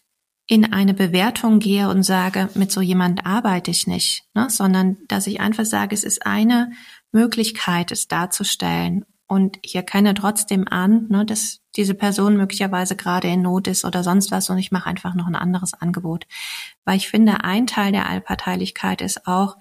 in 0.45 0.71
eine 0.71 0.93
Bewertung 0.93 1.59
gehe 1.59 1.89
und 1.89 2.03
sage, 2.03 2.49
mit 2.53 2.71
so 2.71 2.79
jemand 2.79 3.25
arbeite 3.25 3.69
ich 3.69 3.85
nicht, 3.85 4.23
ne, 4.33 4.49
sondern 4.49 4.97
dass 5.09 5.27
ich 5.27 5.41
einfach 5.41 5.65
sage, 5.65 5.93
es 5.93 6.05
ist 6.05 6.25
eine 6.25 6.71
Möglichkeit, 7.11 7.91
es 7.91 8.07
darzustellen. 8.07 9.03
Und 9.27 9.59
ich 9.61 9.75
erkenne 9.75 10.13
trotzdem 10.13 10.67
an, 10.67 11.07
ne, 11.09 11.25
dass 11.25 11.59
diese 11.75 11.93
Person 11.93 12.37
möglicherweise 12.37 12.95
gerade 12.95 13.27
in 13.27 13.41
Not 13.41 13.67
ist 13.67 13.83
oder 13.83 14.03
sonst 14.03 14.31
was 14.31 14.49
und 14.49 14.57
ich 14.57 14.71
mache 14.71 14.89
einfach 14.89 15.15
noch 15.15 15.27
ein 15.27 15.35
anderes 15.35 15.73
Angebot. 15.73 16.25
Weil 16.85 16.95
ich 16.97 17.09
finde, 17.09 17.43
ein 17.43 17.67
Teil 17.67 17.91
der 17.91 18.07
Allparteilichkeit 18.07 19.01
ist 19.01 19.27
auch, 19.27 19.57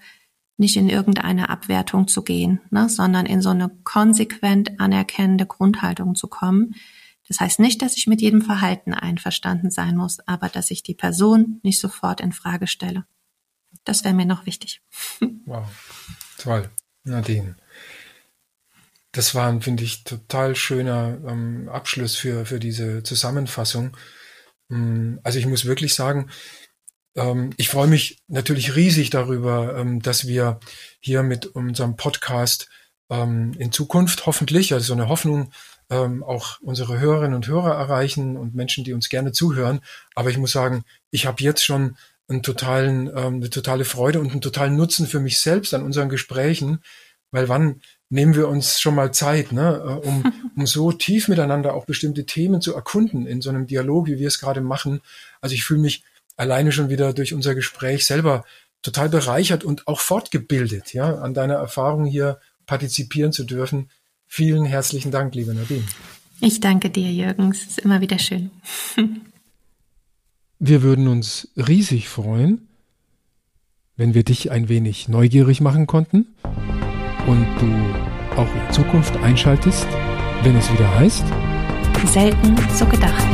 nicht 0.57 0.75
in 0.75 0.89
irgendeine 0.89 1.49
Abwertung 1.49 2.07
zu 2.07 2.23
gehen, 2.23 2.61
ne, 2.71 2.89
sondern 2.89 3.25
in 3.25 3.41
so 3.41 3.49
eine 3.49 3.69
konsequent 3.83 4.79
anerkennende 4.79 5.45
Grundhaltung 5.45 6.15
zu 6.15 6.27
kommen. 6.27 6.75
Das 7.27 7.39
heißt 7.39 7.59
nicht, 7.59 7.81
dass 7.81 7.97
ich 7.97 8.07
mit 8.07 8.21
jedem 8.21 8.41
Verhalten 8.41 8.93
einverstanden 8.93 9.69
sein 9.69 9.95
muss, 9.95 10.19
aber 10.27 10.49
dass 10.49 10.71
ich 10.71 10.81
die 10.81 10.95
Person 10.95 11.59
nicht 11.61 11.79
sofort 11.79 12.21
in 12.21 12.31
Frage 12.31 12.67
stelle. 12.67 13.05
Das 13.83 14.03
wäre 14.03 14.13
mir 14.13 14.25
noch 14.25 14.45
wichtig. 14.45 14.81
Wow, 15.45 15.67
toll, 16.37 16.69
Nadine. 17.03 17.55
Das 19.17 19.33
war 19.33 19.47
ein, 19.49 19.61
finde 19.61 19.83
ich, 19.83 20.03
total 20.03 20.55
schöner 20.55 21.17
ähm, 21.27 21.69
Abschluss 21.69 22.15
für, 22.15 22.45
für 22.45 22.59
diese 22.59 23.01
Zusammenfassung. 23.01 23.97
Mm, 24.69 25.15
also 25.23 25.39
ich 25.39 25.47
muss 25.47 25.65
wirklich 25.65 25.95
sagen, 25.95 26.29
ähm, 27.15 27.49
ich 27.57 27.69
freue 27.69 27.87
mich 27.87 28.21
natürlich 28.27 28.75
riesig 28.75 29.09
darüber, 29.09 29.75
ähm, 29.75 30.03
dass 30.03 30.27
wir 30.27 30.59
hier 30.99 31.23
mit 31.23 31.47
unserem 31.47 31.95
Podcast 31.95 32.69
ähm, 33.09 33.53
in 33.57 33.71
Zukunft 33.71 34.27
hoffentlich, 34.27 34.71
also 34.71 34.85
so 34.85 34.93
eine 34.93 35.09
Hoffnung, 35.09 35.51
auch 35.89 36.59
unsere 36.59 36.99
Hörerinnen 36.99 37.33
und 37.33 37.47
Hörer 37.47 37.73
erreichen 37.73 38.35
und 38.35 38.53
Menschen, 38.53 38.83
die 38.83 38.91
uns 38.91 39.07
gerne 39.07 39.31
zuhören. 39.31 39.79
Aber 40.15 40.29
ich 40.29 40.37
muss 40.37 40.51
sagen, 40.51 40.83
ich 41.11 41.25
habe 41.25 41.41
jetzt 41.41 41.63
schon 41.63 41.95
einen 42.27 42.43
totalen, 42.43 43.09
eine 43.09 43.49
totale 43.49 43.85
Freude 43.85 44.19
und 44.19 44.31
einen 44.31 44.41
totalen 44.41 44.75
Nutzen 44.75 45.07
für 45.07 45.21
mich 45.21 45.39
selbst 45.39 45.73
an 45.73 45.83
unseren 45.83 46.09
Gesprächen, 46.09 46.83
weil 47.31 47.47
wann 47.47 47.81
nehmen 48.09 48.35
wir 48.35 48.47
uns 48.47 48.79
schon 48.79 48.95
mal 48.95 49.11
Zeit, 49.13 49.51
ne, 49.51 50.01
äh, 50.03 50.07
um, 50.07 50.33
um 50.55 50.67
so 50.67 50.91
tief 50.91 51.27
miteinander 51.27 51.73
auch 51.73 51.85
bestimmte 51.85 52.25
Themen 52.25 52.61
zu 52.61 52.73
erkunden 52.73 53.25
in 53.25 53.41
so 53.41 53.49
einem 53.49 53.67
Dialog, 53.67 54.07
wie 54.07 54.19
wir 54.19 54.27
es 54.27 54.39
gerade 54.39 54.61
machen. 54.61 55.01
Also 55.41 55.55
ich 55.55 55.63
fühle 55.63 55.81
mich 55.81 56.03
alleine 56.35 56.71
schon 56.71 56.89
wieder 56.89 57.13
durch 57.13 57.33
unser 57.33 57.55
Gespräch 57.55 58.05
selber 58.05 58.45
total 58.81 59.09
bereichert 59.09 59.63
und 59.63 59.87
auch 59.87 59.99
fortgebildet, 59.99 60.93
ja, 60.93 61.15
an 61.15 61.33
deiner 61.33 61.55
Erfahrung 61.55 62.05
hier 62.05 62.39
partizipieren 62.65 63.31
zu 63.31 63.43
dürfen. 63.43 63.89
Vielen 64.27 64.65
herzlichen 64.65 65.11
Dank, 65.11 65.35
liebe 65.35 65.53
Nadine. 65.53 65.83
Ich 66.39 66.59
danke 66.59 66.89
dir, 66.89 67.11
Jürgen. 67.11 67.51
Es 67.51 67.63
ist 67.63 67.79
immer 67.79 68.01
wieder 68.01 68.19
schön. 68.19 68.51
wir 70.59 70.83
würden 70.83 71.07
uns 71.07 71.49
riesig 71.55 72.07
freuen, 72.07 72.67
wenn 73.95 74.13
wir 74.13 74.23
dich 74.23 74.51
ein 74.51 74.69
wenig 74.69 75.07
neugierig 75.07 75.59
machen 75.59 75.87
konnten 75.87 76.27
und 77.27 77.45
du 77.59 78.39
auch 78.39 78.47
in 78.47 78.73
Zukunft 78.73 79.15
einschaltest, 79.23 79.85
wenn 80.43 80.55
es 80.55 80.71
wieder 80.73 80.99
heißt. 80.99 81.25
Selten 82.05 82.55
so 82.73 82.85
gedacht. 82.85 83.25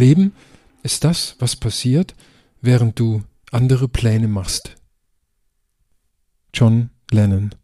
Leben 0.00 0.32
ist 0.82 1.04
das, 1.04 1.36
was 1.38 1.54
passiert, 1.56 2.14
während 2.60 2.98
du 2.98 3.22
andere 3.52 3.86
Pläne 3.86 4.28
machst. 4.28 4.76
John 6.52 6.90
Lennon 7.12 7.54